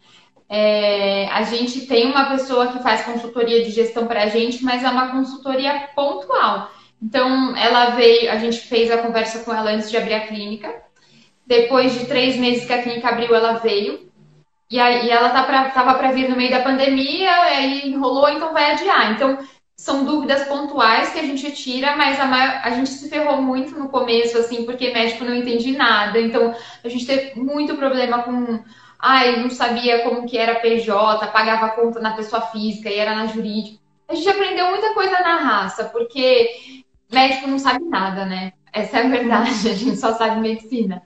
É, 0.49 1.29
a 1.29 1.43
gente 1.43 1.87
tem 1.87 2.11
uma 2.11 2.31
pessoa 2.31 2.67
que 2.67 2.83
faz 2.83 3.03
consultoria 3.05 3.63
de 3.63 3.71
gestão 3.71 4.07
para 4.07 4.23
a 4.23 4.27
gente, 4.27 4.61
mas 4.61 4.83
é 4.83 4.89
uma 4.89 5.13
consultoria 5.13 5.87
pontual. 5.95 6.69
Então, 7.01 7.55
ela 7.55 7.91
veio, 7.91 8.29
a 8.29 8.35
gente 8.35 8.57
fez 8.59 8.91
a 8.91 8.97
conversa 8.97 9.39
com 9.39 9.53
ela 9.53 9.71
antes 9.71 9.89
de 9.89 9.95
abrir 9.95 10.15
a 10.15 10.27
clínica. 10.27 10.83
Depois 11.45 11.93
de 11.93 12.05
três 12.05 12.37
meses 12.37 12.65
que 12.65 12.73
a 12.73 12.81
clínica 12.81 13.09
abriu, 13.09 13.35
ela 13.35 13.53
veio. 13.53 14.09
E, 14.69 14.79
aí, 14.79 15.09
ela 15.09 15.29
tá 15.29 15.43
pra, 15.43 15.69
tava 15.69 15.93
para 15.93 16.11
vir 16.11 16.27
no 16.29 16.35
meio 16.35 16.49
da 16.49 16.61
pandemia, 16.61 17.31
aí 17.43 17.87
enrolou, 17.87 18.27
então 18.29 18.51
vai 18.51 18.71
adiar. 18.71 19.13
Então, 19.13 19.37
são 19.77 20.05
dúvidas 20.05 20.47
pontuais 20.47 21.11
que 21.11 21.19
a 21.19 21.23
gente 21.23 21.51
tira, 21.51 21.95
mas 21.95 22.19
a, 22.19 22.25
maior, 22.25 22.61
a 22.63 22.71
gente 22.71 22.89
se 22.89 23.09
ferrou 23.09 23.41
muito 23.41 23.77
no 23.77 23.89
começo, 23.89 24.37
assim, 24.37 24.65
porque 24.65 24.91
médico 24.91 25.23
não 25.23 25.35
entende 25.35 25.71
nada. 25.73 26.19
Então, 26.19 26.55
a 26.83 26.89
gente 26.89 27.05
teve 27.05 27.39
muito 27.39 27.75
problema 27.75 28.23
com. 28.23 28.63
Ai, 28.97 29.39
não 29.41 29.49
sabia 29.49 30.03
como 30.03 30.25
que 30.25 30.37
era 30.37 30.59
PJ, 30.59 31.27
pagava 31.27 31.69
conta 31.69 31.99
na 31.99 32.15
pessoa 32.15 32.41
física 32.41 32.89
e 32.89 32.97
era 32.97 33.13
na 33.13 33.27
jurídica. 33.27 33.77
A 34.07 34.15
gente 34.15 34.29
aprendeu 34.29 34.69
muita 34.69 34.93
coisa 34.93 35.19
na 35.19 35.37
raça, 35.37 35.85
porque 35.85 36.83
médico 37.11 37.47
não 37.47 37.59
sabe 37.59 37.83
nada, 37.85 38.25
né? 38.25 38.53
Essa 38.75 38.97
é 38.97 39.05
a 39.05 39.07
verdade, 39.07 39.69
a 39.69 39.73
gente 39.73 39.95
só 39.95 40.13
sabe 40.15 40.41
medicina. 40.41 41.01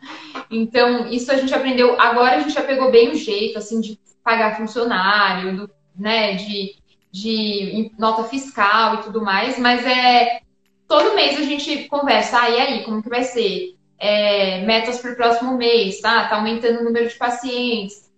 Então, 0.50 1.08
isso 1.08 1.32
a 1.32 1.36
gente 1.36 1.54
aprendeu. 1.54 2.02
Agora 2.02 2.38
a 2.38 2.40
gente 2.40 2.56
já 2.56 2.64
pegou 2.64 2.90
bem 2.90 3.12
o 3.12 3.16
jeito, 3.16 3.60
assim, 3.60 3.80
de 3.80 4.00
pagar 4.24 4.58
funcionário, 4.58 5.56
do, 5.56 5.72
né, 5.96 6.34
de, 6.34 6.74
de 7.12 7.92
nota 8.00 8.24
fiscal 8.24 8.96
e 8.96 9.04
tudo 9.04 9.22
mais, 9.22 9.60
mas 9.60 9.86
é. 9.86 10.42
Todo 10.88 11.14
mês 11.14 11.40
a 11.40 11.44
gente 11.44 11.88
conversa, 11.88 12.42
ah, 12.42 12.50
e 12.50 12.60
aí, 12.60 12.84
como 12.84 13.04
que 13.04 13.10
vai 13.10 13.24
ser? 13.24 13.76
É, 14.00 14.66
metas 14.66 14.98
para 14.98 15.12
o 15.12 15.16
próximo 15.16 15.56
mês, 15.56 16.02
tá? 16.02 16.28
Tá 16.28 16.38
aumentando 16.38 16.80
o 16.80 16.84
número 16.84 17.08
de 17.08 17.14
pacientes. 17.14 18.10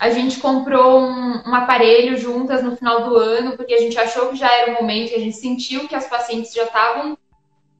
A 0.00 0.10
gente 0.10 0.40
comprou 0.40 1.02
um, 1.02 1.42
um, 1.46 1.54
aparelho 1.54 2.16
juntas 2.16 2.64
no 2.64 2.76
final 2.76 3.08
do 3.08 3.14
ano, 3.14 3.56
porque 3.56 3.74
a 3.74 3.78
gente 3.78 3.96
achou 3.96 4.30
que 4.30 4.36
já 4.36 4.52
era 4.52 4.72
o 4.72 4.74
momento 4.82 5.12
e 5.12 5.14
a 5.14 5.20
gente 5.20 5.36
sentiu 5.36 5.86
que 5.86 5.94
as 5.94 6.08
pacientes 6.08 6.52
já 6.52 6.64
estavam 6.64 7.16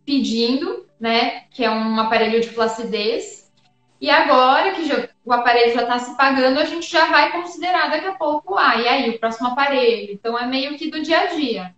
pedindo, 0.07 0.89
né? 1.01 1.45
Que 1.51 1.65
é 1.65 1.71
um 1.71 1.99
aparelho 1.99 2.41
de 2.41 2.49
flacidez. 2.49 3.49
E 4.01 4.09
agora 4.09 4.73
que 4.73 4.87
já, 4.87 5.09
o 5.25 5.33
aparelho 5.33 5.75
já 5.75 5.83
está 5.83 5.99
se 5.99 6.17
pagando, 6.17 6.59
a 6.59 6.65
gente 6.65 6.91
já 6.91 7.11
vai 7.11 7.33
considerar 7.33 7.91
daqui 7.91 8.07
a 8.07 8.15
pouco, 8.15 8.57
ah, 8.57 8.77
e 8.77 8.89
aí, 8.89 9.11
o 9.11 9.19
próximo 9.19 9.49
aparelho. 9.49 10.13
Então 10.13 10.39
é 10.39 10.47
meio 10.47 10.77
que 10.77 10.91
do 10.91 11.03
dia 11.03 11.21
a 11.21 11.27
dia. 11.27 11.75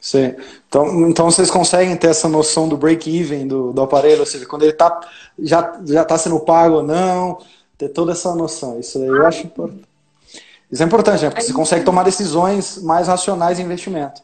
Sim. 0.00 0.34
Então, 0.68 1.08
então 1.08 1.30
vocês 1.30 1.50
conseguem 1.50 1.96
ter 1.96 2.08
essa 2.08 2.28
noção 2.28 2.68
do 2.68 2.76
break-even 2.76 3.46
do, 3.46 3.72
do 3.72 3.82
aparelho, 3.82 4.20
ou 4.20 4.26
seja, 4.26 4.44
quando 4.46 4.62
ele 4.62 4.72
tá, 4.72 5.00
já 5.38 5.72
está 5.80 6.18
sendo 6.18 6.40
pago 6.40 6.76
ou 6.76 6.82
não, 6.82 7.38
ter 7.78 7.88
toda 7.88 8.12
essa 8.12 8.34
noção. 8.34 8.78
Isso 8.78 8.98
aí 8.98 9.06
eu 9.06 9.26
acho 9.26 9.46
importante. 9.46 9.84
Isso 10.70 10.82
é 10.82 10.86
importante, 10.86 11.22
né? 11.22 11.30
Porque 11.30 11.42
você 11.42 11.52
consegue 11.52 11.84
tomar 11.84 12.02
decisões 12.02 12.82
mais 12.82 13.06
racionais 13.06 13.58
de 13.58 13.62
investimento. 13.62 14.22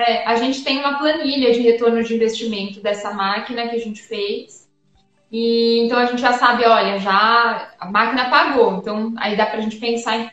É, 0.00 0.26
a 0.26 0.36
gente 0.36 0.64
tem 0.64 0.78
uma 0.78 0.98
planilha 0.98 1.52
de 1.52 1.60
retorno 1.60 2.02
de 2.02 2.14
investimento 2.14 2.80
dessa 2.80 3.12
máquina 3.12 3.68
que 3.68 3.76
a 3.76 3.80
gente 3.80 4.02
fez. 4.02 4.66
E 5.30 5.84
então 5.84 5.98
a 5.98 6.06
gente 6.06 6.20
já 6.20 6.32
sabe, 6.32 6.64
olha, 6.64 6.98
já 6.98 7.70
a 7.78 7.86
máquina 7.86 8.30
pagou, 8.30 8.76
então 8.76 9.14
aí 9.18 9.36
dá 9.36 9.46
para 9.46 9.58
a 9.58 9.60
gente 9.60 9.76
pensar 9.76 10.16
em 10.16 10.30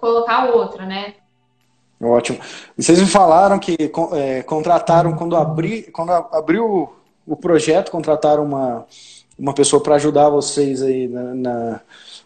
colocar 0.00 0.46
outra, 0.46 0.84
né? 0.84 1.14
Ótimo. 2.00 2.38
E 2.76 2.82
vocês 2.82 3.00
me 3.00 3.06
falaram 3.06 3.58
que 3.58 3.76
é, 4.14 4.42
contrataram 4.42 5.14
quando 5.14 5.36
abri, 5.36 5.82
quando 5.92 6.10
abriu 6.10 6.92
o 7.26 7.36
projeto, 7.36 7.90
contrataram 7.90 8.44
uma, 8.44 8.86
uma 9.38 9.52
pessoa 9.52 9.82
para 9.82 9.96
ajudar 9.96 10.28
vocês 10.28 10.82
aí 10.82 11.06
na, 11.06 11.80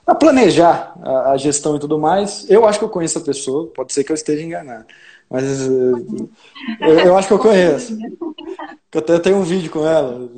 na 0.07 0.15
planejar 0.15 0.95
a, 1.03 1.33
a, 1.33 1.37
gestão 1.37 1.77
e 1.77 1.81
tudo 1.81 1.99
mais. 1.99 2.49
Eu 2.49 2.67
acho 2.67 2.79
que 2.79 2.85
eu 2.85 2.91
conheço 2.91 3.19
a 3.19 3.23
pessoa, 3.23 3.71
pode 3.75 3.93
ser 3.93 4.05
que 4.05 4.13
eu 4.13 4.15
esteja 4.15 4.43
enganado. 4.43 4.87
Mas 5.33 5.45
eh, 5.67 6.87
eu, 6.87 6.99
eu, 7.07 7.17
acho 7.17 7.27
que 7.27 7.33
eu 7.33 7.39
conheço. 7.39 7.97
Eu 8.93 9.01
até 9.01 9.19
tenho 9.19 9.39
um 9.39 9.43
vídeo 9.43 9.71
com 9.71 9.87
ela. 9.87 10.29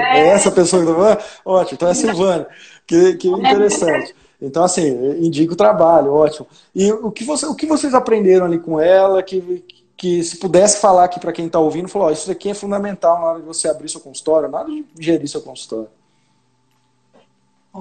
É, 0.00 0.18
é 0.18 0.28
essa 0.30 0.50
pessoa 0.50 0.82
que 0.82 0.90
eu 0.90 0.96
tô 0.96 1.50
Ótimo, 1.52 1.74
então 1.74 1.88
é 1.88 1.92
a 1.92 1.94
Silvana. 1.94 2.48
Que, 2.84 3.14
que 3.14 3.28
interessante. 3.28 4.12
Então, 4.42 4.64
assim, 4.64 4.88
indico 5.24 5.52
o 5.52 5.56
trabalho, 5.56 6.12
ótimo. 6.12 6.48
E 6.74 6.90
o 6.90 7.12
que, 7.12 7.22
você, 7.22 7.46
o 7.46 7.54
que 7.54 7.64
vocês 7.64 7.94
aprenderam 7.94 8.46
ali 8.46 8.58
com 8.58 8.80
ela 8.80 9.22
que, 9.22 9.64
que 9.96 10.22
se 10.24 10.38
pudesse 10.38 10.80
falar 10.80 11.04
aqui 11.04 11.20
para 11.20 11.32
quem 11.32 11.46
está 11.46 11.60
ouvindo, 11.60 11.88
falou, 11.88 12.08
oh, 12.08 12.10
isso 12.10 12.28
aqui 12.28 12.48
é 12.48 12.54
fundamental 12.54 13.20
na 13.20 13.26
hora 13.26 13.40
de 13.40 13.46
você 13.46 13.68
abrir 13.68 13.88
seu 13.88 14.00
consultório, 14.00 14.48
na 14.48 14.58
hora 14.58 14.68
de 14.68 14.84
gerir 14.98 15.28
seu 15.28 15.42
consultório. 15.42 15.88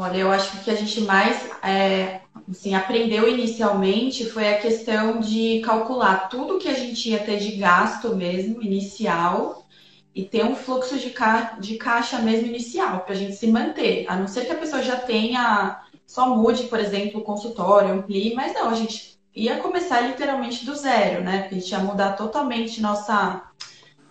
Olha, 0.01 0.15
eu 0.15 0.31
acho 0.31 0.51
que 0.51 0.57
o 0.57 0.61
que 0.61 0.71
a 0.71 0.75
gente 0.75 1.01
mais 1.01 1.49
é, 1.61 2.21
assim, 2.49 2.73
aprendeu 2.73 3.27
inicialmente 3.27 4.29
foi 4.29 4.47
a 4.47 4.57
questão 4.57 5.19
de 5.19 5.59
calcular 5.59 6.29
tudo 6.29 6.57
que 6.57 6.69
a 6.69 6.73
gente 6.73 7.09
ia 7.09 7.19
ter 7.19 7.37
de 7.37 7.57
gasto 7.57 8.15
mesmo, 8.15 8.61
inicial, 8.61 9.67
e 10.15 10.23
ter 10.23 10.45
um 10.45 10.55
fluxo 10.55 10.97
de, 10.97 11.09
ca 11.09 11.57
de 11.59 11.75
caixa 11.75 12.19
mesmo 12.19 12.47
inicial, 12.47 13.01
para 13.01 13.13
a 13.13 13.17
gente 13.17 13.35
se 13.35 13.47
manter. 13.47 14.05
A 14.07 14.15
não 14.15 14.25
ser 14.25 14.45
que 14.45 14.53
a 14.53 14.57
pessoa 14.57 14.81
já 14.81 14.95
tenha, 14.95 15.81
só 16.07 16.33
mude, 16.33 16.63
por 16.67 16.79
exemplo, 16.79 17.19
o 17.19 17.23
consultório, 17.25 17.93
amplie, 17.93 18.33
mas 18.33 18.53
não, 18.53 18.69
a 18.69 18.75
gente 18.75 19.19
ia 19.35 19.57
começar 19.57 19.99
literalmente 19.99 20.65
do 20.65 20.75
zero, 20.75 21.25
né? 21.25 21.49
A 21.51 21.53
gente 21.53 21.69
ia 21.69 21.79
mudar 21.79 22.13
totalmente 22.13 22.81
nossa, 22.81 23.43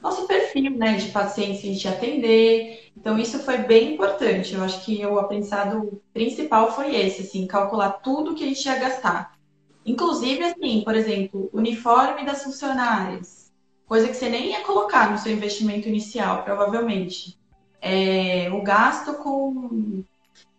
nosso 0.03 0.27
perfil, 0.27 0.71
né? 0.77 0.97
De 0.97 1.11
pacientes 1.11 1.61
que 1.61 1.69
a 1.69 1.73
gente 1.73 1.85
ia 1.85 1.91
atender. 1.91 2.91
Então, 2.97 3.19
isso 3.19 3.39
foi 3.41 3.59
bem 3.59 3.95
importante. 3.95 4.55
Eu 4.55 4.63
acho 4.63 4.85
que 4.85 5.05
o 5.05 5.19
aprendizado 5.19 6.01
principal 6.13 6.75
foi 6.75 6.97
esse, 6.97 7.23
assim, 7.23 7.47
calcular 7.47 7.91
tudo 7.91 8.35
que 8.35 8.45
a 8.45 8.47
gente 8.47 8.65
ia 8.65 8.79
gastar. 8.79 9.39
Inclusive, 9.85 10.45
assim, 10.45 10.83
por 10.85 10.95
exemplo, 10.95 11.49
uniforme 11.53 12.25
das 12.25 12.43
funcionárias. 12.43 13.51
Coisa 13.87 14.09
que 14.09 14.15
você 14.15 14.29
nem 14.29 14.51
ia 14.51 14.61
colocar 14.61 15.11
no 15.11 15.19
seu 15.19 15.33
investimento 15.33 15.89
inicial, 15.89 16.43
provavelmente. 16.43 17.39
É, 17.81 18.51
o 18.53 18.63
gasto 18.63 19.15
com 19.15 20.05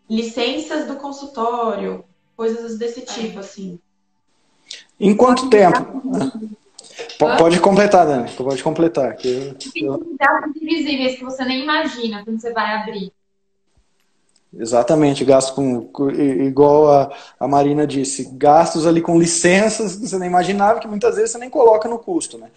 licenças 0.09 0.87
do 0.87 0.95
consultório, 0.95 2.03
coisas 2.35 2.77
desse 2.77 3.01
tipo, 3.01 3.39
assim. 3.39 3.79
Em 4.99 5.15
quanto 5.15 5.49
tempo? 5.49 6.01
Pode 7.37 7.59
completar, 7.59 8.05
Dani. 8.05 8.29
Pode 8.31 8.63
completar. 8.63 9.15
Que 9.15 9.55
eu... 9.75 10.15
Gastos 10.19 10.61
invisíveis 10.61 11.17
que 11.17 11.23
você 11.23 11.43
nem 11.45 11.63
imagina 11.63 12.23
quando 12.23 12.39
você 12.39 12.51
vai 12.51 12.75
abrir. 12.75 13.11
Exatamente, 14.57 15.23
gasto 15.23 15.53
com, 15.53 15.81
com 15.85 16.09
igual 16.09 16.91
a, 16.91 17.11
a, 17.39 17.47
Marina 17.47 17.85
disse, 17.85 18.31
gastos 18.33 18.87
ali 18.87 18.99
com 18.99 19.19
licenças 19.19 19.95
que 19.95 20.07
você 20.07 20.17
nem 20.17 20.27
imaginava, 20.27 20.79
que 20.79 20.87
muitas 20.87 21.15
vezes 21.15 21.31
você 21.31 21.37
nem 21.37 21.51
coloca 21.51 21.87
no 21.87 21.99
custo, 21.99 22.37
né? 22.39 22.47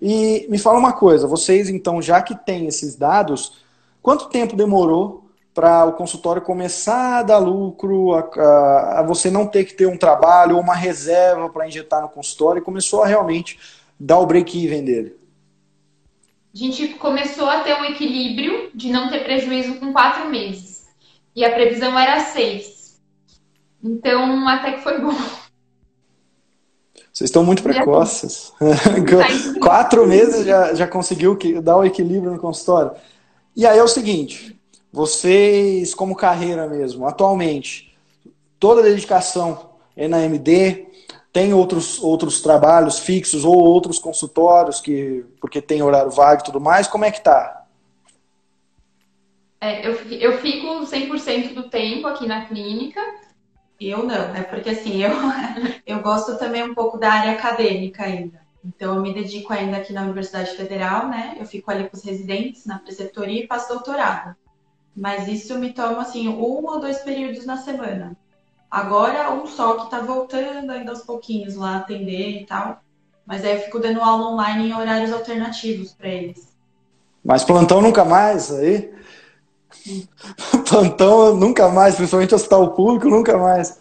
E 0.00 0.46
me 0.50 0.58
fala 0.58 0.78
uma 0.78 0.92
coisa, 0.92 1.26
vocês 1.26 1.70
então, 1.70 2.02
já 2.02 2.20
que 2.20 2.34
têm 2.34 2.66
esses 2.66 2.96
dados, 2.96 3.62
quanto 4.02 4.28
tempo 4.28 4.54
demorou 4.54 5.21
para 5.54 5.84
o 5.84 5.92
consultório 5.92 6.40
começar 6.40 7.18
a 7.18 7.22
dar 7.22 7.38
lucro, 7.38 8.14
a, 8.14 8.20
a, 8.20 9.00
a, 9.00 9.02
você 9.02 9.30
não 9.30 9.46
ter 9.46 9.64
que 9.64 9.74
ter 9.74 9.86
um 9.86 9.98
trabalho 9.98 10.56
ou 10.56 10.62
uma 10.62 10.74
reserva 10.74 11.48
para 11.50 11.68
injetar 11.68 12.00
no 12.00 12.08
consultório 12.08 12.60
e 12.60 12.64
começou 12.64 13.02
a 13.02 13.06
realmente 13.06 13.58
dar 13.98 14.18
o 14.18 14.26
break-even 14.26 14.84
dele? 14.84 15.16
A 16.54 16.58
gente 16.58 16.88
começou 16.94 17.48
a 17.48 17.60
ter 17.60 17.74
um 17.74 17.84
equilíbrio 17.84 18.70
de 18.74 18.90
não 18.90 19.10
ter 19.10 19.24
prejuízo 19.24 19.76
com 19.76 19.92
quatro 19.92 20.28
meses. 20.28 20.86
E 21.34 21.44
a 21.44 21.52
previsão 21.52 21.98
era 21.98 22.20
seis. 22.20 23.00
Então, 23.82 24.46
até 24.48 24.72
que 24.72 24.82
foi 24.82 25.00
bom. 25.00 25.16
Vocês 27.12 27.28
estão 27.28 27.44
muito 27.44 27.62
precoces. 27.62 28.52
quatro 29.60 30.06
meses 30.06 30.46
já, 30.46 30.74
já 30.74 30.86
conseguiu 30.86 31.38
dar 31.62 31.76
o 31.76 31.84
equilíbrio 31.84 32.32
no 32.32 32.38
consultório. 32.38 32.92
E 33.54 33.66
aí 33.66 33.78
é 33.78 33.82
o 33.82 33.88
seguinte, 33.88 34.58
vocês, 34.92 35.94
como 35.94 36.14
carreira 36.14 36.68
mesmo, 36.68 37.06
atualmente, 37.06 37.96
toda 38.60 38.82
a 38.82 38.84
dedicação 38.84 39.70
é 39.96 40.06
na 40.06 40.22
MD, 40.22 40.86
tem 41.32 41.54
outros, 41.54 42.02
outros 42.02 42.42
trabalhos 42.42 42.98
fixos 42.98 43.44
ou 43.44 43.56
outros 43.56 43.98
consultórios 43.98 44.80
que 44.80 45.24
porque 45.40 45.62
tem 45.62 45.82
horário 45.82 46.10
vago 46.10 46.42
e 46.42 46.44
tudo 46.44 46.60
mais, 46.60 46.86
como 46.86 47.06
é 47.06 47.10
que 47.10 47.22
tá? 47.22 47.64
É, 49.58 49.86
eu, 49.86 49.94
eu 50.10 50.38
fico 50.38 50.66
100% 50.84 51.54
do 51.54 51.70
tempo 51.70 52.06
aqui 52.06 52.26
na 52.26 52.44
clínica. 52.44 53.00
Eu 53.80 53.98
não, 53.98 54.32
né? 54.32 54.42
Porque 54.42 54.70
assim, 54.70 55.02
eu, 55.02 55.12
eu 55.86 56.02
gosto 56.02 56.36
também 56.36 56.62
um 56.64 56.74
pouco 56.74 56.98
da 56.98 57.12
área 57.12 57.32
acadêmica 57.32 58.04
ainda. 58.04 58.42
Então, 58.64 58.96
eu 58.96 59.02
me 59.02 59.12
dedico 59.12 59.52
ainda 59.52 59.78
aqui 59.78 59.92
na 59.92 60.02
Universidade 60.02 60.56
Federal, 60.56 61.08
né? 61.08 61.36
Eu 61.38 61.46
fico 61.46 61.70
ali 61.70 61.88
com 61.88 61.96
os 61.96 62.04
residentes 62.04 62.66
na 62.66 62.78
preceptoria 62.78 63.44
e 63.44 63.46
faço 63.46 63.72
doutorado. 63.72 64.36
Mas 64.94 65.26
isso 65.26 65.58
me 65.58 65.72
toma 65.72 66.02
assim 66.02 66.28
um 66.28 66.66
ou 66.66 66.80
dois 66.80 66.98
períodos 66.98 67.46
na 67.46 67.56
semana. 67.56 68.16
Agora 68.70 69.32
um 69.32 69.46
só 69.46 69.74
que 69.74 69.90
tá 69.90 70.00
voltando 70.00 70.70
ainda 70.70 70.92
aos 70.92 71.02
pouquinhos 71.02 71.56
lá 71.56 71.76
atender 71.76 72.40
e 72.40 72.46
tal. 72.46 72.80
Mas 73.26 73.44
aí 73.44 73.52
eu 73.52 73.60
fico 73.60 73.78
dando 73.78 74.00
aula 74.00 74.28
online 74.28 74.68
em 74.68 74.74
horários 74.74 75.12
alternativos 75.12 75.92
para 75.92 76.08
eles. 76.08 76.52
Mas 77.24 77.44
plantão 77.44 77.80
nunca 77.80 78.04
mais 78.04 78.52
aí? 78.52 78.92
plantão 80.68 81.36
nunca 81.36 81.68
mais, 81.68 81.94
principalmente 81.94 82.34
hospital 82.34 82.72
público, 82.72 83.08
nunca 83.08 83.38
mais. 83.38 83.80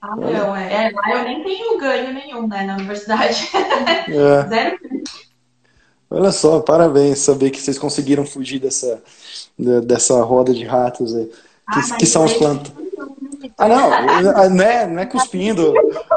Ah, 0.00 0.16
não, 0.16 0.56
é. 0.56 0.86
é. 0.86 0.90
Lá 0.90 1.10
eu 1.18 1.24
nem 1.24 1.44
tenho 1.44 1.78
ganho 1.78 2.12
nenhum, 2.12 2.48
né, 2.48 2.64
na 2.64 2.74
universidade. 2.76 3.50
É. 4.08 4.42
Zero. 4.48 4.78
Olha 6.10 6.32
só, 6.32 6.58
parabéns 6.58 7.20
saber 7.20 7.50
que 7.50 7.60
vocês 7.60 7.78
conseguiram 7.78 8.26
fugir 8.26 8.58
dessa, 8.58 9.00
dessa 9.56 10.20
roda 10.22 10.52
de 10.52 10.64
ratos 10.64 11.14
aí, 11.14 11.26
que, 11.26 11.34
ah, 11.68 11.96
que 11.98 12.06
são 12.06 12.24
os 12.24 12.32
plantas. 12.32 12.72
Ah, 13.56 13.68
não, 13.68 14.50
não 14.50 14.64
é, 14.64 14.86
não 14.88 15.02
é 15.02 15.06
cuspindo, 15.06 15.72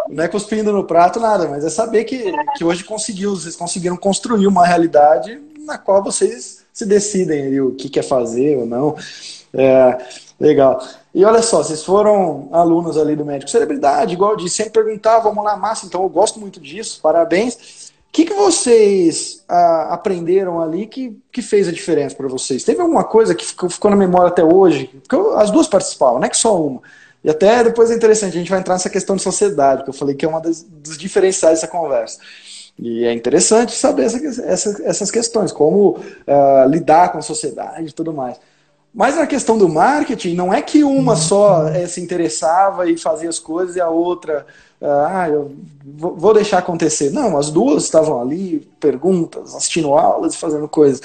não 0.09 0.23
é 0.23 0.27
cuspindo 0.27 0.73
no 0.73 0.83
prato, 0.83 1.19
nada, 1.19 1.47
mas 1.47 1.63
é 1.63 1.69
saber 1.69 2.05
que, 2.05 2.33
que 2.55 2.63
hoje 2.63 2.83
conseguiu, 2.83 3.35
vocês 3.35 3.55
conseguiram 3.55 3.95
construir 3.95 4.47
uma 4.47 4.65
realidade 4.65 5.39
na 5.59 5.77
qual 5.77 6.03
vocês 6.03 6.63
se 6.73 6.85
decidem 6.87 7.45
ali, 7.45 7.61
o 7.61 7.75
que 7.75 7.87
quer 7.87 8.03
fazer 8.03 8.57
ou 8.57 8.65
não. 8.65 8.95
É, 9.53 9.97
legal. 10.39 10.83
E 11.13 11.23
olha 11.23 11.43
só, 11.43 11.63
vocês 11.63 11.83
foram 11.83 12.49
alunos 12.51 12.97
ali 12.97 13.15
do 13.15 13.23
Médico 13.23 13.51
Celebridade, 13.51 14.13
igual 14.13 14.31
eu 14.31 14.37
disse, 14.37 14.55
sempre 14.55 14.83
perguntar, 14.83 15.19
vamos 15.19 15.43
lá, 15.43 15.55
massa, 15.55 15.85
então 15.85 16.01
eu 16.01 16.09
gosto 16.09 16.39
muito 16.39 16.59
disso, 16.59 16.99
parabéns 16.99 17.92
que, 18.13 18.25
que 18.25 18.33
vocês 18.35 19.43
ah, 19.49 19.87
aprenderam 19.91 20.61
ali 20.61 20.85
que, 20.85 21.19
que 21.31 21.41
fez 21.41 21.67
a 21.67 21.71
diferença 21.71 22.15
para 22.15 22.27
vocês? 22.27 22.63
Teve 22.63 22.79
alguma 22.79 23.03
coisa 23.03 23.33
que 23.33 23.43
ficou, 23.43 23.67
ficou 23.67 23.89
na 23.89 23.97
memória 23.97 24.27
até 24.27 24.43
hoje? 24.43 24.85
Porque 24.85 25.15
as 25.35 25.49
duas 25.49 25.67
participavam, 25.67 26.19
não 26.19 26.27
é 26.27 26.29
que 26.29 26.37
só 26.37 26.63
uma. 26.63 26.79
E 27.23 27.29
até 27.29 27.63
depois 27.63 27.89
é 27.89 27.95
interessante, 27.95 28.35
a 28.35 28.39
gente 28.39 28.51
vai 28.51 28.59
entrar 28.59 28.75
nessa 28.75 28.89
questão 28.89 29.15
de 29.15 29.23
sociedade, 29.23 29.83
que 29.83 29.89
eu 29.89 29.93
falei 29.93 30.13
que 30.13 30.23
é 30.23 30.27
uma 30.27 30.39
das, 30.39 30.61
dos 30.61 30.95
diferenciais 30.95 31.59
dessa 31.59 31.67
conversa. 31.67 32.19
E 32.77 33.03
é 33.03 33.11
interessante 33.11 33.73
saber 33.73 34.03
essa, 34.03 34.43
essa, 34.43 34.81
essas 34.83 35.09
questões, 35.09 35.51
como 35.51 35.97
uh, 35.97 36.69
lidar 36.69 37.11
com 37.11 37.17
a 37.17 37.21
sociedade 37.21 37.89
e 37.89 37.93
tudo 37.93 38.13
mais. 38.13 38.37
Mas 38.93 39.15
na 39.15 39.25
questão 39.25 39.57
do 39.57 39.67
marketing, 39.67 40.35
não 40.35 40.53
é 40.53 40.61
que 40.61 40.83
uma 40.83 41.15
só 41.15 41.67
é, 41.67 41.87
se 41.87 41.99
interessava 41.99 42.89
e 42.89 42.97
fazia 42.97 43.27
as 43.27 43.39
coisas 43.39 43.75
e 43.75 43.81
a 43.81 43.89
outra 43.89 44.45
ah, 44.83 45.29
eu 45.29 45.55
vou 45.85 46.33
deixar 46.33 46.57
acontecer. 46.57 47.09
Não, 47.09 47.37
as 47.37 47.49
duas 47.49 47.85
estavam 47.85 48.21
ali, 48.21 48.67
perguntas, 48.79 49.55
assistindo 49.55 49.93
aulas 49.93 50.35
e 50.35 50.37
fazendo 50.37 50.67
coisas. 50.67 51.01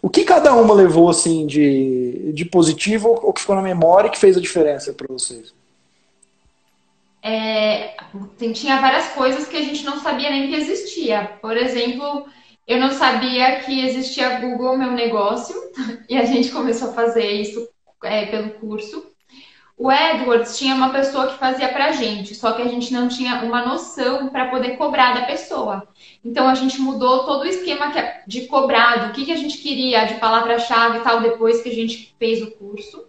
O 0.00 0.08
que 0.08 0.24
cada 0.24 0.54
uma 0.54 0.72
levou 0.72 1.10
assim 1.10 1.46
de, 1.46 2.32
de 2.32 2.44
positivo 2.46 3.08
ou 3.22 3.32
que 3.32 3.40
ficou 3.40 3.54
na 3.54 3.62
memória 3.62 4.08
e 4.08 4.10
que 4.10 4.18
fez 4.18 4.36
a 4.36 4.40
diferença 4.40 4.92
para 4.94 5.06
vocês? 5.08 5.52
É, 7.22 7.96
tinha 8.54 8.80
várias 8.80 9.08
coisas 9.08 9.46
que 9.46 9.56
a 9.56 9.62
gente 9.62 9.84
não 9.84 10.00
sabia 10.00 10.30
nem 10.30 10.48
que 10.48 10.54
existia. 10.54 11.32
Por 11.42 11.56
exemplo, 11.56 12.26
eu 12.68 12.78
não 12.78 12.90
sabia 12.92 13.60
que 13.60 13.80
existia 13.80 14.40
Google 14.40 14.76
Meu 14.76 14.92
Negócio 14.92 15.56
e 16.06 16.18
a 16.18 16.26
gente 16.26 16.50
começou 16.50 16.90
a 16.90 16.92
fazer 16.92 17.24
isso 17.24 17.66
é, 18.04 18.26
pelo 18.26 18.50
curso. 18.50 19.10
O 19.74 19.90
Edwards 19.90 20.58
tinha 20.58 20.74
uma 20.74 20.90
pessoa 20.90 21.28
que 21.28 21.38
fazia 21.38 21.68
pra 21.68 21.92
gente, 21.92 22.34
só 22.34 22.52
que 22.52 22.60
a 22.60 22.66
gente 22.66 22.92
não 22.92 23.08
tinha 23.08 23.42
uma 23.42 23.64
noção 23.64 24.28
para 24.28 24.48
poder 24.48 24.76
cobrar 24.76 25.14
da 25.14 25.22
pessoa. 25.22 25.88
Então 26.22 26.48
a 26.48 26.54
gente 26.54 26.80
mudou 26.80 27.24
todo 27.24 27.42
o 27.42 27.46
esquema 27.46 27.96
é 27.96 28.22
de 28.26 28.46
cobrado, 28.48 29.06
o 29.06 29.12
que, 29.12 29.24
que 29.24 29.32
a 29.32 29.36
gente 29.36 29.58
queria 29.58 30.04
de 30.04 30.14
palavra-chave 30.14 30.98
e 30.98 31.00
tal, 31.02 31.20
depois 31.20 31.62
que 31.62 31.70
a 31.70 31.74
gente 31.74 32.14
fez 32.18 32.42
o 32.42 32.50
curso. 32.50 33.06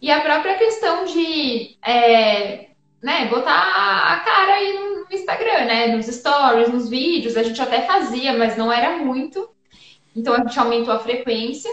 E 0.00 0.10
a 0.10 0.20
própria 0.20 0.56
questão 0.56 1.04
de 1.04 1.76
é, 1.86 2.70
né, 3.06 3.28
botar 3.28 3.52
a 3.52 4.18
cara 4.18 4.54
aí 4.54 4.72
no 4.72 5.06
Instagram, 5.16 5.64
né? 5.66 5.86
Nos 5.94 6.06
stories, 6.06 6.68
nos 6.68 6.88
vídeos, 6.88 7.36
a 7.36 7.42
gente 7.44 7.62
até 7.62 7.82
fazia, 7.82 8.36
mas 8.36 8.56
não 8.56 8.72
era 8.72 8.96
muito. 8.98 9.48
Então 10.14 10.34
a 10.34 10.38
gente 10.38 10.58
aumentou 10.58 10.92
a 10.92 10.98
frequência. 10.98 11.70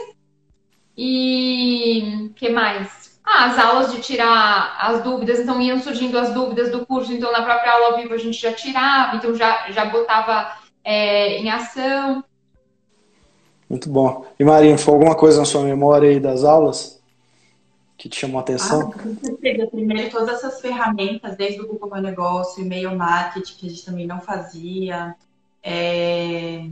E 0.95 2.29
que 2.36 2.49
mais? 2.49 3.19
Ah, 3.25 3.45
as 3.45 3.57
aulas 3.57 3.91
de 3.91 3.99
tirar 3.99 4.77
as 4.79 5.01
dúvidas, 5.01 5.39
então 5.39 5.59
iam 5.59 5.79
surgindo 5.79 6.19
as 6.19 6.31
dúvidas 6.31 6.71
do 6.71 6.86
curso, 6.86 7.11
então 7.11 7.31
na 7.31 7.41
própria 7.41 7.71
aula 7.71 7.88
ao 7.88 7.97
vivo 7.97 8.13
a 8.13 8.17
gente 8.17 8.39
já 8.39 8.53
tirava, 8.53 9.15
então 9.15 9.34
já, 9.34 9.71
já 9.71 9.86
botava 9.86 10.51
é, 10.84 11.39
em 11.39 11.49
ação. 11.49 12.23
Muito 13.67 13.89
bom. 13.89 14.27
E 14.39 14.45
Marinho, 14.45 14.77
foi 14.77 14.93
alguma 14.93 15.15
coisa 15.15 15.39
na 15.39 15.45
sua 15.45 15.63
memória 15.63 16.11
aí 16.11 16.19
das 16.19 16.43
aulas? 16.43 17.01
Que 17.97 18.09
te 18.09 18.19
chamou 18.19 18.39
a 18.39 18.41
atenção? 18.41 18.91
Ah. 18.93 19.67
Primeiro, 19.69 20.09
todas 20.09 20.29
essas 20.29 20.59
ferramentas, 20.59 21.35
desde 21.35 21.61
o 21.61 21.67
Google 21.67 21.91
Meu 21.91 22.01
Negócio, 22.01 22.63
e-mail 22.63 22.95
marketing, 22.95 23.55
que 23.55 23.67
a 23.67 23.69
gente 23.69 23.85
também 23.85 24.07
não 24.07 24.19
fazia, 24.19 25.15
é... 25.63 26.67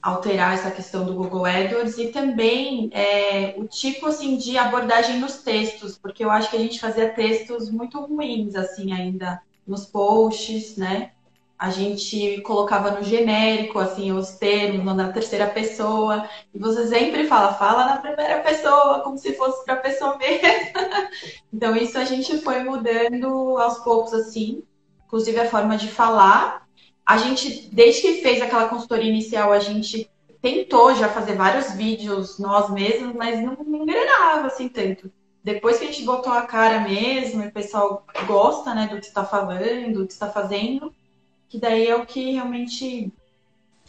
alterar 0.00 0.54
essa 0.54 0.70
questão 0.70 1.04
do 1.04 1.14
Google 1.14 1.44
AdWords 1.44 1.98
e 1.98 2.08
também 2.08 2.88
é, 2.92 3.54
o 3.58 3.66
tipo 3.66 4.06
assim 4.06 4.36
de 4.36 4.56
abordagem 4.56 5.18
nos 5.18 5.42
textos, 5.42 5.98
porque 5.98 6.24
eu 6.24 6.30
acho 6.30 6.50
que 6.50 6.56
a 6.56 6.60
gente 6.60 6.80
fazia 6.80 7.08
textos 7.10 7.70
muito 7.70 8.00
ruins 8.00 8.54
assim 8.54 8.92
ainda 8.92 9.42
nos 9.66 9.84
posts, 9.84 10.76
né? 10.76 11.10
A 11.58 11.70
gente 11.70 12.40
colocava 12.42 12.92
no 12.92 13.02
genérico, 13.02 13.80
assim, 13.80 14.12
os 14.12 14.30
termos, 14.30 14.94
na 14.94 15.12
terceira 15.12 15.48
pessoa, 15.48 16.28
e 16.54 16.58
você 16.58 16.86
sempre 16.86 17.26
fala, 17.26 17.52
fala 17.54 17.84
na 17.86 17.96
primeira 17.96 18.38
pessoa, 18.40 19.00
como 19.00 19.18
se 19.18 19.32
fosse 19.34 19.64
para 19.64 19.74
a 19.74 19.78
pessoa 19.78 20.16
mesma. 20.18 21.10
então, 21.52 21.74
isso 21.74 21.98
a 21.98 22.04
gente 22.04 22.38
foi 22.38 22.62
mudando 22.62 23.58
aos 23.58 23.78
poucos, 23.78 24.14
assim, 24.14 24.62
inclusive 25.04 25.40
a 25.40 25.50
forma 25.50 25.76
de 25.76 25.88
falar. 25.88 26.68
A 27.04 27.18
gente, 27.18 27.68
desde 27.72 28.02
que 28.02 28.22
fez 28.22 28.40
aquela 28.40 28.68
consultoria 28.68 29.10
inicial, 29.10 29.52
a 29.52 29.58
gente 29.58 30.08
tentou 30.40 30.94
já 30.94 31.08
fazer 31.08 31.34
vários 31.34 31.72
vídeos 31.72 32.38
nós 32.38 32.70
mesmos, 32.70 33.16
mas 33.16 33.40
não, 33.40 33.56
não 33.66 33.82
engrenava, 33.82 34.46
assim, 34.46 34.68
tanto. 34.68 35.10
Depois 35.42 35.78
que 35.78 35.84
a 35.84 35.88
gente 35.88 36.04
botou 36.04 36.32
a 36.32 36.42
cara 36.42 36.80
mesmo, 36.80 37.42
e 37.42 37.48
o 37.48 37.52
pessoal 37.52 38.06
gosta, 38.28 38.74
né, 38.74 38.86
do 38.86 39.00
que 39.00 39.06
está 39.06 39.24
falando, 39.24 40.00
do 40.00 40.06
que 40.06 40.12
está 40.12 40.28
fazendo, 40.30 40.94
que 41.48 41.58
daí 41.58 41.86
é 41.86 41.96
o 41.96 42.04
que 42.04 42.32
realmente 42.32 43.12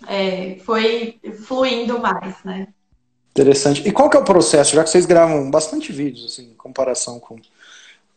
é, 0.07 0.57
foi 0.63 1.19
fluindo 1.45 1.99
mais, 1.99 2.35
né? 2.43 2.67
Interessante. 3.31 3.87
E 3.87 3.91
qual 3.91 4.09
que 4.09 4.17
é 4.17 4.19
o 4.19 4.25
processo, 4.25 4.75
já 4.75 4.83
que 4.83 4.89
vocês 4.89 5.05
gravam 5.05 5.49
bastante 5.49 5.91
vídeos, 5.91 6.25
assim, 6.25 6.51
em 6.51 6.55
comparação 6.55 7.19
com, 7.19 7.37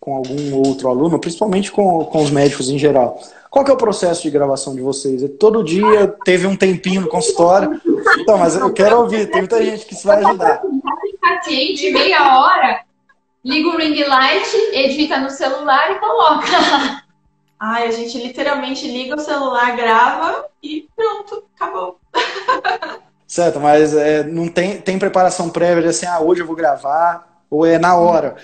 com 0.01 0.17
algum 0.17 0.55
outro 0.57 0.89
aluno, 0.89 1.19
principalmente 1.19 1.71
com, 1.71 2.05
com 2.07 2.23
os 2.23 2.31
médicos 2.31 2.69
em 2.69 2.79
geral. 2.79 3.21
Qual 3.51 3.65
que 3.65 3.71
é 3.71 3.75
o 3.75 3.77
processo 3.77 4.23
de 4.23 4.31
gravação 4.31 4.75
de 4.75 4.81
vocês? 4.81 5.23
É 5.23 5.29
todo 5.29 5.63
dia 5.63 6.09
teve 6.25 6.47
um 6.47 6.57
tempinho 6.57 7.03
no 7.03 7.09
consultório? 7.09 7.81
Então, 8.19 8.39
mas 8.39 8.57
eu 8.57 8.73
quero 8.73 8.99
ouvir, 8.99 9.31
tem 9.31 9.43
muita 9.43 9.63
gente 9.63 9.85
que 9.85 9.95
isso 9.95 10.07
vai 10.07 10.25
ajudar. 10.25 10.63
Paciente, 11.21 11.91
meia 11.91 12.41
hora, 12.41 12.81
liga 13.45 13.69
o 13.69 13.77
ring 13.77 14.03
light, 14.03 14.57
edita 14.73 15.21
no 15.21 15.31
celular 15.31 15.93
e 15.93 16.01
coloca. 16.01 17.02
Ai, 17.65 17.87
a 17.87 17.93
gente 17.93 18.19
literalmente 18.19 18.89
liga 18.89 19.15
o 19.15 19.21
celular, 19.21 19.77
grava 19.77 20.47
e 20.61 20.89
pronto, 20.97 21.45
acabou. 21.55 22.01
Certo, 23.25 23.61
mas 23.61 23.95
é, 23.95 24.25
não 24.25 24.49
tem, 24.49 24.81
tem 24.81 24.99
preparação 24.99 25.49
prévia 25.49 25.81
de 25.85 25.89
assim, 25.91 26.05
ah, 26.05 26.19
hoje 26.19 26.43
eu 26.43 26.47
vou 26.47 26.57
gravar, 26.57 27.41
ou 27.49 27.65
é 27.65 27.79
na 27.79 27.95
hora. 27.95 28.35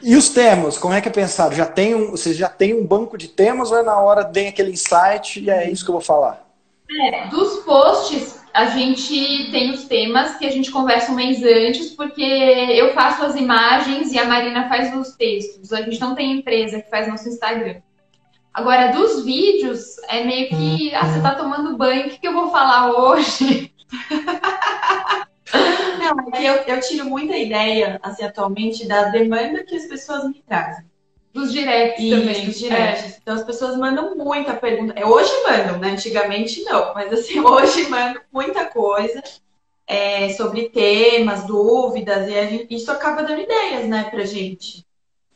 E 0.00 0.14
os 0.14 0.28
temas, 0.28 0.78
como 0.78 0.94
é 0.94 1.00
que 1.00 1.08
é 1.08 1.10
pensado? 1.10 1.52
Já 1.52 1.66
tem 1.66 1.96
um, 1.96 2.12
você 2.12 2.32
já 2.32 2.48
tem 2.48 2.74
um 2.74 2.86
banco 2.86 3.18
de 3.18 3.26
temas 3.26 3.72
ou 3.72 3.78
é 3.78 3.82
na 3.82 3.98
hora 3.98 4.24
tem 4.24 4.46
aquele 4.46 4.70
insight 4.70 5.40
e 5.40 5.50
é 5.50 5.68
isso 5.68 5.84
que 5.84 5.90
eu 5.90 5.94
vou 5.94 6.00
falar? 6.00 6.46
É, 6.88 7.26
dos 7.26 7.64
posts, 7.64 8.39
a 8.52 8.66
gente 8.66 9.50
tem 9.50 9.70
os 9.70 9.84
temas 9.84 10.36
que 10.36 10.44
a 10.44 10.50
gente 10.50 10.70
conversa 10.70 11.12
um 11.12 11.14
mês 11.14 11.42
antes, 11.42 11.90
porque 11.90 12.22
eu 12.22 12.92
faço 12.92 13.24
as 13.24 13.36
imagens 13.36 14.12
e 14.12 14.18
a 14.18 14.24
Marina 14.24 14.68
faz 14.68 14.94
os 14.94 15.14
textos. 15.14 15.72
A 15.72 15.82
gente 15.82 16.00
não 16.00 16.14
tem 16.14 16.38
empresa 16.38 16.80
que 16.80 16.90
faz 16.90 17.08
nosso 17.08 17.28
Instagram. 17.28 17.80
Agora, 18.52 18.88
dos 18.88 19.24
vídeos, 19.24 19.96
é 20.08 20.24
meio 20.24 20.48
que, 20.48 20.94
ah, 20.94 21.06
você 21.06 21.20
tá 21.20 21.36
tomando 21.36 21.76
banho, 21.76 22.06
o 22.06 22.10
que, 22.10 22.18
que 22.18 22.26
eu 22.26 22.32
vou 22.32 22.50
falar 22.50 22.90
hoje? 22.90 23.72
Não, 25.98 26.28
é 26.28 26.30
que 26.36 26.44
eu, 26.44 26.54
eu 26.54 26.80
tiro 26.80 27.04
muita 27.04 27.36
ideia, 27.36 28.00
assim, 28.02 28.24
atualmente, 28.24 28.88
da 28.88 29.04
demanda 29.04 29.64
que 29.64 29.76
as 29.76 29.86
pessoas 29.86 30.26
me 30.26 30.42
trazem. 30.46 30.89
Dos 31.32 31.52
directs 31.52 32.04
Isso, 32.04 32.18
também. 32.18 32.46
dos 32.46 32.58
directs. 32.58 33.04
É. 33.04 33.18
Então 33.22 33.34
as 33.34 33.44
pessoas 33.44 33.76
mandam 33.76 34.16
muita 34.16 34.54
pergunta. 34.54 34.94
É, 34.96 35.06
hoje 35.06 35.30
mandam, 35.44 35.78
né? 35.78 35.92
Antigamente 35.92 36.62
não, 36.64 36.92
mas 36.92 37.12
assim, 37.12 37.38
hoje 37.40 37.88
mandam 37.88 38.20
muita 38.32 38.64
coisa 38.64 39.22
é, 39.90 40.28
sobre 40.34 40.68
temas, 40.68 41.44
dúvidas, 41.44 42.28
e 42.28 42.48
gente, 42.48 42.74
isso 42.74 42.92
acaba 42.92 43.24
dando 43.24 43.40
ideias, 43.40 43.88
né, 43.88 44.04
pra 44.08 44.24
gente. 44.24 44.86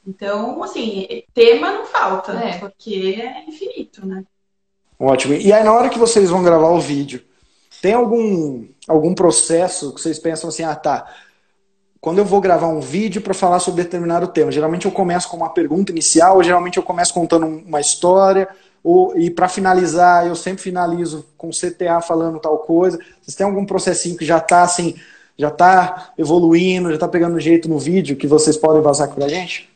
Então, 0.07 0.63
assim, 0.63 1.25
tema 1.35 1.73
não 1.73 1.87
falta, 1.87 2.33
é. 2.33 2.59
porque 2.59 3.21
é 3.21 3.45
infinito, 3.49 4.07
né? 4.07 4.23
Ótimo. 4.97 5.35
E 5.35 5.53
aí, 5.53 5.65
na 5.65 5.73
hora 5.73 5.89
que 5.89 5.99
vocês 5.99 6.31
vão 6.31 6.45
gravar 6.45 6.71
o 6.71 6.81
vídeo, 6.81 7.21
tem 7.83 7.95
algum, 7.95 8.65
algum 8.87 9.13
processo 9.13 9.93
que 9.93 10.01
vocês 10.01 10.21
pensam 10.21 10.49
assim, 10.49 10.63
ah, 10.63 10.77
tá, 10.77 11.13
quando 12.05 12.19
eu 12.19 12.25
vou 12.27 12.39
gravar 12.39 12.69
um 12.69 12.81
vídeo 12.81 13.23
para 13.23 13.33
falar 13.33 13.59
sobre 13.61 13.83
determinado 13.83 14.27
tema, 14.29 14.53
geralmente 14.53 14.85
eu 14.85 14.93
começo 14.93 15.27
com 15.27 15.39
uma 15.39 15.49
pergunta 15.49 15.91
inicial, 15.91 16.37
ou 16.37 16.43
geralmente 16.43 16.77
eu 16.77 16.83
começo 16.83 17.15
contando 17.15 17.47
uma 17.47 17.81
história, 17.81 18.47
ou, 18.83 19.19
e 19.19 19.31
para 19.31 19.49
finalizar, 19.49 20.27
eu 20.27 20.37
sempre 20.37 20.63
finalizo 20.63 21.25
com 21.39 21.49
CTA 21.49 22.03
falando 22.03 22.39
tal 22.39 22.59
coisa. 22.59 22.99
Vocês 23.23 23.35
têm 23.35 23.47
algum 23.47 23.65
processinho 23.65 24.19
que 24.19 24.25
já 24.27 24.37
está 24.37 24.61
assim, 24.61 24.97
já 25.39 25.49
está 25.49 26.13
evoluindo, 26.19 26.91
já 26.91 26.97
está 26.97 27.09
pegando 27.09 27.41
jeito 27.41 27.71
no 27.71 27.79
vídeo 27.79 28.17
que 28.17 28.27
vocês 28.27 28.55
podem 28.55 28.83
vazar 28.83 29.07
aqui 29.07 29.15
pra 29.15 29.27
gente? 29.27 29.71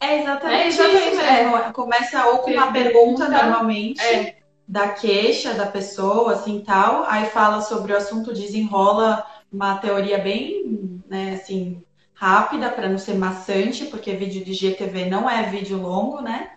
É 0.00 0.22
exatamente, 0.22 0.60
é 0.60 0.66
exatamente 0.66 1.08
isso 1.12 1.22
mesmo. 1.22 1.56
É. 1.56 1.72
Começa 1.72 2.26
ou 2.26 2.38
com 2.38 2.50
uma 2.50 2.72
pergunta, 2.72 3.28
normalmente, 3.28 4.02
é. 4.02 4.34
da 4.66 4.88
queixa 4.88 5.54
da 5.54 5.66
pessoa, 5.66 6.32
assim, 6.32 6.64
tal. 6.66 7.04
Aí 7.06 7.26
fala 7.26 7.60
sobre 7.60 7.92
o 7.92 7.96
assunto, 7.96 8.34
desenrola 8.34 9.24
uma 9.52 9.78
teoria 9.78 10.18
bem, 10.18 10.85
né, 11.08 11.34
assim, 11.34 11.82
rápida 12.14 12.70
para 12.70 12.88
não 12.88 12.98
ser 12.98 13.14
maçante, 13.14 13.84
porque 13.86 14.14
vídeo 14.14 14.44
de 14.44 14.54
GTV 14.54 15.06
não 15.06 15.28
é 15.28 15.50
vídeo 15.50 15.78
longo, 15.80 16.20
né? 16.20 16.50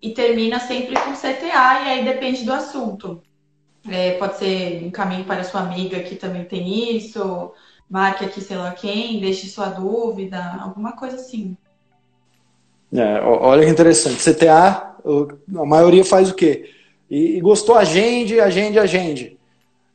E 0.00 0.10
termina 0.10 0.58
sempre 0.60 0.94
com 0.94 1.12
CTA, 1.12 1.80
e 1.82 1.88
aí 1.88 2.04
depende 2.04 2.44
do 2.44 2.52
assunto. 2.52 3.20
É, 3.88 4.12
pode 4.12 4.38
ser 4.38 4.84
um 4.84 4.90
caminho 4.90 5.24
para 5.24 5.44
sua 5.44 5.62
amiga 5.62 6.00
que 6.00 6.14
também 6.14 6.44
tem 6.44 6.96
isso, 6.96 7.52
marque 7.88 8.24
aqui 8.24 8.40
sei 8.40 8.56
lá 8.56 8.72
quem, 8.72 9.20
deixe 9.20 9.48
sua 9.48 9.66
dúvida, 9.66 10.58
alguma 10.60 10.92
coisa 10.92 11.16
assim. 11.16 11.56
É, 12.92 13.20
olha 13.20 13.64
que 13.64 13.70
interessante. 13.70 14.22
CTA, 14.22 14.96
a 15.58 15.66
maioria 15.66 16.04
faz 16.04 16.30
o 16.30 16.34
quê? 16.34 16.70
E, 17.10 17.36
e 17.36 17.40
gostou, 17.40 17.76
agende, 17.76 18.40
agende, 18.40 18.78
agende. 18.78 19.39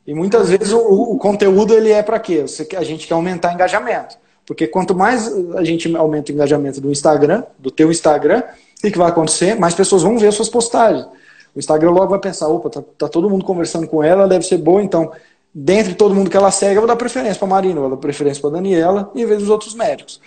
E 0.06 0.14
muitas 0.14 0.48
vezes 0.48 0.72
o, 0.72 0.78
o 0.78 1.18
conteúdo 1.18 1.74
ele 1.74 1.90
é 1.90 2.02
para 2.02 2.18
quê? 2.20 2.44
A 2.76 2.84
gente 2.84 3.06
quer 3.06 3.14
aumentar 3.14 3.52
engajamento. 3.52 4.16
Porque 4.46 4.68
quanto 4.68 4.94
mais 4.94 5.30
a 5.56 5.64
gente 5.64 5.94
aumenta 5.96 6.30
o 6.30 6.34
engajamento 6.34 6.80
do 6.80 6.90
Instagram, 6.90 7.42
do 7.58 7.70
teu 7.70 7.90
Instagram, 7.90 8.44
o 8.78 8.80
que, 8.80 8.96
vai 8.96 9.08
acontecer? 9.08 9.58
Mais 9.58 9.74
pessoas 9.74 10.02
vão 10.04 10.16
ver 10.16 10.28
as 10.28 10.34
suas 10.36 10.48
postagens. 10.48 11.04
O 11.54 11.58
Instagram 11.58 11.90
logo 11.90 12.08
vai 12.08 12.20
pensar, 12.20 12.46
opa, 12.48 12.70
tá, 12.70 12.82
tá 12.96 13.08
todo 13.08 13.28
mundo 13.28 13.44
conversando 13.44 13.88
com 13.88 14.04
ela, 14.04 14.28
deve 14.28 14.46
ser 14.46 14.58
boa, 14.58 14.80
então, 14.82 15.10
dentre 15.52 15.94
todo 15.94 16.14
mundo 16.14 16.30
que 16.30 16.36
ela 16.36 16.50
segue, 16.50 16.76
eu 16.76 16.82
vou 16.82 16.86
dar 16.86 16.96
preferência 16.96 17.36
para 17.36 17.48
Marina, 17.48 17.80
vou 17.80 17.90
dar 17.90 17.96
preferência 17.96 18.40
para 18.40 18.50
Daniela, 18.50 19.10
em 19.14 19.24
vez 19.24 19.40
dos 19.40 19.48
outros 19.48 19.74
médicos. 19.74 20.20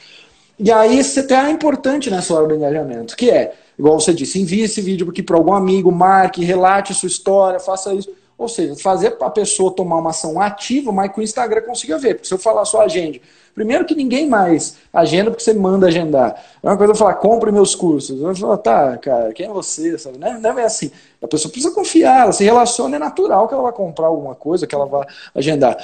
E 0.58 0.70
aí 0.72 1.02
você 1.02 1.24
tem 1.24 1.38
a 1.38 1.50
importante 1.50 2.10
nessa 2.10 2.34
hora 2.34 2.48
do 2.48 2.56
engajamento, 2.56 3.16
que 3.16 3.30
é, 3.30 3.54
igual 3.78 3.98
você 3.98 4.14
disse, 4.14 4.42
envie 4.42 4.64
esse 4.64 4.82
vídeo 4.82 5.08
aqui 5.10 5.24
para 5.24 5.38
algum 5.38 5.54
amigo, 5.54 5.90
marque, 5.90 6.44
relate 6.44 6.94
sua 6.94 7.08
história, 7.08 7.60
faça 7.60 7.94
isso. 7.94 8.10
Ou 8.40 8.48
seja, 8.48 8.74
fazer 8.78 9.18
a 9.20 9.30
pessoa 9.30 9.70
tomar 9.70 9.98
uma 9.98 10.12
ação 10.12 10.40
ativa, 10.40 10.94
mas 10.94 11.12
que 11.12 11.20
o 11.20 11.22
Instagram 11.22 11.62
consiga 11.64 11.98
ver. 11.98 12.16
Porque 12.16 12.28
se 12.30 12.34
eu 12.34 12.38
falar 12.38 12.64
só 12.64 12.80
agende, 12.80 13.22
primeiro 13.54 13.84
que 13.84 13.94
ninguém 13.94 14.30
mais 14.30 14.78
agenda 14.94 15.30
porque 15.30 15.44
você 15.44 15.54
manda 15.54 15.88
agendar. 15.88 16.42
É 16.64 16.66
uma 16.66 16.78
coisa 16.78 16.94
eu 16.94 16.96
falar, 16.96 17.16
compre 17.16 17.52
meus 17.52 17.76
cursos. 17.76 18.22
Eu 18.22 18.34
falo, 18.34 18.58
tá, 18.58 18.98
cara, 18.98 19.34
quem 19.34 19.48
é 19.48 19.50
você? 19.50 19.98
Sabe? 19.98 20.18
Não, 20.18 20.28
é, 20.28 20.40
não 20.40 20.58
é 20.58 20.64
assim. 20.64 20.90
A 21.22 21.28
pessoa 21.28 21.52
precisa 21.52 21.76
confiar, 21.76 22.22
ela 22.22 22.32
se 22.32 22.46
relaciona, 22.46 22.96
é 22.96 23.00
natural 23.00 23.46
que 23.46 23.54
ela 23.54 23.64
vai 23.64 23.74
comprar 23.74 24.08
alguma 24.08 24.34
coisa, 24.34 24.66
que 24.66 24.74
ela 24.74 24.86
vai 24.86 25.06
agendar. 25.36 25.78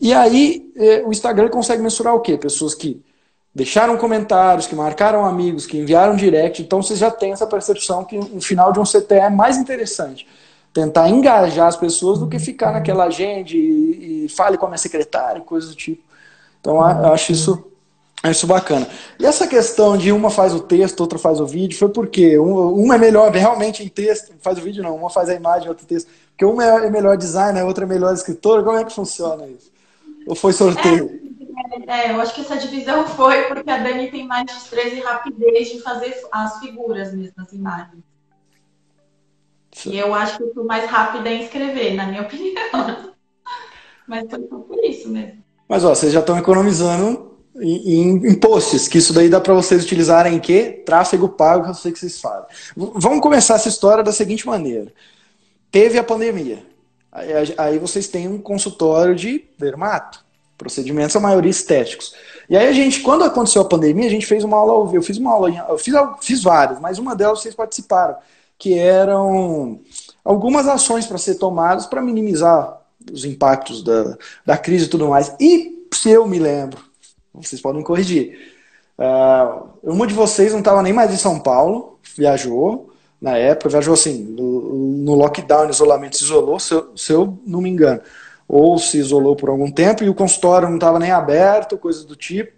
E 0.00 0.14
aí, 0.14 0.72
eh, 0.76 1.02
o 1.04 1.10
Instagram 1.10 1.48
consegue 1.48 1.82
mensurar 1.82 2.14
o 2.14 2.20
quê? 2.20 2.38
Pessoas 2.38 2.72
que 2.72 3.02
deixaram 3.52 3.96
comentários, 3.96 4.68
que 4.68 4.76
marcaram 4.76 5.26
amigos, 5.26 5.66
que 5.66 5.76
enviaram 5.76 6.14
direct. 6.14 6.62
Então, 6.62 6.80
você 6.80 6.94
já 6.94 7.10
tem 7.10 7.32
essa 7.32 7.48
percepção 7.48 8.04
que 8.04 8.16
o 8.16 8.40
final 8.40 8.70
de 8.70 8.78
um 8.78 8.84
CTE 8.84 9.14
é 9.14 9.28
mais 9.28 9.56
interessante 9.56 10.24
tentar 10.76 11.08
engajar 11.08 11.68
as 11.68 11.76
pessoas 11.76 12.18
do 12.18 12.28
que 12.28 12.38
ficar 12.38 12.70
naquela 12.70 13.04
agenda 13.04 13.50
e, 13.50 14.26
e 14.26 14.28
fale 14.28 14.58
com 14.58 14.66
a 14.66 14.68
minha 14.68 14.76
secretária, 14.78 15.40
coisas 15.40 15.70
do 15.70 15.74
tipo. 15.74 16.02
Então, 16.60 16.76
eu 16.76 17.14
acho 17.14 17.32
isso, 17.32 17.72
isso 18.22 18.46
bacana. 18.46 18.86
E 19.18 19.24
essa 19.24 19.46
questão 19.46 19.96
de 19.96 20.12
uma 20.12 20.28
faz 20.28 20.52
o 20.52 20.60
texto, 20.60 21.00
outra 21.00 21.18
faz 21.18 21.40
o 21.40 21.46
vídeo, 21.46 21.78
foi 21.78 21.88
porque 21.88 22.36
uma 22.36 22.96
é 22.96 22.98
melhor 22.98 23.32
realmente 23.32 23.82
em 23.82 23.88
texto, 23.88 24.34
faz 24.42 24.58
o 24.58 24.60
vídeo 24.60 24.82
não, 24.82 24.94
uma 24.94 25.08
faz 25.08 25.30
a 25.30 25.34
imagem, 25.34 25.70
outra 25.70 25.86
texto. 25.86 26.10
Porque 26.28 26.44
uma 26.44 26.62
é 26.62 26.90
melhor 26.90 27.16
designer, 27.16 27.64
outra 27.64 27.86
é 27.86 27.88
melhor 27.88 28.12
escritora. 28.12 28.62
Como 28.62 28.76
é 28.76 28.84
que 28.84 28.92
funciona 28.92 29.46
isso? 29.46 29.72
Ou 30.28 30.34
foi 30.34 30.52
sorteio? 30.52 31.10
É, 31.88 32.08
é, 32.08 32.12
eu 32.12 32.20
acho 32.20 32.34
que 32.34 32.42
essa 32.42 32.58
divisão 32.58 33.06
foi 33.06 33.44
porque 33.44 33.70
a 33.70 33.78
Dani 33.78 34.10
tem 34.10 34.26
mais 34.26 34.44
destreza 34.44 34.94
e 34.94 35.00
rapidez 35.00 35.68
de 35.70 35.80
fazer 35.80 36.14
as 36.30 36.58
figuras 36.58 37.14
mesmo, 37.14 37.32
as 37.38 37.50
imagens. 37.54 38.04
E 39.84 39.98
eu 39.98 40.14
acho 40.14 40.38
que 40.38 40.58
o 40.58 40.64
mais 40.64 40.88
rápido 40.88 41.26
é 41.26 41.42
escrever, 41.42 41.94
na 41.94 42.06
minha 42.06 42.22
opinião. 42.26 43.12
Mas 44.06 44.30
foi 44.30 44.40
por 44.40 44.84
isso 44.84 45.08
mesmo. 45.08 45.44
Mas 45.68 45.84
ó, 45.84 45.94
vocês 45.94 46.12
já 46.12 46.20
estão 46.20 46.38
economizando 46.38 47.36
em, 47.60 48.26
em 48.26 48.34
posts, 48.34 48.88
que 48.88 48.98
isso 48.98 49.12
daí 49.12 49.28
dá 49.28 49.40
para 49.40 49.54
vocês 49.54 49.84
utilizarem 49.84 50.34
em 50.34 50.40
quê? 50.40 50.82
Tráfego 50.84 51.28
pago, 51.28 51.64
que 51.64 51.70
eu 51.70 51.74
sei 51.74 51.92
que 51.92 51.98
vocês 51.98 52.20
falam. 52.20 52.46
Vamos 52.76 53.20
começar 53.20 53.54
essa 53.54 53.68
história 53.68 54.04
da 54.04 54.12
seguinte 54.12 54.46
maneira. 54.46 54.92
Teve 55.70 55.98
a 55.98 56.04
pandemia. 56.04 56.62
Aí, 57.10 57.54
aí 57.56 57.78
vocês 57.78 58.08
têm 58.08 58.28
um 58.28 58.38
consultório 58.38 59.14
de 59.14 59.44
dermato. 59.58 60.24
Procedimentos, 60.56 61.14
a 61.16 61.20
maioria 61.20 61.50
estéticos. 61.50 62.14
E 62.48 62.56
aí 62.56 62.68
a 62.68 62.72
gente, 62.72 63.00
quando 63.00 63.24
aconteceu 63.24 63.60
a 63.60 63.64
pandemia, 63.64 64.06
a 64.06 64.10
gente 64.10 64.26
fez 64.26 64.42
uma 64.42 64.56
aula, 64.56 64.94
eu 64.94 65.02
fiz 65.02 65.18
uma 65.18 65.32
aula, 65.32 65.50
eu 65.68 65.78
fiz, 65.78 65.94
fiz 66.22 66.42
várias, 66.42 66.80
mas 66.80 66.98
uma 66.98 67.14
delas 67.14 67.42
vocês 67.42 67.54
participaram, 67.54 68.16
que 68.58 68.74
eram 68.78 69.80
algumas 70.24 70.66
ações 70.66 71.06
para 71.06 71.18
ser 71.18 71.36
tomadas 71.36 71.86
para 71.86 72.02
minimizar 72.02 72.80
os 73.12 73.24
impactos 73.24 73.82
da, 73.82 74.16
da 74.44 74.58
crise 74.58 74.86
e 74.86 74.88
tudo 74.88 75.08
mais. 75.08 75.34
E 75.38 75.86
se 75.92 76.10
eu 76.10 76.26
me 76.26 76.38
lembro, 76.38 76.80
vocês 77.34 77.60
podem 77.60 77.82
corrigir. 77.82 78.54
Uh, 78.98 79.68
uma 79.82 80.06
de 80.06 80.14
vocês 80.14 80.52
não 80.52 80.60
estava 80.60 80.82
nem 80.82 80.92
mais 80.92 81.12
em 81.12 81.18
São 81.18 81.38
Paulo, 81.38 81.98
viajou 82.16 82.90
na 83.20 83.36
época, 83.36 83.68
viajou 83.68 83.94
assim, 83.94 84.22
no, 84.22 84.74
no 85.04 85.14
lockdown, 85.14 85.70
isolamento, 85.70 86.16
se 86.16 86.24
isolou, 86.24 86.58
se 86.58 86.74
eu, 86.74 86.92
se 86.96 87.12
eu, 87.12 87.38
não 87.46 87.60
me 87.60 87.70
engano. 87.70 88.00
Ou 88.48 88.78
se 88.78 88.98
isolou 88.98 89.34
por 89.34 89.48
algum 89.48 89.70
tempo 89.70 90.04
e 90.04 90.08
o 90.08 90.14
consultório 90.14 90.68
não 90.68 90.76
estava 90.76 90.98
nem 90.98 91.10
aberto, 91.10 91.78
coisas 91.78 92.04
do 92.04 92.14
tipo. 92.14 92.52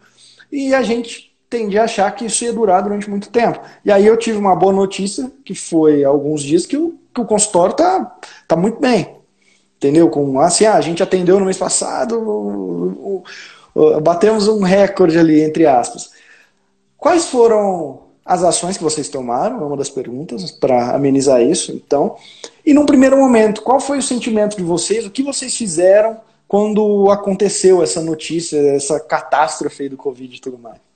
E 0.50 0.74
a 0.74 0.82
gente 0.82 1.27
tendia 1.48 1.82
a 1.82 1.84
achar 1.84 2.10
que 2.14 2.26
isso 2.26 2.44
ia 2.44 2.52
durar 2.52 2.82
durante 2.82 3.08
muito 3.08 3.30
tempo. 3.30 3.60
E 3.84 3.90
aí 3.90 4.06
eu 4.06 4.16
tive 4.16 4.38
uma 4.38 4.54
boa 4.54 4.72
notícia, 4.72 5.30
que 5.44 5.54
foi 5.54 6.04
alguns 6.04 6.42
dias 6.42 6.66
que 6.66 6.76
o, 6.76 6.94
que 7.14 7.20
o 7.20 7.24
consultório 7.24 7.74
tá, 7.74 8.16
tá 8.46 8.56
muito 8.56 8.80
bem. 8.80 9.16
Entendeu? 9.76 10.10
Com, 10.10 10.40
assim, 10.40 10.64
ah, 10.66 10.74
a 10.74 10.80
gente 10.80 11.02
atendeu 11.02 11.38
no 11.38 11.44
mês 11.44 11.56
passado, 11.56 12.18
o, 12.18 13.22
batemos 14.02 14.48
um 14.48 14.62
recorde 14.62 15.18
ali, 15.18 15.40
entre 15.40 15.66
aspas. 15.66 16.10
Quais 16.96 17.26
foram 17.26 18.00
as 18.24 18.42
ações 18.42 18.76
que 18.76 18.82
vocês 18.82 19.08
tomaram? 19.08 19.62
É 19.62 19.64
uma 19.64 19.76
das 19.76 19.88
perguntas, 19.88 20.50
para 20.50 20.94
amenizar 20.94 21.40
isso, 21.40 21.72
então. 21.72 22.16
E 22.66 22.74
num 22.74 22.84
primeiro 22.84 23.16
momento, 23.16 23.62
qual 23.62 23.78
foi 23.78 23.98
o 23.98 24.02
sentimento 24.02 24.56
de 24.56 24.64
vocês? 24.64 25.06
O 25.06 25.10
que 25.10 25.22
vocês 25.22 25.56
fizeram 25.56 26.20
quando 26.46 27.10
aconteceu 27.10 27.82
essa 27.82 28.02
notícia, 28.02 28.58
essa 28.74 28.98
catástrofe 28.98 29.88
do 29.88 29.96
Covid 29.96 30.36
e 30.36 30.40
tudo 30.40 30.58
mais? 30.58 30.87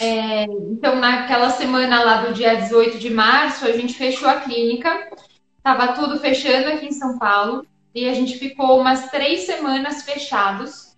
É, 0.00 0.44
então, 0.44 0.96
naquela 0.96 1.50
semana 1.50 2.04
lá 2.04 2.22
do 2.22 2.34
dia 2.34 2.56
18 2.56 2.98
de 2.98 3.10
março, 3.10 3.64
a 3.64 3.72
gente 3.72 3.94
fechou 3.94 4.28
a 4.28 4.40
clínica, 4.40 5.10
estava 5.56 5.94
tudo 5.94 6.18
fechando 6.18 6.68
aqui 6.68 6.86
em 6.86 6.92
São 6.92 7.18
Paulo, 7.18 7.66
e 7.94 8.08
a 8.08 8.12
gente 8.12 8.38
ficou 8.38 8.78
umas 8.78 9.10
três 9.10 9.46
semanas 9.46 10.02
fechados 10.02 10.94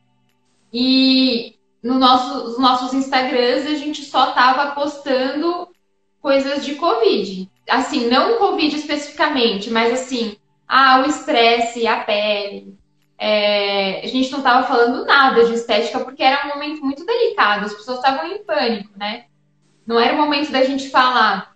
e 0.73 1.55
no 1.83 1.95
nosso, 1.99 2.45
nos 2.45 2.59
nossos 2.59 2.93
Instagrams 2.93 3.67
a 3.67 3.75
gente 3.77 4.05
só 4.05 4.33
tava 4.33 4.73
postando 4.73 5.69
coisas 6.21 6.65
de 6.65 6.75
Covid. 6.75 7.49
Assim, 7.69 8.09
não 8.09 8.39
Covid 8.39 8.75
especificamente, 8.75 9.71
mas 9.71 9.93
assim, 9.93 10.37
ah, 10.67 11.03
o 11.05 11.09
estresse, 11.09 11.87
a 11.87 12.01
pele. 12.01 12.78
É, 13.19 14.01
a 14.05 14.07
gente 14.07 14.31
não 14.31 14.43
tava 14.43 14.67
falando 14.69 15.05
nada 15.05 15.45
de 15.45 15.55
estética 15.55 15.99
porque 16.01 16.23
era 16.23 16.47
um 16.47 16.55
momento 16.55 16.85
muito 16.85 17.05
delicado, 17.05 17.67
as 17.67 17.75
pessoas 17.75 17.99
estavam 17.99 18.31
em 18.31 18.45
pânico, 18.45 18.91
né? 18.97 19.25
Não 19.85 19.99
era 19.99 20.15
o 20.15 20.17
momento 20.17 20.53
da 20.53 20.63
gente 20.63 20.89
falar. 20.89 21.53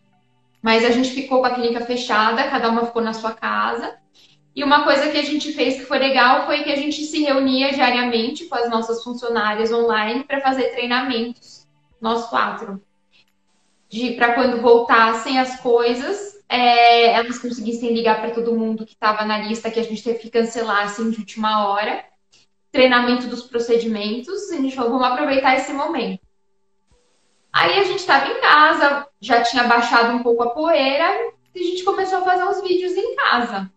Mas 0.61 0.85
a 0.85 0.91
gente 0.91 1.11
ficou 1.11 1.41
com 1.41 1.47
a 1.47 1.55
clínica 1.55 1.85
fechada, 1.85 2.49
cada 2.49 2.69
uma 2.69 2.87
ficou 2.87 3.03
na 3.03 3.13
sua 3.13 3.33
casa. 3.33 3.97
E 4.55 4.63
uma 4.63 4.85
coisa 4.85 5.09
que 5.09 5.19
a 5.19 5.25
gente 5.25 5.53
fez 5.53 5.77
que 5.77 5.87
foi 5.87 5.99
legal 5.99 6.47
foi 6.47 6.63
que 6.63 6.71
a 6.71 6.77
gente 6.77 7.05
se 7.05 7.23
reunia 7.23 7.73
diariamente 7.73 8.45
com 8.45 8.55
as 8.55 8.71
nossas 8.71 9.03
funcionárias 9.03 9.73
online 9.73 10.25
para 10.25 10.41
fazer 10.41 10.71
treinamentos, 10.71 11.67
nós 12.01 12.27
quatro. 12.27 12.81
Para 14.17 14.35
quando 14.35 14.61
voltassem 14.61 15.39
as 15.39 15.61
coisas, 15.61 16.32
é, 16.53 17.15
elas 17.15 17.39
conseguissem 17.39 17.95
ligar 17.95 18.21
para 18.21 18.33
todo 18.33 18.55
mundo 18.55 18.85
que 18.85 18.93
estava 18.93 19.25
na 19.25 19.39
lista 19.39 19.71
que 19.71 19.81
a 19.81 19.83
gente 19.83 20.05
teve 20.05 20.19
que 20.19 20.31
cancelar 20.31 20.85
assim 20.85 21.11
de 21.11 21.19
última 21.21 21.67
hora. 21.67 22.05
Treinamento 22.71 23.27
dos 23.27 23.43
procedimentos, 23.43 24.51
e 24.51 24.57
a 24.57 24.61
gente 24.61 24.77
falou, 24.77 24.93
vamos 24.93 25.07
aproveitar 25.07 25.57
esse 25.57 25.73
momento. 25.73 26.21
Aí 27.51 27.79
a 27.79 27.85
gente 27.85 28.01
estava 28.01 28.29
em 28.29 28.41
casa, 28.41 29.07
já 29.19 29.43
tinha 29.43 29.65
baixado 29.65 30.15
um 30.15 30.23
pouco 30.23 30.43
a 30.43 30.51
poeira, 30.51 31.33
e 31.55 31.61
a 31.61 31.65
gente 31.65 31.85
começou 31.85 32.19
a 32.19 32.23
fazer 32.23 32.45
uns 32.45 32.63
vídeos 32.63 32.93
em 32.93 33.17
casa 33.17 33.71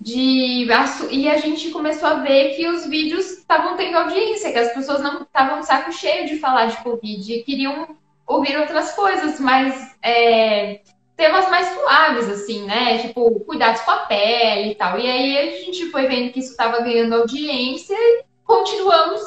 de 0.00 0.66
e 1.10 1.28
a 1.30 1.38
gente 1.38 1.70
começou 1.70 2.08
a 2.08 2.14
ver 2.16 2.54
que 2.56 2.66
os 2.68 2.86
vídeos 2.86 3.38
estavam 3.38 3.76
tendo 3.76 3.96
audiência, 3.96 4.52
que 4.52 4.58
as 4.58 4.72
pessoas 4.74 5.02
não 5.02 5.22
estavam 5.22 5.62
saco 5.62 5.92
cheio 5.92 6.26
de 6.26 6.36
falar 6.36 6.66
de 6.66 6.76
Covid 6.78 7.32
e 7.32 7.42
queriam 7.42 7.96
ouvir 8.26 8.58
outras 8.58 8.92
coisas, 8.92 9.40
mas 9.40 9.96
é, 10.02 10.80
temas 11.16 11.48
mais 11.48 11.68
suaves, 11.68 12.28
assim, 12.28 12.64
né? 12.64 12.98
Tipo, 12.98 13.40
cuidados 13.40 13.80
com 13.82 13.90
a 13.90 13.98
pele 13.98 14.70
e 14.70 14.74
tal. 14.74 14.98
E 14.98 15.06
aí 15.06 15.38
a 15.38 15.64
gente 15.64 15.90
foi 15.90 16.06
vendo 16.06 16.32
que 16.32 16.40
isso 16.40 16.50
estava 16.50 16.80
ganhando 16.82 17.14
audiência 17.14 17.94
e 17.94 18.24
continuamos 18.44 19.20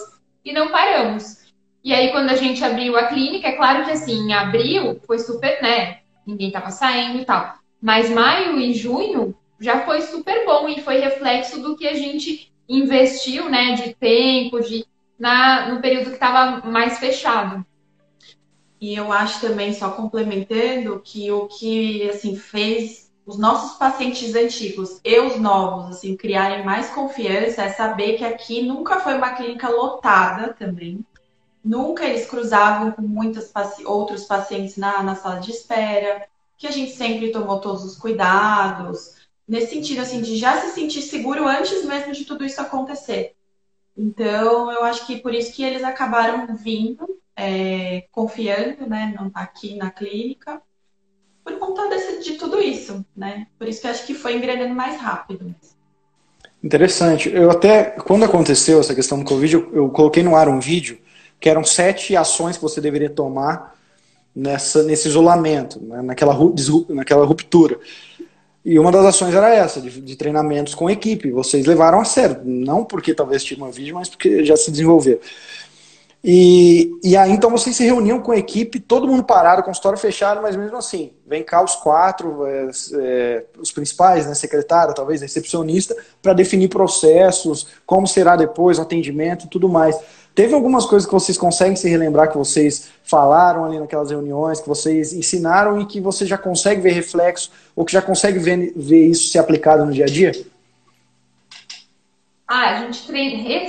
e 0.43 0.51
não 0.53 0.69
paramos. 0.69 1.37
E 1.83 1.93
aí, 1.93 2.11
quando 2.11 2.29
a 2.29 2.35
gente 2.35 2.63
abriu 2.63 2.97
a 2.97 3.07
clínica, 3.07 3.47
é 3.47 3.53
claro 3.53 3.85
que 3.85 3.91
assim, 3.91 4.33
abril 4.33 4.99
foi 5.07 5.19
super, 5.19 5.61
né? 5.61 5.99
Ninguém 6.25 6.51
tava 6.51 6.69
saindo 6.69 7.19
e 7.19 7.25
tal. 7.25 7.55
Mas 7.81 8.09
maio 8.09 8.59
e 8.59 8.73
junho 8.73 9.33
já 9.59 9.85
foi 9.85 10.01
super 10.01 10.45
bom 10.45 10.67
e 10.67 10.81
foi 10.81 10.99
reflexo 10.99 11.61
do 11.61 11.77
que 11.77 11.87
a 11.87 11.93
gente 11.93 12.51
investiu, 12.67 13.49
né, 13.49 13.73
de 13.73 13.93
tempo, 13.95 14.59
de 14.59 14.85
na 15.17 15.69
no 15.69 15.81
período 15.81 16.09
que 16.09 16.15
estava 16.15 16.67
mais 16.67 16.99
fechado. 16.99 17.65
E 18.79 18.95
eu 18.95 19.11
acho 19.11 19.41
também, 19.41 19.73
só 19.73 19.91
complementando, 19.91 21.01
que 21.03 21.31
o 21.31 21.47
que 21.47 22.09
assim 22.09 22.35
fez 22.35 23.11
os 23.25 23.37
nossos 23.37 23.77
pacientes 23.77 24.35
antigos 24.35 25.01
e 25.03 25.19
os 25.19 25.37
novos 25.37 25.97
assim 25.97 26.15
criarem 26.15 26.63
mais 26.63 26.89
confiança 26.91 27.63
é 27.63 27.69
saber 27.69 28.17
que 28.17 28.23
aqui 28.23 28.61
nunca 28.61 28.99
foi 28.99 29.15
uma 29.15 29.33
clínica 29.33 29.67
lotada 29.67 30.53
também. 30.53 31.05
Nunca 31.63 32.05
eles 32.05 32.29
cruzavam 32.29 32.91
com 32.91 33.01
muitos 33.01 33.45
paci 33.45 33.83
outros 33.85 34.23
pacientes 34.23 34.77
na, 34.77 35.03
na 35.03 35.15
sala 35.15 35.39
de 35.39 35.51
espera, 35.51 36.27
que 36.57 36.65
a 36.65 36.71
gente 36.71 36.91
sempre 36.91 37.31
tomou 37.31 37.59
todos 37.59 37.83
os 37.83 37.97
cuidados, 37.97 39.17
nesse 39.47 39.73
sentido, 39.73 40.01
assim, 40.01 40.21
de 40.21 40.37
já 40.37 40.61
se 40.61 40.69
sentir 40.73 41.01
seguro 41.01 41.47
antes 41.47 41.85
mesmo 41.85 42.11
de 42.11 42.25
tudo 42.25 42.45
isso 42.45 42.61
acontecer. 42.61 43.35
Então, 43.95 44.71
eu 44.71 44.83
acho 44.83 45.05
que 45.07 45.19
por 45.19 45.33
isso 45.33 45.53
que 45.53 45.63
eles 45.63 45.83
acabaram 45.83 46.55
vindo, 46.55 47.19
é, 47.37 48.05
confiando, 48.11 48.89
né, 48.89 49.15
aqui 49.35 49.75
na 49.75 49.91
clínica, 49.91 50.59
por 51.43 51.59
conta 51.59 51.87
desse, 51.87 52.23
de 52.23 52.37
tudo 52.37 52.59
isso, 52.59 53.05
né? 53.15 53.47
Por 53.57 53.67
isso 53.69 53.79
que 53.79 53.87
eu 53.87 53.91
acho 53.91 54.05
que 54.05 54.13
foi 54.13 54.35
engrenando 54.35 54.73
mais 54.75 54.99
rápido. 54.99 55.55
Interessante. 56.61 57.29
Eu 57.29 57.49
até, 57.49 57.83
quando 57.83 58.25
aconteceu 58.25 58.79
essa 58.79 58.93
questão 58.93 59.19
do 59.19 59.23
Covid, 59.23 59.53
eu, 59.53 59.69
eu 59.73 59.89
coloquei 59.89 60.23
no 60.23 60.35
ar 60.35 60.49
um 60.49 60.59
vídeo 60.59 60.97
que 61.39 61.47
eram 61.47 61.63
sete 61.63 62.15
ações 62.17 62.57
que 62.57 62.63
você 62.63 62.81
deveria 62.81 63.09
tomar 63.09 63.75
nessa, 64.35 64.83
nesse 64.83 65.07
isolamento, 65.07 65.79
né, 65.79 66.01
naquela, 66.01 66.35
naquela 66.89 67.25
ruptura. 67.25 67.79
E 68.65 68.77
uma 68.77 68.91
das 68.91 69.05
ações 69.05 69.33
era 69.33 69.53
essa, 69.53 69.79
de, 69.79 70.01
de, 70.01 70.15
treinamentos 70.17 70.75
com 70.75 70.89
equipe. 70.89 71.31
Vocês 71.31 71.65
levaram 71.65 72.01
a 72.01 72.05
sério, 72.05 72.41
não 72.43 72.83
porque 72.83 73.13
talvez 73.13 73.43
tinha 73.43 73.57
uma 73.57 73.71
vídeo, 73.71 73.95
mas 73.95 74.09
porque 74.09 74.43
já 74.43 74.57
se 74.57 74.69
desenvolveu. 74.69 75.21
E, 76.29 76.91
e 77.01 77.15
aí 77.15 77.31
então 77.31 77.49
vocês 77.49 77.73
se 77.73 77.85
reuniam 77.85 78.19
com 78.19 78.33
a 78.33 78.37
equipe, 78.37 78.81
todo 78.81 79.07
mundo 79.07 79.23
parado, 79.23 79.63
consultório 79.63 79.97
fechado, 79.97 80.41
mas 80.41 80.57
mesmo 80.57 80.75
assim, 80.75 81.13
vem 81.25 81.41
cá 81.41 81.63
os 81.63 81.77
quatro, 81.77 82.45
é, 82.45 82.69
é, 82.95 83.45
os 83.57 83.71
principais, 83.71 84.27
né, 84.27 84.35
secretária, 84.35 84.93
talvez 84.93 85.21
recepcionista, 85.21 85.95
para 86.21 86.33
definir 86.33 86.67
processos, 86.67 87.69
como 87.85 88.05
será 88.05 88.35
depois 88.35 88.77
o 88.77 88.81
atendimento 88.81 89.45
e 89.45 89.47
tudo 89.47 89.69
mais. 89.69 89.97
Teve 90.35 90.53
algumas 90.53 90.85
coisas 90.85 91.07
que 91.07 91.13
vocês 91.13 91.37
conseguem 91.37 91.77
se 91.77 91.87
relembrar 91.87 92.29
que 92.29 92.37
vocês 92.37 92.89
falaram 93.05 93.63
ali 93.63 93.79
naquelas 93.79 94.11
reuniões, 94.11 94.59
que 94.59 94.67
vocês 94.67 95.13
ensinaram 95.13 95.79
e 95.79 95.85
que 95.85 96.01
você 96.01 96.25
já 96.25 96.37
consegue 96.37 96.81
ver 96.81 96.91
reflexo 96.91 97.51
ou 97.73 97.85
que 97.85 97.93
já 97.93 98.01
consegue 98.01 98.37
ver, 98.37 98.73
ver 98.75 99.07
isso 99.07 99.29
ser 99.29 99.39
aplicado 99.39 99.85
no 99.85 99.93
dia 99.93 100.03
a 100.03 100.09
dia? 100.09 100.33
Ah, 102.47 102.69
a 102.69 102.75
gente 102.75 103.11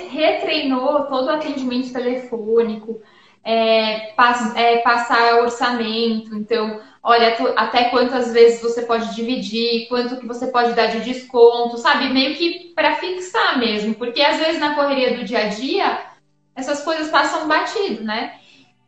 retreinou 0.09 1.07
todo 1.07 1.27
o 1.27 1.31
atendimento 1.31 1.93
telefônico, 1.93 3.03
é, 3.43 4.13
pass, 4.17 4.55
é, 4.55 4.79
passar 4.79 5.41
orçamento, 5.43 6.35
então, 6.37 6.81
olha, 7.03 7.37
até 7.57 7.85
quantas 7.85 8.33
vezes 8.33 8.63
você 8.63 8.83
pode 8.83 9.15
dividir, 9.17 9.89
quanto 9.89 10.19
que 10.19 10.27
você 10.27 10.47
pode 10.49 10.75
dar 10.75 10.87
de 10.87 11.01
desconto, 11.01 11.77
sabe? 11.79 12.11
Meio 12.11 12.37
que 12.37 12.73
para 12.75 12.95
fixar 12.97 13.59
mesmo, 13.59 13.95
porque 13.95 14.23
às 14.23 14.39
vezes 14.39 14.61
na 14.61 14.75
correria 14.77 15.17
do 15.17 15.25
dia 15.25 15.47
a 15.47 15.49
dia 15.49 16.07
essas 16.55 16.83
coisas 16.85 17.09
passam 17.09 17.49
batido, 17.49 18.05
né? 18.05 18.39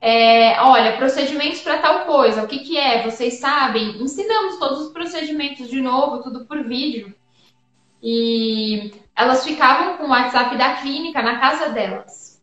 É, 0.01 0.61
olha, 0.63 0.97
procedimentos 0.97 1.61
para 1.61 1.79
tal 1.79 2.05
coisa, 2.05 2.43
o 2.43 2.47
que, 2.47 2.61
que 2.61 2.77
é? 2.77 3.03
Vocês 3.03 3.35
sabem? 3.35 4.03
Ensinamos 4.03 4.59
todos 4.59 4.81
os 4.81 4.93
procedimentos 4.93 5.69
de 5.69 5.81
novo, 5.81 6.23
tudo 6.23 6.47
por 6.47 6.63
vídeo. 6.65 7.15
E 8.03 8.93
elas 9.21 9.45
ficavam 9.45 9.99
com 9.99 10.05
o 10.05 10.11
WhatsApp 10.11 10.57
da 10.57 10.77
clínica 10.77 11.21
na 11.21 11.39
casa 11.39 11.69
delas. 11.69 12.41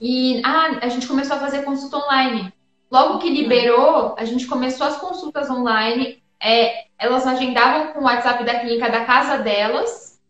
E 0.00 0.42
ah, 0.44 0.80
a 0.82 0.88
gente 0.88 1.06
começou 1.06 1.36
a 1.36 1.40
fazer 1.40 1.62
consulta 1.62 1.98
online. 1.98 2.52
Logo 2.90 3.20
que 3.20 3.30
liberou, 3.30 4.16
a 4.18 4.24
gente 4.24 4.46
começou 4.48 4.88
as 4.88 4.96
consultas 4.96 5.48
online. 5.48 6.20
É, 6.42 6.86
elas 6.98 7.26
agendavam 7.26 7.92
com 7.92 8.00
o 8.00 8.04
WhatsApp 8.04 8.42
da 8.42 8.58
clínica 8.58 8.90
da 8.90 9.04
casa 9.04 9.38
delas 9.38 10.20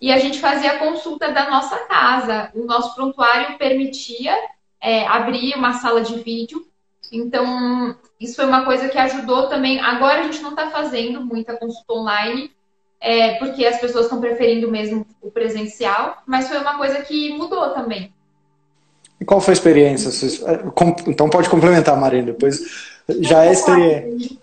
e 0.00 0.10
a 0.10 0.18
gente 0.18 0.40
fazia 0.40 0.72
a 0.72 0.78
consulta 0.78 1.30
da 1.30 1.48
nossa 1.48 1.76
casa. 1.86 2.50
O 2.52 2.64
nosso 2.64 2.92
prontuário 2.96 3.56
permitia 3.56 4.34
é, 4.80 5.06
abrir 5.06 5.54
uma 5.54 5.74
sala 5.74 6.00
de 6.00 6.16
vídeo. 6.16 6.66
Então, 7.12 7.96
isso 8.18 8.34
foi 8.34 8.46
uma 8.46 8.64
coisa 8.64 8.88
que 8.88 8.98
ajudou 8.98 9.46
também. 9.46 9.78
Agora 9.78 10.20
a 10.20 10.22
gente 10.24 10.42
não 10.42 10.50
está 10.50 10.70
fazendo 10.70 11.24
muita 11.24 11.56
consulta 11.56 11.92
online, 11.92 12.50
é, 13.04 13.34
porque 13.34 13.66
as 13.66 13.78
pessoas 13.78 14.06
estão 14.06 14.18
preferindo 14.18 14.70
mesmo 14.70 15.06
o 15.20 15.30
presencial, 15.30 16.22
mas 16.26 16.48
foi 16.48 16.56
uma 16.56 16.78
coisa 16.78 17.02
que 17.02 17.36
mudou 17.36 17.68
também. 17.74 18.10
E 19.20 19.26
qual 19.26 19.42
foi 19.42 19.52
a 19.52 19.58
experiência? 19.58 20.08
É, 20.50 20.62
então 21.06 21.28
pode 21.28 21.50
complementar, 21.50 22.00
Marina, 22.00 22.32
depois 22.32 22.96
já 23.20 23.44
é 23.44 23.52
experiência. 23.52 24.38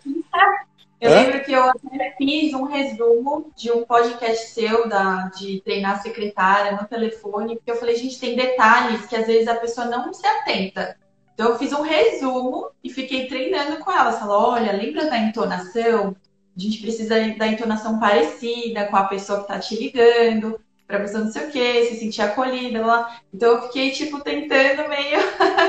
Eu 1.02 1.12
Hã? 1.12 1.22
lembro 1.24 1.44
que 1.44 1.52
eu 1.52 1.64
até 1.64 2.14
fiz 2.16 2.54
um 2.54 2.66
resumo 2.66 3.52
de 3.58 3.72
um 3.72 3.84
podcast 3.84 4.52
seu 4.52 4.88
da, 4.88 5.32
de 5.36 5.60
treinar 5.62 6.00
secretária 6.04 6.80
no 6.80 6.88
telefone, 6.88 7.56
porque 7.56 7.72
eu 7.72 7.78
falei, 7.78 7.96
gente, 7.96 8.20
tem 8.20 8.36
detalhes 8.36 9.08
que 9.08 9.16
às 9.16 9.26
vezes 9.26 9.48
a 9.48 9.56
pessoa 9.56 9.88
não 9.88 10.14
se 10.14 10.28
atenta. 10.28 10.96
Então 11.34 11.50
eu 11.50 11.58
fiz 11.58 11.74
um 11.74 11.82
resumo 11.82 12.68
e 12.84 12.92
fiquei 12.92 13.26
treinando 13.26 13.78
com 13.78 13.92
ela. 13.92 14.12
Falou, 14.12 14.52
olha, 14.52 14.72
lembra 14.72 15.10
da 15.10 15.18
entonação? 15.18 16.16
A 16.56 16.60
gente 16.60 16.82
precisa 16.82 17.16
da 17.38 17.48
entonação 17.48 18.00
parecida 18.00 18.86
com 18.86 18.96
a 18.98 19.06
pessoa 19.06 19.40
que 19.40 19.46
está 19.46 19.60
te 19.60 19.76
ligando 19.76 20.60
pra 20.92 21.00
pessoa 21.00 21.24
não 21.24 21.32
sei 21.32 21.48
o 21.48 21.52
que, 21.52 21.86
se 21.86 21.96
sentir 21.96 22.22
acolhida, 22.22 22.86
lá. 22.86 23.20
Então 23.34 23.54
eu 23.54 23.62
fiquei, 23.64 23.92
tipo, 23.92 24.20
tentando 24.20 24.90
meio 24.90 25.20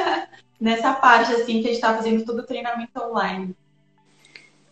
nessa 0.61 0.93
parte, 0.93 1.33
assim, 1.33 1.63
que 1.63 1.69
a 1.69 1.71
gente 1.71 1.81
tava 1.81 1.99
fazendo 1.99 2.25
todo 2.25 2.41
o 2.41 2.47
treinamento 2.47 3.01
online. 3.01 3.55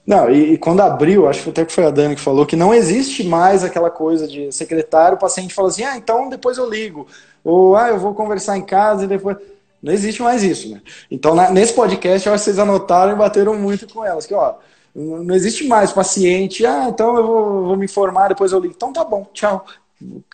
Não, 0.05 0.29
e, 0.29 0.55
e, 0.55 0.59
quando 0.59 0.81
abriu, 0.81 1.29
acho 1.29 1.45
que 1.45 1.51
até 1.51 1.65
que 1.65 1.73
foi 1.73 1.85
a 1.85 1.91
Dani 1.91 2.17
que 2.17 2.21
falou, 2.21 2.45
que 2.45 2.57
não 2.57 2.75
existe 2.75 3.23
mais 3.23 3.63
aquela 3.63 3.91
coisa 3.91 4.27
de 4.27 4.51
secretário, 4.51 5.17
o 5.17 5.21
paciente 5.21 5.55
fala 5.55 5.69
assim, 5.69 5.85
ah, 5.85 5.97
então 5.97 6.29
depois 6.29 6.59
eu 6.59 6.69
ligo. 6.69 7.07
Ou, 7.45 7.77
ah, 7.77 7.89
eu 7.89 7.99
vou 7.99 8.13
conversar 8.13 8.59
em 8.59 8.65
casa 8.67 9.05
e 9.05 9.09
depois... 9.09 9.37
Não 9.83 9.93
existe 9.93 10.21
mais 10.21 10.43
isso, 10.43 10.71
né? 10.71 10.83
Então, 11.11 11.35
na, 11.35 11.51
nesse 11.51 11.73
podcast, 11.73 12.27
eu 12.27 12.35
acho 12.35 12.43
que 12.43 12.51
vocês 12.51 12.59
anotaram 12.59 13.13
e 13.13 13.17
bateram 13.17 13.55
muito 13.55 13.89
com 13.89 14.05
elas, 14.05 14.27
que, 14.27 14.35
ó, 14.35 14.57
não 14.95 15.35
existe 15.35 15.65
mais 15.67 15.93
paciente, 15.93 16.67
ah, 16.67 16.89
então 16.89 17.17
eu 17.17 17.27
vou, 17.27 17.65
vou 17.67 17.77
me 17.77 17.85
informar, 17.85 18.29
depois 18.29 18.53
eu 18.53 18.59
ligo. 18.59 18.75
Então 18.77 18.93
tá 18.93 19.05
bom, 19.05 19.27
tchau. 19.33 19.65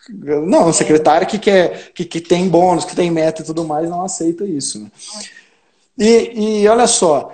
Não, 0.09 0.69
o 0.69 0.73
secretário 0.73 1.27
que 1.27 1.37
quer, 1.37 1.91
que, 1.93 2.05
que 2.05 2.21
tem 2.21 2.47
bônus, 2.47 2.85
que 2.85 2.95
tem 2.95 3.11
meta 3.11 3.41
e 3.41 3.45
tudo 3.45 3.65
mais, 3.65 3.89
não 3.89 4.03
aceita 4.03 4.45
isso. 4.45 4.81
Né? 4.81 4.91
E, 5.97 6.61
e 6.61 6.67
olha 6.67 6.87
só, 6.87 7.33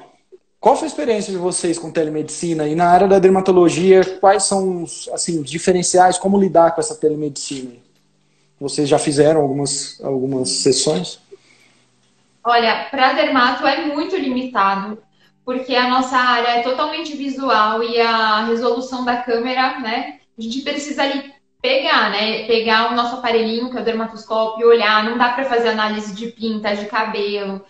qual 0.59 0.75
foi 0.75 0.85
a 0.85 0.89
experiência 0.89 1.31
de 1.31 1.37
vocês 1.37 1.77
com 1.77 1.91
telemedicina? 1.91 2.67
E 2.67 2.73
na 2.73 2.87
área 2.87 3.07
da 3.07 3.19
dermatologia, 3.19 4.01
quais 4.19 4.43
são 4.43 4.83
os, 4.83 5.09
assim, 5.13 5.41
diferenciais? 5.41 6.17
Como 6.17 6.39
lidar 6.39 6.73
com 6.73 6.81
essa 6.81 6.95
telemedicina? 6.95 7.71
Vocês 8.59 8.87
já 8.87 8.97
fizeram 8.97 9.41
algumas, 9.41 9.99
algumas 10.01 10.49
sessões? 10.49 11.19
Olha, 12.43 12.87
para 12.89 13.13
dermato 13.13 13.67
é 13.67 13.93
muito 13.93 14.15
limitado, 14.15 14.97
porque 15.45 15.75
a 15.75 15.89
nossa 15.89 16.17
área 16.17 16.59
é 16.59 16.61
totalmente 16.61 17.15
visual 17.15 17.83
e 17.83 17.99
a 17.99 18.45
resolução 18.45 19.03
da 19.03 19.17
câmera, 19.17 19.79
né? 19.79 20.19
A 20.37 20.41
gente 20.41 20.61
precisa 20.61 21.03
ali 21.03 21.33
pegar, 21.61 22.11
né? 22.11 22.45
Pegar 22.45 22.91
o 22.91 22.95
nosso 22.95 23.15
aparelhinho, 23.15 23.69
que 23.69 23.77
é 23.77 23.81
o 23.81 23.83
dermatoscópio, 23.85 24.67
olhar, 24.67 25.03
não 25.03 25.17
dá 25.17 25.29
para 25.29 25.45
fazer 25.45 25.69
análise 25.69 26.13
de 26.15 26.27
pinta, 26.27 26.75
de 26.75 26.85
cabelo. 26.85 27.63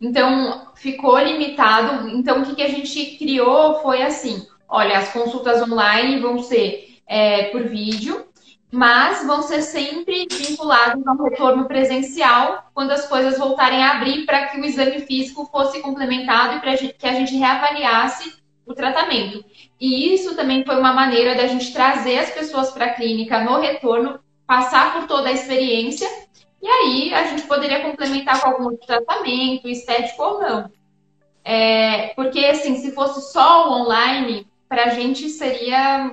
Então, 0.00 0.68
ficou 0.74 1.18
limitado. 1.18 2.08
Então, 2.08 2.40
o 2.40 2.44
que, 2.44 2.54
que 2.54 2.62
a 2.62 2.68
gente 2.68 3.16
criou 3.18 3.80
foi 3.82 4.02
assim: 4.02 4.46
olha, 4.68 4.98
as 4.98 5.12
consultas 5.12 5.62
online 5.62 6.20
vão 6.20 6.42
ser 6.42 6.96
é, 7.06 7.44
por 7.44 7.64
vídeo, 7.64 8.24
mas 8.70 9.26
vão 9.26 9.42
ser 9.42 9.62
sempre 9.62 10.26
vinculados 10.30 11.04
ao 11.06 11.22
retorno 11.24 11.66
presencial 11.66 12.70
quando 12.72 12.92
as 12.92 13.06
coisas 13.06 13.38
voltarem 13.38 13.82
a 13.82 13.96
abrir 13.96 14.24
para 14.24 14.46
que 14.46 14.60
o 14.60 14.64
exame 14.64 15.00
físico 15.00 15.46
fosse 15.46 15.80
complementado 15.80 16.56
e 16.56 16.60
para 16.60 16.76
que 16.76 17.06
a 17.06 17.14
gente 17.14 17.36
reavaliasse 17.36 18.32
o 18.64 18.74
tratamento. 18.74 19.44
E 19.80 20.14
isso 20.14 20.36
também 20.36 20.64
foi 20.64 20.78
uma 20.78 20.92
maneira 20.92 21.34
da 21.34 21.46
gente 21.46 21.72
trazer 21.72 22.18
as 22.18 22.30
pessoas 22.30 22.70
para 22.70 22.86
a 22.86 22.94
clínica 22.94 23.42
no 23.42 23.58
retorno, 23.58 24.20
passar 24.46 24.92
por 24.92 25.06
toda 25.08 25.28
a 25.28 25.32
experiência, 25.32 26.08
e 26.62 26.68
aí 26.68 27.14
a 27.14 27.24
gente 27.24 27.42
poderia 27.42 27.80
complementar 27.80 28.40
com 28.40 28.50
algum 28.50 28.64
outro 28.64 28.86
tratamento, 28.86 29.68
estético 29.68 30.22
ou 30.22 30.40
não. 30.40 30.70
É, 31.42 32.08
porque, 32.08 32.40
assim, 32.40 32.76
se 32.76 32.92
fosse 32.92 33.32
só 33.32 33.68
o 33.68 33.82
online, 33.82 34.46
para 34.68 34.84
a 34.84 34.88
gente 34.90 35.28
seria 35.30 36.12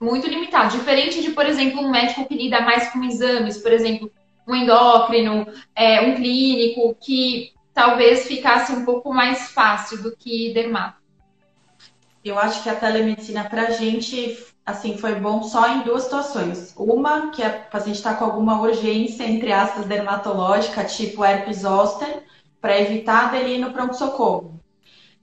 muito 0.00 0.26
limitado. 0.26 0.76
Diferente 0.76 1.22
de, 1.22 1.30
por 1.30 1.46
exemplo, 1.46 1.80
um 1.80 1.90
médico 1.90 2.26
que 2.26 2.34
lida 2.34 2.60
mais 2.60 2.90
com 2.90 3.02
exames, 3.04 3.58
por 3.58 3.72
exemplo, 3.72 4.10
um 4.46 4.54
endócrino, 4.54 5.46
é, 5.74 6.00
um 6.02 6.14
clínico, 6.14 6.96
que 7.00 7.52
talvez 7.74 8.26
ficasse 8.26 8.72
um 8.72 8.84
pouco 8.84 9.12
mais 9.12 9.50
fácil 9.50 10.02
do 10.02 10.16
que 10.16 10.52
dermato. 10.52 10.98
Eu 12.24 12.38
acho 12.38 12.62
que 12.62 12.68
a 12.68 12.74
telemedicina 12.74 13.44
para 13.44 13.68
a 13.68 13.70
gente 13.70 14.36
assim 14.68 14.98
foi 14.98 15.14
bom 15.14 15.42
só 15.42 15.66
em 15.68 15.80
duas 15.80 16.02
situações. 16.02 16.74
Uma, 16.76 17.30
que 17.30 17.42
a 17.42 17.50
paciente 17.50 17.96
está 17.96 18.14
com 18.14 18.24
alguma 18.24 18.60
urgência, 18.60 19.24
entre 19.24 19.50
aspas, 19.50 19.86
dermatológica, 19.86 20.84
tipo 20.84 21.24
herpes 21.24 21.60
zoster, 21.60 22.22
para 22.60 22.78
evitar 22.78 23.30
dele 23.30 23.54
ir 23.54 23.58
no 23.58 23.72
pronto-socorro. 23.72 24.60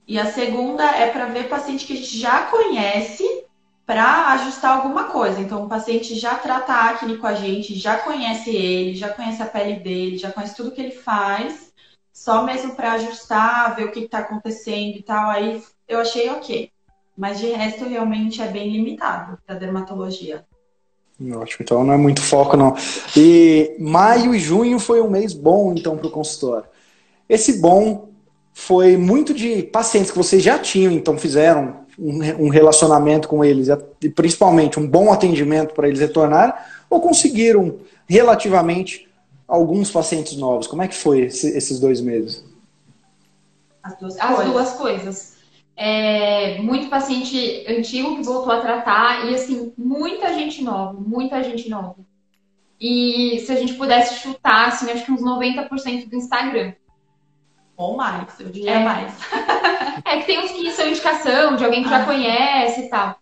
E 0.06 0.18
a 0.18 0.26
segunda 0.26 0.84
é 0.84 1.10
para 1.10 1.26
ver 1.26 1.48
paciente 1.48 1.86
que 1.86 1.92
a 1.92 1.96
gente 1.96 2.18
já 2.18 2.42
conhece 2.42 3.45
para 3.86 4.32
ajustar 4.32 4.76
alguma 4.76 5.04
coisa. 5.04 5.40
Então, 5.40 5.64
o 5.64 5.68
paciente 5.68 6.16
já 6.16 6.34
trata 6.34 6.72
acne 6.72 7.18
com 7.18 7.26
a 7.26 7.34
gente, 7.34 7.76
já 7.76 7.96
conhece 7.96 8.50
ele, 8.50 8.96
já 8.96 9.08
conhece 9.10 9.40
a 9.40 9.46
pele 9.46 9.78
dele, 9.78 10.18
já 10.18 10.32
conhece 10.32 10.56
tudo 10.56 10.72
que 10.72 10.80
ele 10.80 10.90
faz, 10.90 11.72
só 12.12 12.42
mesmo 12.42 12.74
para 12.74 12.94
ajustar, 12.94 13.76
ver 13.76 13.84
o 13.84 13.92
que 13.92 14.00
está 14.00 14.18
acontecendo 14.18 14.96
e 14.96 15.02
tal. 15.02 15.30
Aí 15.30 15.62
eu 15.88 16.00
achei 16.00 16.28
ok. 16.30 16.72
Mas 17.16 17.38
de 17.38 17.46
resto, 17.52 17.88
realmente 17.88 18.42
é 18.42 18.48
bem 18.48 18.70
limitado 18.70 19.38
para 19.46 19.54
dermatologia. 19.54 20.44
Ótimo, 21.18 21.60
então 21.60 21.82
não 21.82 21.94
é 21.94 21.96
muito 21.96 22.20
foco, 22.20 22.56
não. 22.56 22.76
E 23.16 23.74
maio 23.78 24.34
e 24.34 24.38
junho 24.38 24.78
foi 24.78 25.00
um 25.00 25.08
mês 25.08 25.32
bom, 25.32 25.72
então, 25.74 25.96
para 25.96 26.08
o 26.08 26.10
consultório. 26.10 26.68
Esse 27.28 27.58
bom 27.58 28.10
foi 28.52 28.96
muito 28.96 29.32
de 29.32 29.62
pacientes 29.62 30.10
que 30.10 30.18
vocês 30.18 30.42
já 30.42 30.58
tinham, 30.58 30.92
então 30.92 31.16
fizeram 31.16 31.85
um 31.98 32.48
relacionamento 32.48 33.28
com 33.28 33.44
eles, 33.44 33.68
e 34.02 34.08
principalmente 34.08 34.78
um 34.78 34.86
bom 34.86 35.12
atendimento 35.12 35.74
para 35.74 35.88
eles 35.88 36.00
retornarem, 36.00 36.54
ou 36.90 37.00
conseguiram 37.00 37.78
relativamente 38.06 39.08
alguns 39.48 39.90
pacientes 39.90 40.36
novos? 40.36 40.66
Como 40.66 40.82
é 40.82 40.88
que 40.88 40.94
foi 40.94 41.20
esses 41.20 41.80
dois 41.80 42.00
meses? 42.00 42.44
As 43.82 43.98
duas, 43.98 44.20
As 44.20 44.44
duas 44.44 44.72
coisas 44.72 45.36
é, 45.76 46.58
muito 46.62 46.88
paciente 46.88 47.66
antigo 47.68 48.16
que 48.16 48.22
voltou 48.22 48.52
a 48.52 48.60
tratar 48.60 49.26
e 49.26 49.34
assim, 49.34 49.72
muita 49.76 50.32
gente 50.32 50.64
nova, 50.64 50.98
muita 50.98 51.42
gente 51.42 51.68
nova. 51.68 51.96
E 52.80 53.42
se 53.44 53.52
a 53.52 53.56
gente 53.56 53.74
pudesse 53.74 54.20
chutar, 54.20 54.68
assim, 54.68 54.90
acho 54.90 55.04
que 55.04 55.12
uns 55.12 55.22
90% 55.22 56.08
do 56.08 56.16
Instagram. 56.16 56.72
Ou 57.76 57.96
mais, 57.96 58.28
eu 58.40 58.48
diria 58.48 58.72
é. 58.72 58.84
mais. 58.84 59.12
é 60.04 60.18
que 60.18 60.26
tem 60.26 60.38
uns 60.38 60.52
que 60.52 60.70
são 60.72 60.88
indicação 60.88 61.56
de 61.56 61.64
alguém 61.64 61.82
que 61.82 61.92
ah. 61.92 61.98
já 61.98 62.04
conhece 62.04 62.80
e 62.82 62.88
tal. 62.88 63.16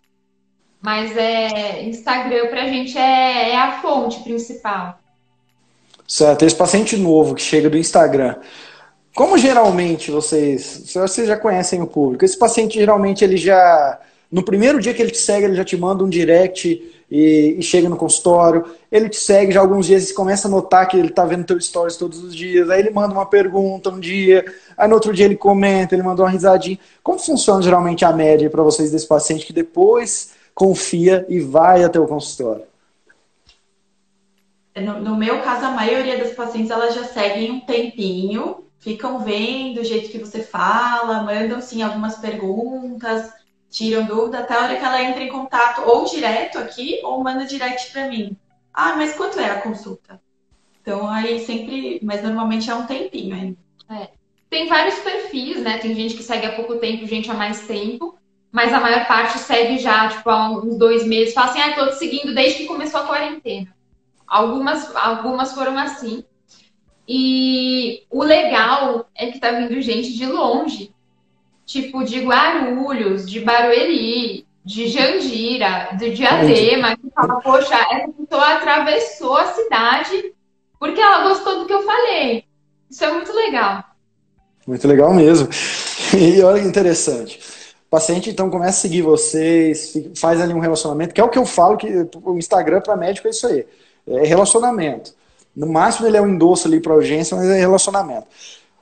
Mas 0.81 1.17
é, 1.17 1.83
Instagram 1.83 2.47
pra 2.47 2.67
gente 2.67 2.97
é, 2.97 3.51
é 3.51 3.57
a 3.57 3.81
fonte 3.81 4.19
principal. 4.19 4.99
Certo, 6.07 6.45
esse 6.45 6.55
paciente 6.55 6.95
novo 6.95 7.33
que 7.33 7.41
chega 7.41 7.69
do 7.69 7.77
Instagram, 7.77 8.35
como 9.13 9.37
geralmente 9.37 10.11
vocês, 10.11 10.93
vocês 10.93 11.27
já 11.27 11.35
conhecem 11.35 11.81
o 11.81 11.87
público, 11.87 12.23
esse 12.23 12.37
paciente 12.37 12.75
geralmente 12.75 13.23
ele 13.23 13.37
já, 13.37 13.99
no 14.31 14.43
primeiro 14.43 14.79
dia 14.79 14.93
que 14.93 15.01
ele 15.01 15.09
te 15.09 15.17
segue, 15.17 15.45
ele 15.45 15.55
já 15.55 15.65
te 15.65 15.75
manda 15.75 16.03
um 16.03 16.09
direct 16.09 16.94
e, 17.09 17.55
e 17.57 17.61
chega 17.61 17.87
no 17.87 17.95
consultório, 17.95 18.65
ele 18.91 19.09
te 19.09 19.17
segue 19.17 19.51
já 19.51 19.61
alguns 19.61 19.85
dias 19.85 20.09
e 20.09 20.13
começa 20.13 20.47
a 20.47 20.51
notar 20.51 20.87
que 20.87 20.97
ele 20.97 21.09
está 21.09 21.25
vendo 21.25 21.45
teu 21.45 21.59
stories 21.59 21.97
todos 21.97 22.23
os 22.23 22.35
dias, 22.35 22.69
aí 22.69 22.79
ele 22.79 22.89
manda 22.89 23.13
uma 23.13 23.25
pergunta 23.25 23.89
um 23.89 23.99
dia, 23.99 24.45
aí 24.77 24.87
no 24.87 24.95
outro 24.95 25.13
dia 25.13 25.25
ele 25.25 25.35
comenta, 25.35 25.95
ele 25.95 26.03
manda 26.03 26.21
uma 26.21 26.29
risadinha. 26.29 26.79
Como 27.03 27.19
funciona 27.19 27.61
geralmente 27.61 28.03
a 28.03 28.11
média 28.11 28.49
para 28.49 28.63
vocês 28.63 28.91
desse 28.91 29.07
paciente 29.07 29.45
que 29.45 29.53
depois 29.53 30.33
confia 30.53 31.25
e 31.29 31.39
vai 31.39 31.83
até 31.83 31.99
o 31.99 32.07
consultório? 32.07 32.63
No, 34.75 34.99
no 34.99 35.15
meu 35.15 35.41
caso, 35.41 35.65
a 35.65 35.71
maioria 35.71 36.17
das 36.17 36.33
pacientes 36.33 36.71
elas 36.71 36.93
já 36.93 37.05
seguem 37.05 37.51
um 37.51 37.59
tempinho 37.61 38.65
ficam 38.85 39.17
vendo 39.17 39.81
o 39.81 39.83
jeito 39.83 40.11
que 40.11 40.19
você 40.19 40.43
fala, 40.43 41.23
mandam 41.23 41.59
sim 41.59 41.81
algumas 41.81 42.17
perguntas, 42.17 43.33
tiram 43.75 44.05
dúvida, 44.05 44.39
até 44.39 44.53
a 44.53 44.63
hora 44.63 44.75
que 44.77 44.85
ela 44.85 45.03
entra 45.03 45.21
em 45.21 45.29
contato 45.29 45.81
ou 45.81 46.05
direto 46.05 46.57
aqui 46.57 46.99
ou 47.03 47.21
manda 47.21 47.45
direct 47.45 47.91
para 47.91 48.07
mim. 48.07 48.35
Ah, 48.73 48.95
mas 48.95 49.15
quanto 49.15 49.39
é 49.39 49.49
a 49.49 49.61
consulta? 49.61 50.21
Então 50.81 51.09
aí 51.09 51.39
sempre, 51.45 51.99
mas 52.01 52.23
normalmente 52.23 52.69
é 52.69 52.75
um 52.75 52.85
tempinho 52.85 53.35
ainda. 53.35 53.57
É. 53.89 54.09
Tem 54.49 54.67
vários 54.67 54.97
perfis, 54.99 55.61
né? 55.61 55.77
Tem 55.79 55.93
gente 55.93 56.15
que 56.15 56.23
segue 56.23 56.45
há 56.45 56.55
pouco 56.55 56.77
tempo, 56.77 57.05
gente 57.05 57.29
há 57.29 57.33
mais 57.33 57.67
tempo, 57.67 58.17
mas 58.51 58.71
a 58.71 58.79
maior 58.79 59.05
parte 59.07 59.37
segue 59.39 59.77
já, 59.77 60.07
tipo, 60.07 60.29
há 60.29 60.49
uns 60.49 60.77
dois 60.77 61.05
meses. 61.05 61.33
Fala 61.33 61.51
assim, 61.51 61.59
ah, 61.59 61.75
tô 61.75 61.87
te 61.87 61.95
seguindo 61.95 62.33
desde 62.33 62.59
que 62.59 62.65
começou 62.65 63.01
a 63.01 63.07
quarentena. 63.07 63.75
Algumas, 64.25 64.95
algumas 64.95 65.53
foram 65.53 65.77
assim. 65.77 66.23
E 67.07 68.03
o 68.09 68.23
legal 68.23 69.09
é 69.13 69.31
que 69.31 69.39
tá 69.39 69.51
vindo 69.51 69.81
gente 69.81 70.13
de 70.13 70.25
longe, 70.25 70.94
tipo 71.65 72.03
de 72.03 72.21
Guarulhos, 72.21 73.29
de 73.29 73.39
Barueri, 73.39 74.45
de 74.63 74.87
Jandira, 74.87 75.89
de 75.97 76.11
Diadema, 76.11 76.97
que 76.97 77.09
fala, 77.13 77.39
poxa, 77.41 77.75
essa 77.91 78.11
pessoa 78.11 78.55
atravessou 78.55 79.35
a 79.35 79.53
cidade 79.53 80.33
porque 80.79 80.99
ela 80.99 81.27
gostou 81.27 81.59
do 81.59 81.65
que 81.65 81.73
eu 81.73 81.83
falei. 81.83 82.45
Isso 82.89 83.03
é 83.03 83.11
muito 83.11 83.33
legal. 83.33 83.83
Muito 84.67 84.87
legal 84.87 85.13
mesmo. 85.13 85.47
E 86.13 86.41
olha 86.43 86.61
que 86.61 86.67
interessante. 86.67 87.39
O 87.87 87.89
paciente 87.89 88.29
então 88.29 88.49
começa 88.49 88.77
a 88.77 88.81
seguir 88.81 89.01
vocês, 89.01 89.93
faz 90.15 90.39
ali 90.39 90.53
um 90.53 90.59
relacionamento, 90.59 91.13
que 91.13 91.19
é 91.19 91.23
o 91.23 91.29
que 91.29 91.37
eu 91.37 91.45
falo 91.45 91.77
que 91.77 91.87
o 92.23 92.37
Instagram 92.37 92.79
para 92.79 92.95
médico 92.95 93.27
é 93.27 93.31
isso 93.31 93.47
aí. 93.47 93.65
É 94.07 94.23
relacionamento. 94.23 95.13
No 95.55 95.67
máximo 95.67 96.07
ele 96.07 96.15
é 96.15 96.21
um 96.21 96.29
endosso 96.29 96.67
ali 96.67 96.79
para 96.79 96.93
urgência, 96.93 97.35
mas 97.35 97.49
é 97.49 97.59
relacionamento. 97.59 98.27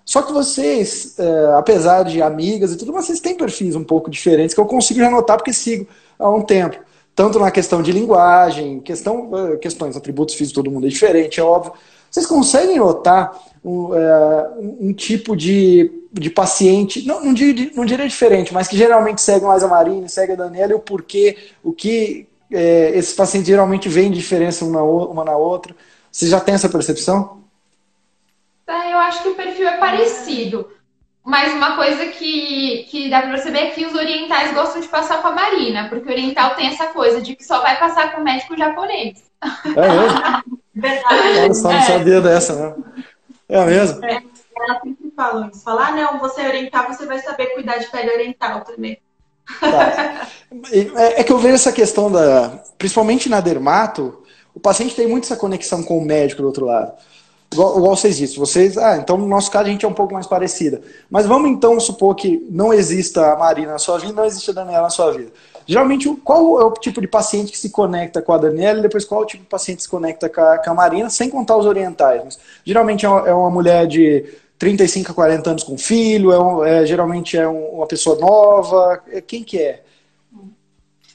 Só 0.05 0.21
que 0.21 0.33
vocês, 0.33 1.17
é, 1.17 1.53
apesar 1.57 2.03
de 2.03 2.21
amigas 2.21 2.71
e 2.71 2.77
tudo, 2.77 2.91
vocês 2.91 3.19
têm 3.19 3.35
perfis 3.35 3.75
um 3.75 3.83
pouco 3.83 4.09
diferentes 4.09 4.53
que 4.53 4.59
eu 4.59 4.65
consigo 4.65 4.99
já 4.99 5.09
notar 5.09 5.37
porque 5.37 5.53
sigo 5.53 5.87
há 6.19 6.29
um 6.29 6.41
tempo. 6.41 6.77
Tanto 7.15 7.39
na 7.39 7.51
questão 7.51 7.81
de 7.81 7.91
linguagem, 7.91 8.79
questão, 8.79 9.29
é, 9.53 9.57
questões, 9.57 9.95
atributos 9.95 10.35
físicos, 10.35 10.55
todo 10.55 10.71
mundo 10.71 10.87
é 10.87 10.89
diferente, 10.89 11.39
é 11.39 11.43
óbvio. 11.43 11.73
Vocês 12.09 12.25
conseguem 12.25 12.77
notar 12.77 13.39
um, 13.63 13.93
é, 13.95 14.49
um 14.59 14.93
tipo 14.93 15.35
de, 15.35 15.89
de 16.11 16.29
paciente, 16.29 17.07
não, 17.07 17.23
não, 17.23 17.33
diria, 17.33 17.71
não 17.75 17.85
diria 17.85 18.07
diferente, 18.07 18.53
mas 18.53 18.67
que 18.67 18.77
geralmente 18.77 19.21
segue 19.21 19.45
mais 19.45 19.63
a 19.63 19.67
Marina, 19.67 20.07
segue 20.07 20.33
a 20.33 20.35
Daniela, 20.35 20.73
e 20.73 20.75
o 20.75 20.79
porquê, 20.79 21.37
o 21.63 21.71
que 21.71 22.27
é, 22.51 22.91
esses 22.95 23.13
pacientes 23.13 23.47
geralmente 23.47 23.87
veem 23.87 24.11
diferença 24.11 24.65
uma, 24.65 24.83
uma 24.83 25.23
na 25.23 25.37
outra. 25.37 25.75
Você 26.11 26.27
já 26.27 26.39
tem 26.39 26.53
essa 26.53 26.69
percepção? 26.69 27.42
É, 28.67 28.93
eu 28.93 28.97
acho 28.97 29.21
que 29.23 29.29
o 29.29 29.35
perfil 29.35 29.67
é 29.67 29.77
parecido. 29.77 30.69
Mas 31.25 31.53
uma 31.53 31.77
coisa 31.77 32.07
que, 32.07 32.85
que 32.89 33.09
dá 33.09 33.21
pra 33.21 33.31
perceber 33.31 33.59
é 33.59 33.69
que 33.71 33.85
os 33.85 33.95
orientais 33.95 34.53
gostam 34.53 34.81
de 34.81 34.89
passar 34.89 35.21
com 35.21 35.29
a 35.29 35.31
Marina, 35.31 35.87
porque 35.87 36.09
o 36.09 36.11
oriental 36.11 36.53
tem 36.55 36.67
essa 36.67 36.87
coisa 36.87 37.21
de 37.21 37.33
que 37.35 37.45
só 37.45 37.61
vai 37.61 37.79
passar 37.79 38.11
com 38.11 38.19
o 38.19 38.23
médico 38.23 38.57
japonês. 38.57 39.23
É 39.41 39.89
mesmo? 39.89 40.59
Verdade. 40.75 41.37
Eu 41.47 41.55
só 41.55 41.69
não 41.69 41.77
é. 41.77 41.81
sabia 41.81 42.19
dessa, 42.19 42.55
né? 42.55 42.75
É 43.47 43.65
mesmo? 43.65 44.03
É, 44.03 44.21
ela 44.57 44.79
sempre 44.81 45.13
fala 45.15 45.49
isso. 45.53 45.63
Falar, 45.63 45.89
ah, 45.89 45.91
não, 45.91 46.19
você 46.19 46.41
é 46.41 46.47
oriental, 46.47 46.87
você 46.87 47.05
vai 47.05 47.19
saber 47.19 47.47
cuidar 47.53 47.77
de 47.77 47.87
pele 47.87 48.11
oriental 48.11 48.61
também. 48.61 48.97
Tá. 49.59 50.27
É, 50.71 51.21
é 51.21 51.23
que 51.23 51.31
eu 51.31 51.37
vejo 51.37 51.55
essa 51.55 51.71
questão 51.71 52.11
da. 52.11 52.63
Principalmente 52.77 53.29
na 53.29 53.39
dermato, 53.39 54.23
o 54.53 54.59
paciente 54.59 54.95
tem 54.95 55.07
muito 55.07 55.25
essa 55.25 55.35
conexão 55.35 55.83
com 55.83 55.97
o 55.97 56.05
médico 56.05 56.41
do 56.41 56.47
outro 56.47 56.65
lado. 56.65 56.93
Igual, 57.53 57.77
igual 57.77 57.95
vocês 57.95 58.17
disse, 58.17 58.37
vocês, 58.37 58.77
ah, 58.77 58.97
então 58.97 59.17
no 59.17 59.27
nosso 59.27 59.49
caso 59.49 59.65
a 59.65 59.71
gente 59.71 59.85
é 59.85 59.87
um 59.87 59.93
pouco 59.93 60.13
mais 60.13 60.27
parecida. 60.27 60.81
Mas 61.09 61.25
vamos 61.25 61.49
então 61.49 61.79
supor 61.79 62.15
que 62.15 62.45
não 62.49 62.73
exista 62.73 63.31
a 63.31 63.37
Marina 63.37 63.73
na 63.73 63.77
sua 63.77 63.97
vida, 63.97 64.13
não 64.13 64.25
existe 64.25 64.49
a 64.49 64.53
Daniela 64.53 64.83
na 64.83 64.89
sua 64.89 65.11
vida. 65.11 65.31
Geralmente, 65.65 66.09
qual 66.23 66.59
é 66.59 66.65
o 66.65 66.71
tipo 66.71 66.99
de 66.99 67.07
paciente 67.07 67.51
que 67.51 67.57
se 67.57 67.69
conecta 67.69 68.21
com 68.21 68.33
a 68.33 68.37
Daniela 68.37 68.79
e 68.79 68.81
depois 68.81 69.05
qual 69.05 69.21
é 69.21 69.23
o 69.23 69.27
tipo 69.27 69.43
de 69.43 69.49
paciente 69.49 69.77
que 69.77 69.83
se 69.83 69.89
conecta 69.89 70.27
com 70.27 70.41
a, 70.41 70.57
com 70.57 70.71
a 70.71 70.73
Marina, 70.73 71.09
sem 71.09 71.29
contar 71.29 71.55
os 71.55 71.65
orientais? 71.65 72.21
Mas, 72.23 72.39
geralmente 72.65 73.05
é 73.05 73.09
uma, 73.09 73.29
é 73.29 73.51
mulher 73.51 73.87
de 73.87 74.25
35 74.57 75.11
a 75.11 75.15
40 75.15 75.49
anos 75.49 75.63
com 75.63 75.77
filho, 75.77 76.31
é, 76.31 76.39
um, 76.39 76.65
é 76.65 76.85
geralmente 76.85 77.37
é 77.37 77.47
um, 77.47 77.75
uma 77.75 77.87
pessoa 77.87 78.17
nova, 78.19 79.01
é, 79.07 79.21
quem 79.21 79.43
que 79.43 79.59
é? 79.59 79.83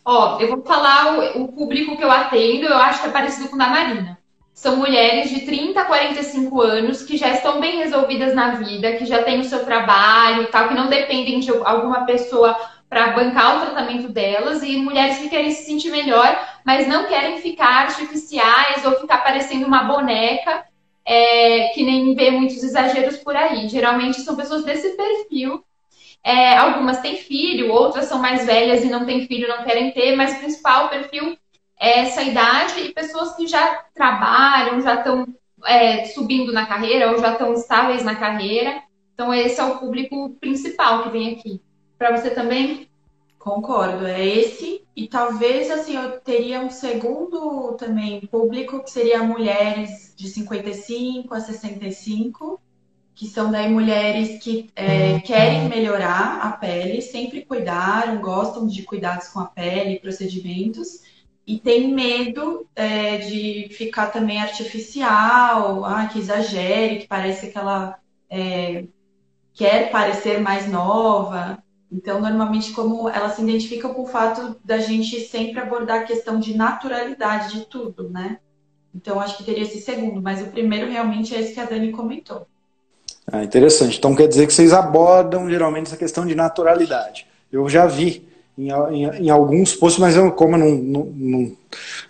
Ó, 0.05 0.41
eu 0.41 0.49
vou 0.49 0.63
falar 0.63 1.37
o, 1.37 1.43
o, 1.43 1.49
público 1.49 1.97
que 1.97 2.03
eu 2.03 2.11
atendo, 2.11 2.67
eu 2.67 2.77
acho 2.77 3.03
que 3.03 3.09
é 3.09 3.11
parecido 3.11 3.49
com 3.49 3.57
o 3.57 3.59
da 3.59 3.69
Marina. 3.69 4.18
São 4.59 4.75
mulheres 4.75 5.31
de 5.31 5.43
30 5.43 5.81
a 5.81 5.85
45 5.85 6.61
anos 6.61 7.05
que 7.05 7.17
já 7.17 7.29
estão 7.29 7.61
bem 7.61 7.79
resolvidas 7.79 8.35
na 8.35 8.57
vida, 8.57 8.97
que 8.97 9.07
já 9.07 9.23
têm 9.23 9.39
o 9.39 9.45
seu 9.45 9.65
trabalho 9.65 10.43
e 10.43 10.47
tal, 10.47 10.67
que 10.67 10.75
não 10.75 10.89
dependem 10.89 11.39
de 11.39 11.49
alguma 11.49 12.05
pessoa 12.05 12.59
para 12.89 13.13
bancar 13.13 13.57
o 13.57 13.61
tratamento 13.61 14.09
delas 14.09 14.61
e 14.65 14.77
mulheres 14.79 15.19
que 15.19 15.29
querem 15.29 15.53
se 15.53 15.65
sentir 15.65 15.93
melhor, 15.93 16.37
mas 16.67 16.89
não 16.89 17.07
querem 17.07 17.41
ficar 17.41 17.85
artificiais 17.85 18.85
ou 18.85 18.99
ficar 18.99 19.19
parecendo 19.19 19.65
uma 19.65 19.85
boneca, 19.85 20.65
é, 21.05 21.69
que 21.69 21.85
nem 21.85 22.17
vê 22.17 22.33
muitos 22.33 22.61
exageros 22.61 23.17
por 23.19 23.37
aí. 23.37 23.69
Geralmente 23.69 24.23
são 24.23 24.35
pessoas 24.35 24.65
desse 24.65 24.97
perfil. 24.97 25.63
É, 26.25 26.57
algumas 26.57 26.99
têm 26.99 27.17
filho, 27.17 27.73
outras 27.73 28.07
são 28.07 28.19
mais 28.19 28.45
velhas 28.45 28.83
e 28.83 28.89
não 28.89 29.07
têm 29.07 29.25
filho, 29.25 29.47
não 29.47 29.63
querem 29.63 29.93
ter, 29.93 30.17
mas 30.17 30.33
o 30.33 30.39
principal 30.41 30.89
perfil 30.89 31.39
essa 31.79 32.23
idade 32.23 32.81
e 32.81 32.93
pessoas 32.93 33.35
que 33.37 33.47
já 33.47 33.85
trabalham, 33.95 34.81
já 34.81 34.97
estão 34.97 35.27
é, 35.65 36.07
subindo 36.07 36.53
na 36.53 36.67
carreira 36.67 37.11
ou 37.11 37.19
já 37.19 37.33
estão 37.33 37.53
estáveis 37.55 38.03
na 38.03 38.17
carreira. 38.17 38.83
Então, 39.15 39.33
esse 39.33 39.61
é 39.61 39.65
o 39.65 39.79
público 39.79 40.31
principal 40.41 41.05
que 41.05 41.11
vem 41.11 41.35
aqui. 41.35 41.61
Para 41.97 42.17
você 42.17 42.31
também? 42.31 42.89
Concordo, 43.39 44.07
é 44.07 44.25
esse. 44.25 44.83
E 44.95 45.07
talvez 45.07 45.71
assim 45.71 45.97
eu 45.97 46.21
teria 46.21 46.61
um 46.61 46.71
segundo 46.71 47.75
também 47.75 48.21
público, 48.27 48.83
que 48.83 48.91
seria 48.91 49.23
mulheres 49.23 50.13
de 50.17 50.29
55 50.29 51.35
a 51.35 51.41
65, 51.41 52.61
que 53.15 53.27
são 53.27 53.51
daí 53.51 53.69
mulheres 53.69 54.43
que 54.43 54.71
é, 54.77 55.19
querem 55.21 55.69
melhorar 55.69 56.41
a 56.41 56.53
pele, 56.53 57.01
sempre 57.01 57.45
cuidaram, 57.45 58.21
gostam 58.21 58.67
de 58.67 58.83
cuidados 58.83 59.29
com 59.29 59.41
a 59.41 59.47
pele, 59.47 59.99
procedimentos, 59.99 61.03
e 61.49 61.59
tem 61.59 61.95
medo 61.95 62.67
é, 62.77 63.17
de 63.17 63.71
ficar 63.71 64.09
também 64.09 64.39
artificial, 64.39 65.83
ah, 65.83 66.07
que 66.13 66.19
exagere, 66.19 66.99
que 66.99 67.09
parece 67.09 67.51
que 67.51 67.57
ela 67.57 67.99
é, 68.29 68.85
quer 69.55 69.91
parecer 69.91 70.43
mais 70.43 70.71
nova. 70.71 71.57
Então, 71.91 72.21
normalmente, 72.21 72.73
como 72.73 73.09
ela 73.09 73.31
se 73.31 73.41
identifica 73.41 73.89
com 73.89 74.03
o 74.03 74.07
fato 74.07 74.57
da 74.63 74.77
gente 74.77 75.21
sempre 75.21 75.59
abordar 75.59 76.01
a 76.01 76.05
questão 76.05 76.39
de 76.39 76.55
naturalidade 76.55 77.55
de 77.55 77.65
tudo, 77.65 78.11
né? 78.11 78.41
Então, 78.95 79.19
acho 79.19 79.39
que 79.39 79.45
teria 79.45 79.63
esse 79.63 79.81
segundo, 79.81 80.21
mas 80.21 80.43
o 80.43 80.51
primeiro 80.51 80.91
realmente 80.91 81.35
é 81.35 81.41
esse 81.41 81.55
que 81.55 81.61
a 81.61 81.65
Dani 81.65 81.93
comentou. 81.93 82.47
Ah, 83.27 83.43
interessante. 83.43 83.97
Então, 83.97 84.15
quer 84.15 84.29
dizer 84.29 84.47
que 84.47 84.53
vocês 84.53 84.75
abordam 84.75 85.49
geralmente 85.49 85.87
essa 85.87 85.97
questão 85.97 86.27
de 86.27 86.35
naturalidade. 86.35 87.27
Eu 87.51 87.67
já 87.71 87.87
vi 87.87 88.28
em, 88.59 88.71
em, 88.71 89.27
em 89.27 89.31
alguns 89.31 89.75
posts, 89.75 90.01
mas 90.01 90.17
eu, 90.17 90.33
como 90.33 90.57
eu 90.57 90.59
não, 90.59 90.71
não, 90.71 91.05
não, 91.15 91.53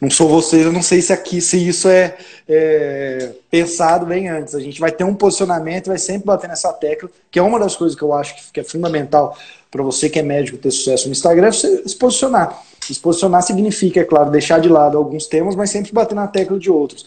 não, 0.00 0.10
sou 0.10 0.28
vocês, 0.28 0.64
eu 0.64 0.72
não 0.72 0.82
sei 0.82 1.02
se 1.02 1.12
aqui 1.12 1.42
se 1.42 1.68
isso 1.68 1.88
é, 1.88 2.16
é, 2.48 3.32
pensado 3.50 4.06
bem 4.06 4.28
antes. 4.28 4.54
A 4.54 4.60
gente 4.60 4.80
vai 4.80 4.90
ter 4.90 5.04
um 5.04 5.14
posicionamento, 5.14 5.88
vai 5.88 5.98
sempre 5.98 6.26
bater 6.26 6.48
nessa 6.48 6.72
tecla, 6.72 7.10
que 7.30 7.38
é 7.38 7.42
uma 7.42 7.60
das 7.60 7.76
coisas 7.76 7.96
que 7.96 8.02
eu 8.02 8.14
acho 8.14 8.34
que, 8.34 8.52
que 8.52 8.60
é 8.60 8.64
fundamental 8.64 9.36
para 9.70 9.82
você 9.82 10.08
que 10.08 10.18
é 10.18 10.22
médico 10.22 10.56
ter 10.56 10.70
sucesso 10.70 11.06
no 11.06 11.12
Instagram, 11.12 11.48
é 11.48 11.52
você 11.52 11.86
se 11.86 11.96
posicionar. 11.96 12.62
Se 12.80 12.98
posicionar 12.98 13.42
significa, 13.42 14.00
é 14.00 14.04
claro, 14.04 14.30
deixar 14.30 14.58
de 14.58 14.68
lado 14.70 14.96
alguns 14.96 15.26
temas, 15.26 15.54
mas 15.54 15.68
sempre 15.68 15.92
bater 15.92 16.14
na 16.14 16.26
tecla 16.26 16.58
de 16.58 16.70
outros. 16.70 17.04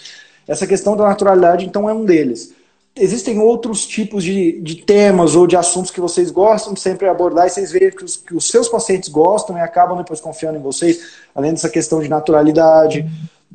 Essa 0.47 0.67
questão 0.67 0.95
da 0.95 1.05
naturalidade, 1.05 1.65
então, 1.65 1.89
é 1.89 1.93
um 1.93 2.05
deles 2.05 2.53
existem 2.95 3.39
outros 3.39 3.85
tipos 3.85 4.23
de, 4.23 4.61
de 4.61 4.75
temas 4.75 5.35
ou 5.35 5.47
de 5.47 5.55
assuntos 5.55 5.91
que 5.91 6.01
vocês 6.01 6.29
gostam 6.29 6.73
de 6.73 6.79
sempre 6.79 7.07
abordar 7.07 7.47
e 7.47 7.49
vocês 7.49 7.71
veem 7.71 7.91
que 7.91 8.03
os, 8.03 8.17
que 8.17 8.35
os 8.35 8.47
seus 8.47 8.67
pacientes 8.67 9.09
gostam 9.09 9.57
e 9.57 9.61
acabam 9.61 9.97
depois 9.97 10.19
confiando 10.19 10.57
em 10.57 10.61
vocês, 10.61 11.01
além 11.33 11.51
dessa 11.51 11.69
questão 11.69 12.01
de 12.01 12.09
naturalidade. 12.09 13.09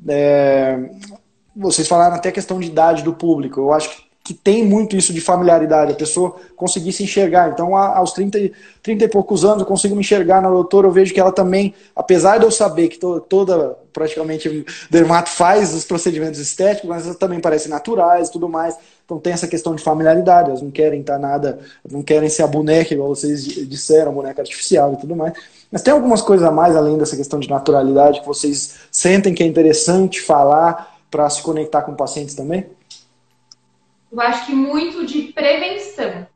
É, 0.09 0.91
vocês 1.55 1.87
falaram 1.87 2.16
até 2.16 2.30
a 2.30 2.32
questão 2.32 2.59
de 2.59 2.66
idade 2.66 3.03
do 3.03 3.12
público. 3.12 3.61
Eu 3.61 3.72
acho 3.72 3.91
que 3.91 4.06
que 4.27 4.35
tem 4.35 4.66
muito 4.66 4.97
isso 4.97 5.12
de 5.12 5.20
familiaridade, 5.20 5.93
a 5.93 5.95
pessoa 5.95 6.35
conseguir 6.57 6.93
se 6.93 7.05
enxergar. 7.05 7.51
Então, 7.51 7.77
aos 7.77 8.12
30, 8.12 8.51
30 8.83 9.05
e 9.05 9.09
poucos 9.09 9.45
anos, 9.45 9.61
eu 9.61 9.66
consigo 9.66 9.95
me 9.95 10.01
enxergar 10.01 10.43
na 10.43 10.51
doutora, 10.51 10.89
eu 10.89 10.91
vejo 10.91 11.14
que 11.14 11.20
ela 11.20 11.31
também, 11.31 11.72
apesar 11.95 12.39
de 12.39 12.45
eu 12.45 12.51
saber 12.51 12.89
que 12.89 12.99
to, 12.99 13.20
toda, 13.20 13.79
praticamente, 13.93 14.66
dermato 14.91 15.31
faz 15.31 15.72
os 15.72 15.85
procedimentos 15.85 16.41
estéticos, 16.41 16.89
mas 16.91 17.14
também 17.14 17.39
parecem 17.39 17.70
naturais 17.70 18.27
e 18.27 18.33
tudo 18.33 18.49
mais. 18.49 18.77
Então, 19.05 19.20
tem 19.20 19.33
essa 19.33 19.47
questão 19.47 19.77
de 19.77 19.83
familiaridade, 19.85 20.49
elas 20.49 20.61
não 20.61 20.72
querem 20.72 21.03
estar 21.03 21.20
nada, 21.20 21.61
não 21.89 22.03
querem 22.03 22.29
ser 22.29 22.43
a 22.43 22.49
boneca, 22.49 22.93
igual 22.93 23.09
vocês 23.11 23.45
disseram, 23.45 24.11
a 24.11 24.14
boneca 24.14 24.43
artificial 24.43 24.95
e 24.95 24.97
tudo 24.97 25.14
mais. 25.14 25.35
Mas 25.70 25.83
tem 25.83 25.95
algumas 25.95 26.20
coisas 26.20 26.45
a 26.45 26.51
mais, 26.51 26.74
além 26.74 26.99
dessa 26.99 27.16
questão 27.16 27.39
de 27.39 27.49
naturalidade, 27.49 28.22
que 28.22 28.27
vocês 28.27 28.74
sentem 28.91 29.33
que 29.33 29.45
é 29.45 29.47
interessante 29.47 30.20
falar 30.20 30.97
para 31.12 31.31
se 31.31 31.41
conectar 31.43 31.83
com 31.83 31.95
pacientes 31.95 32.35
também? 32.35 32.66
Eu 34.17 34.29
acho 34.29 34.47
que 34.47 34.53
muito 34.53 35.05
de 35.05 35.33
prevenção. 35.33 36.27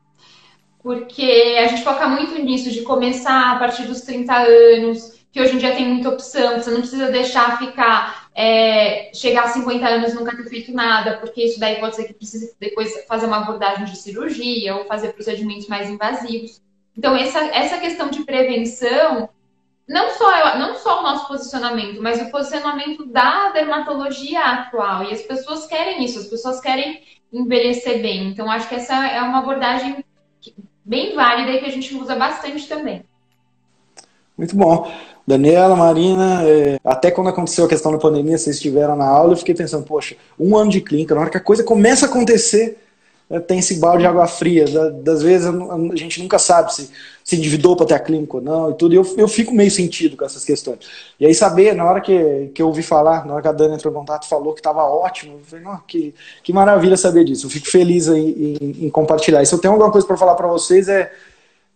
Porque 0.81 1.57
a 1.59 1.67
gente 1.67 1.83
foca 1.83 2.07
muito 2.07 2.39
nisso, 2.41 2.71
de 2.71 2.81
começar 2.81 3.51
a 3.51 3.59
partir 3.59 3.83
dos 3.83 4.01
30 4.01 4.33
anos, 4.33 5.19
que 5.31 5.39
hoje 5.39 5.55
em 5.55 5.57
dia 5.57 5.75
tem 5.75 5.87
muita 5.87 6.09
opção, 6.09 6.59
você 6.59 6.71
não 6.71 6.79
precisa 6.79 7.11
deixar 7.11 7.57
ficar 7.57 8.29
é, 8.35 9.11
chegar 9.13 9.43
a 9.43 9.47
50 9.47 9.87
anos 9.87 10.13
nunca 10.13 10.35
ter 10.35 10.49
feito 10.49 10.73
nada, 10.73 11.17
porque 11.17 11.43
isso 11.43 11.59
daí 11.59 11.79
pode 11.79 11.95
ser 11.95 12.05
que 12.05 12.13
precise 12.13 12.55
depois 12.59 13.05
fazer 13.07 13.27
uma 13.27 13.37
abordagem 13.37 13.85
de 13.85 13.97
cirurgia 13.97 14.75
ou 14.75 14.85
fazer 14.85 15.13
procedimentos 15.13 15.67
mais 15.67 15.89
invasivos. 15.89 16.61
Então, 16.97 17.15
essa, 17.15 17.39
essa 17.39 17.77
questão 17.77 18.09
de 18.09 18.23
prevenção, 18.23 19.29
não 19.87 20.09
só, 20.11 20.57
não 20.57 20.75
só 20.75 20.99
o 20.99 21.03
nosso 21.03 21.27
posicionamento, 21.27 22.01
mas 22.01 22.21
o 22.21 22.29
posicionamento 22.31 23.05
da 23.05 23.49
dermatologia 23.49 24.41
atual. 24.41 25.03
E 25.05 25.13
as 25.13 25.21
pessoas 25.21 25.65
querem 25.67 26.03
isso, 26.03 26.19
as 26.19 26.27
pessoas 26.27 26.59
querem 26.59 27.01
envelhecer 27.31 28.01
bem. 28.01 28.27
Então, 28.27 28.49
acho 28.49 28.67
que 28.67 28.75
essa 28.75 29.07
é 29.07 29.21
uma 29.21 29.39
abordagem 29.39 30.03
bem 30.83 31.15
válida 31.15 31.51
e 31.51 31.59
que 31.59 31.65
a 31.65 31.71
gente 31.71 31.95
usa 31.95 32.15
bastante 32.15 32.67
também. 32.67 33.03
Muito 34.37 34.55
bom. 34.55 34.91
Daniela, 35.25 35.75
Marina, 35.75 36.43
é, 36.43 36.79
até 36.83 37.11
quando 37.11 37.29
aconteceu 37.29 37.65
a 37.65 37.69
questão 37.69 37.91
da 37.91 37.97
pandemia, 37.97 38.37
vocês 38.37 38.55
estiveram 38.55 38.95
na 38.95 39.05
aula, 39.05 39.33
eu 39.33 39.37
fiquei 39.37 39.53
pensando, 39.53 39.85
poxa, 39.85 40.15
um 40.39 40.57
ano 40.57 40.71
de 40.71 40.81
clínica, 40.81 41.13
na 41.13 41.21
hora 41.21 41.29
que 41.29 41.37
a 41.37 41.41
coisa 41.41 41.63
começa 41.63 42.05
a 42.05 42.09
acontecer, 42.09 42.80
tem 43.39 43.59
esse 43.59 43.79
balde 43.79 43.99
de 43.99 44.07
água 44.07 44.27
fria. 44.27 44.65
Da, 44.65 44.89
das 44.89 45.21
vezes 45.21 45.47
a, 45.47 45.95
gente 45.95 46.21
nunca 46.21 46.37
sabe 46.37 46.73
se 46.73 46.89
se 47.23 47.35
endividou 47.35 47.75
para 47.75 47.85
ter 47.85 47.93
a 47.93 47.99
clínica 47.99 48.37
ou 48.37 48.41
não 48.41 48.71
e 48.71 48.73
tudo. 48.73 48.93
E 48.93 48.97
eu, 48.97 49.05
eu 49.17 49.27
fico 49.27 49.53
meio 49.53 49.71
sentido 49.71 50.17
com 50.17 50.25
essas 50.25 50.43
questões. 50.43 50.79
E 51.19 51.25
aí 51.25 51.33
saber, 51.33 51.73
na 51.75 51.85
hora 51.85 52.01
que, 52.01 52.51
que 52.53 52.61
eu 52.61 52.67
ouvi 52.67 52.83
falar, 52.83 53.25
na 53.25 53.33
hora 53.33 53.41
que 53.41 53.47
a 53.47 53.51
Dani 53.51 53.75
entrou 53.75 53.93
em 53.93 53.95
contato 53.95 54.27
falou 54.27 54.53
que 54.53 54.59
estava 54.59 54.83
ótimo, 54.83 55.35
eu 55.35 55.61
falei, 55.61 55.65
que, 55.87 56.15
que 56.43 56.51
maravilha 56.51 56.97
saber 56.97 57.23
disso. 57.23 57.45
Eu 57.45 57.49
fico 57.49 57.69
feliz 57.69 58.09
aí 58.09 58.57
em, 58.61 58.85
em 58.85 58.89
compartilhar. 58.89 59.41
E 59.41 59.45
se 59.45 59.53
eu 59.53 59.59
tenho 59.59 59.73
alguma 59.73 59.91
coisa 59.91 60.05
para 60.05 60.17
falar 60.17 60.35
para 60.35 60.47
vocês 60.47 60.87
é 60.87 61.11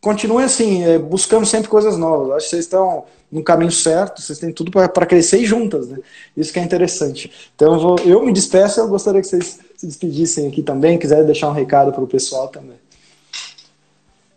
continue 0.01 0.43
assim, 0.43 0.83
é, 0.83 0.99
buscando 0.99 1.47
sempre 1.47 1.67
coisas 1.67 1.97
novas. 1.97 2.35
Acho 2.35 2.45
que 2.45 2.49
vocês 2.51 2.65
estão 2.65 3.05
no 3.31 3.43
caminho 3.43 3.71
certo, 3.71 4.21
vocês 4.21 4.37
têm 4.37 4.51
tudo 4.51 4.71
para 4.71 5.05
crescer 5.05 5.43
juntas, 5.43 5.87
né? 5.87 5.97
Isso 6.37 6.53
que 6.53 6.59
é 6.59 6.63
interessante. 6.63 7.31
Então 7.55 7.73
eu, 7.73 7.79
vou, 7.79 7.99
eu 8.05 8.23
me 8.23 8.31
despeço, 8.31 8.79
eu 8.79 8.87
gostaria 8.87 9.19
que 9.19 9.27
vocês 9.27 9.59
se 9.85 9.87
despedissem 9.87 10.47
aqui 10.47 10.63
também, 10.63 10.97
quiserem 10.97 11.25
deixar 11.25 11.49
um 11.49 11.53
recado 11.53 11.91
para 11.91 12.03
o 12.03 12.07
pessoal 12.07 12.47
também. 12.47 12.77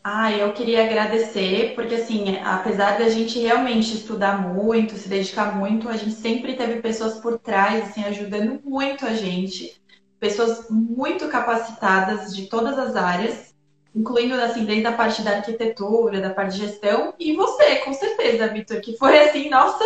Ah, 0.05 0.33
eu 0.33 0.53
queria 0.53 0.85
agradecer, 0.85 1.75
porque 1.75 1.97
assim, 1.97 2.39
apesar 2.43 2.99
da 2.99 3.09
gente 3.09 3.39
realmente 3.39 3.95
estudar 3.95 4.41
muito, 4.41 4.97
se 4.97 5.09
dedicar 5.09 5.57
muito, 5.57 5.89
a 5.89 5.97
gente 5.97 6.15
sempre 6.15 6.55
teve 6.55 6.81
pessoas 6.81 7.15
por 7.15 7.39
trás, 7.39 7.85
assim, 7.85 8.05
ajudando 8.05 8.61
muito 8.65 9.05
a 9.05 9.13
gente, 9.13 9.79
pessoas 10.19 10.67
muito 10.71 11.29
capacitadas 11.29 12.35
de 12.35 12.47
todas 12.47 12.79
as 12.79 12.97
áreas, 12.97 13.55
incluindo 13.95 14.35
assim, 14.37 14.65
desde 14.65 14.87
a 14.87 14.93
parte 14.93 15.21
da 15.23 15.37
arquitetura, 15.37 16.21
da 16.21 16.31
parte 16.31 16.57
de 16.57 16.67
gestão, 16.67 17.13
e 17.19 17.35
você, 17.35 17.77
com 17.77 17.93
certeza, 17.93 18.49
Vitor, 18.49 18.81
que 18.81 18.97
foi 18.97 19.19
assim, 19.19 19.51
nossa, 19.51 19.85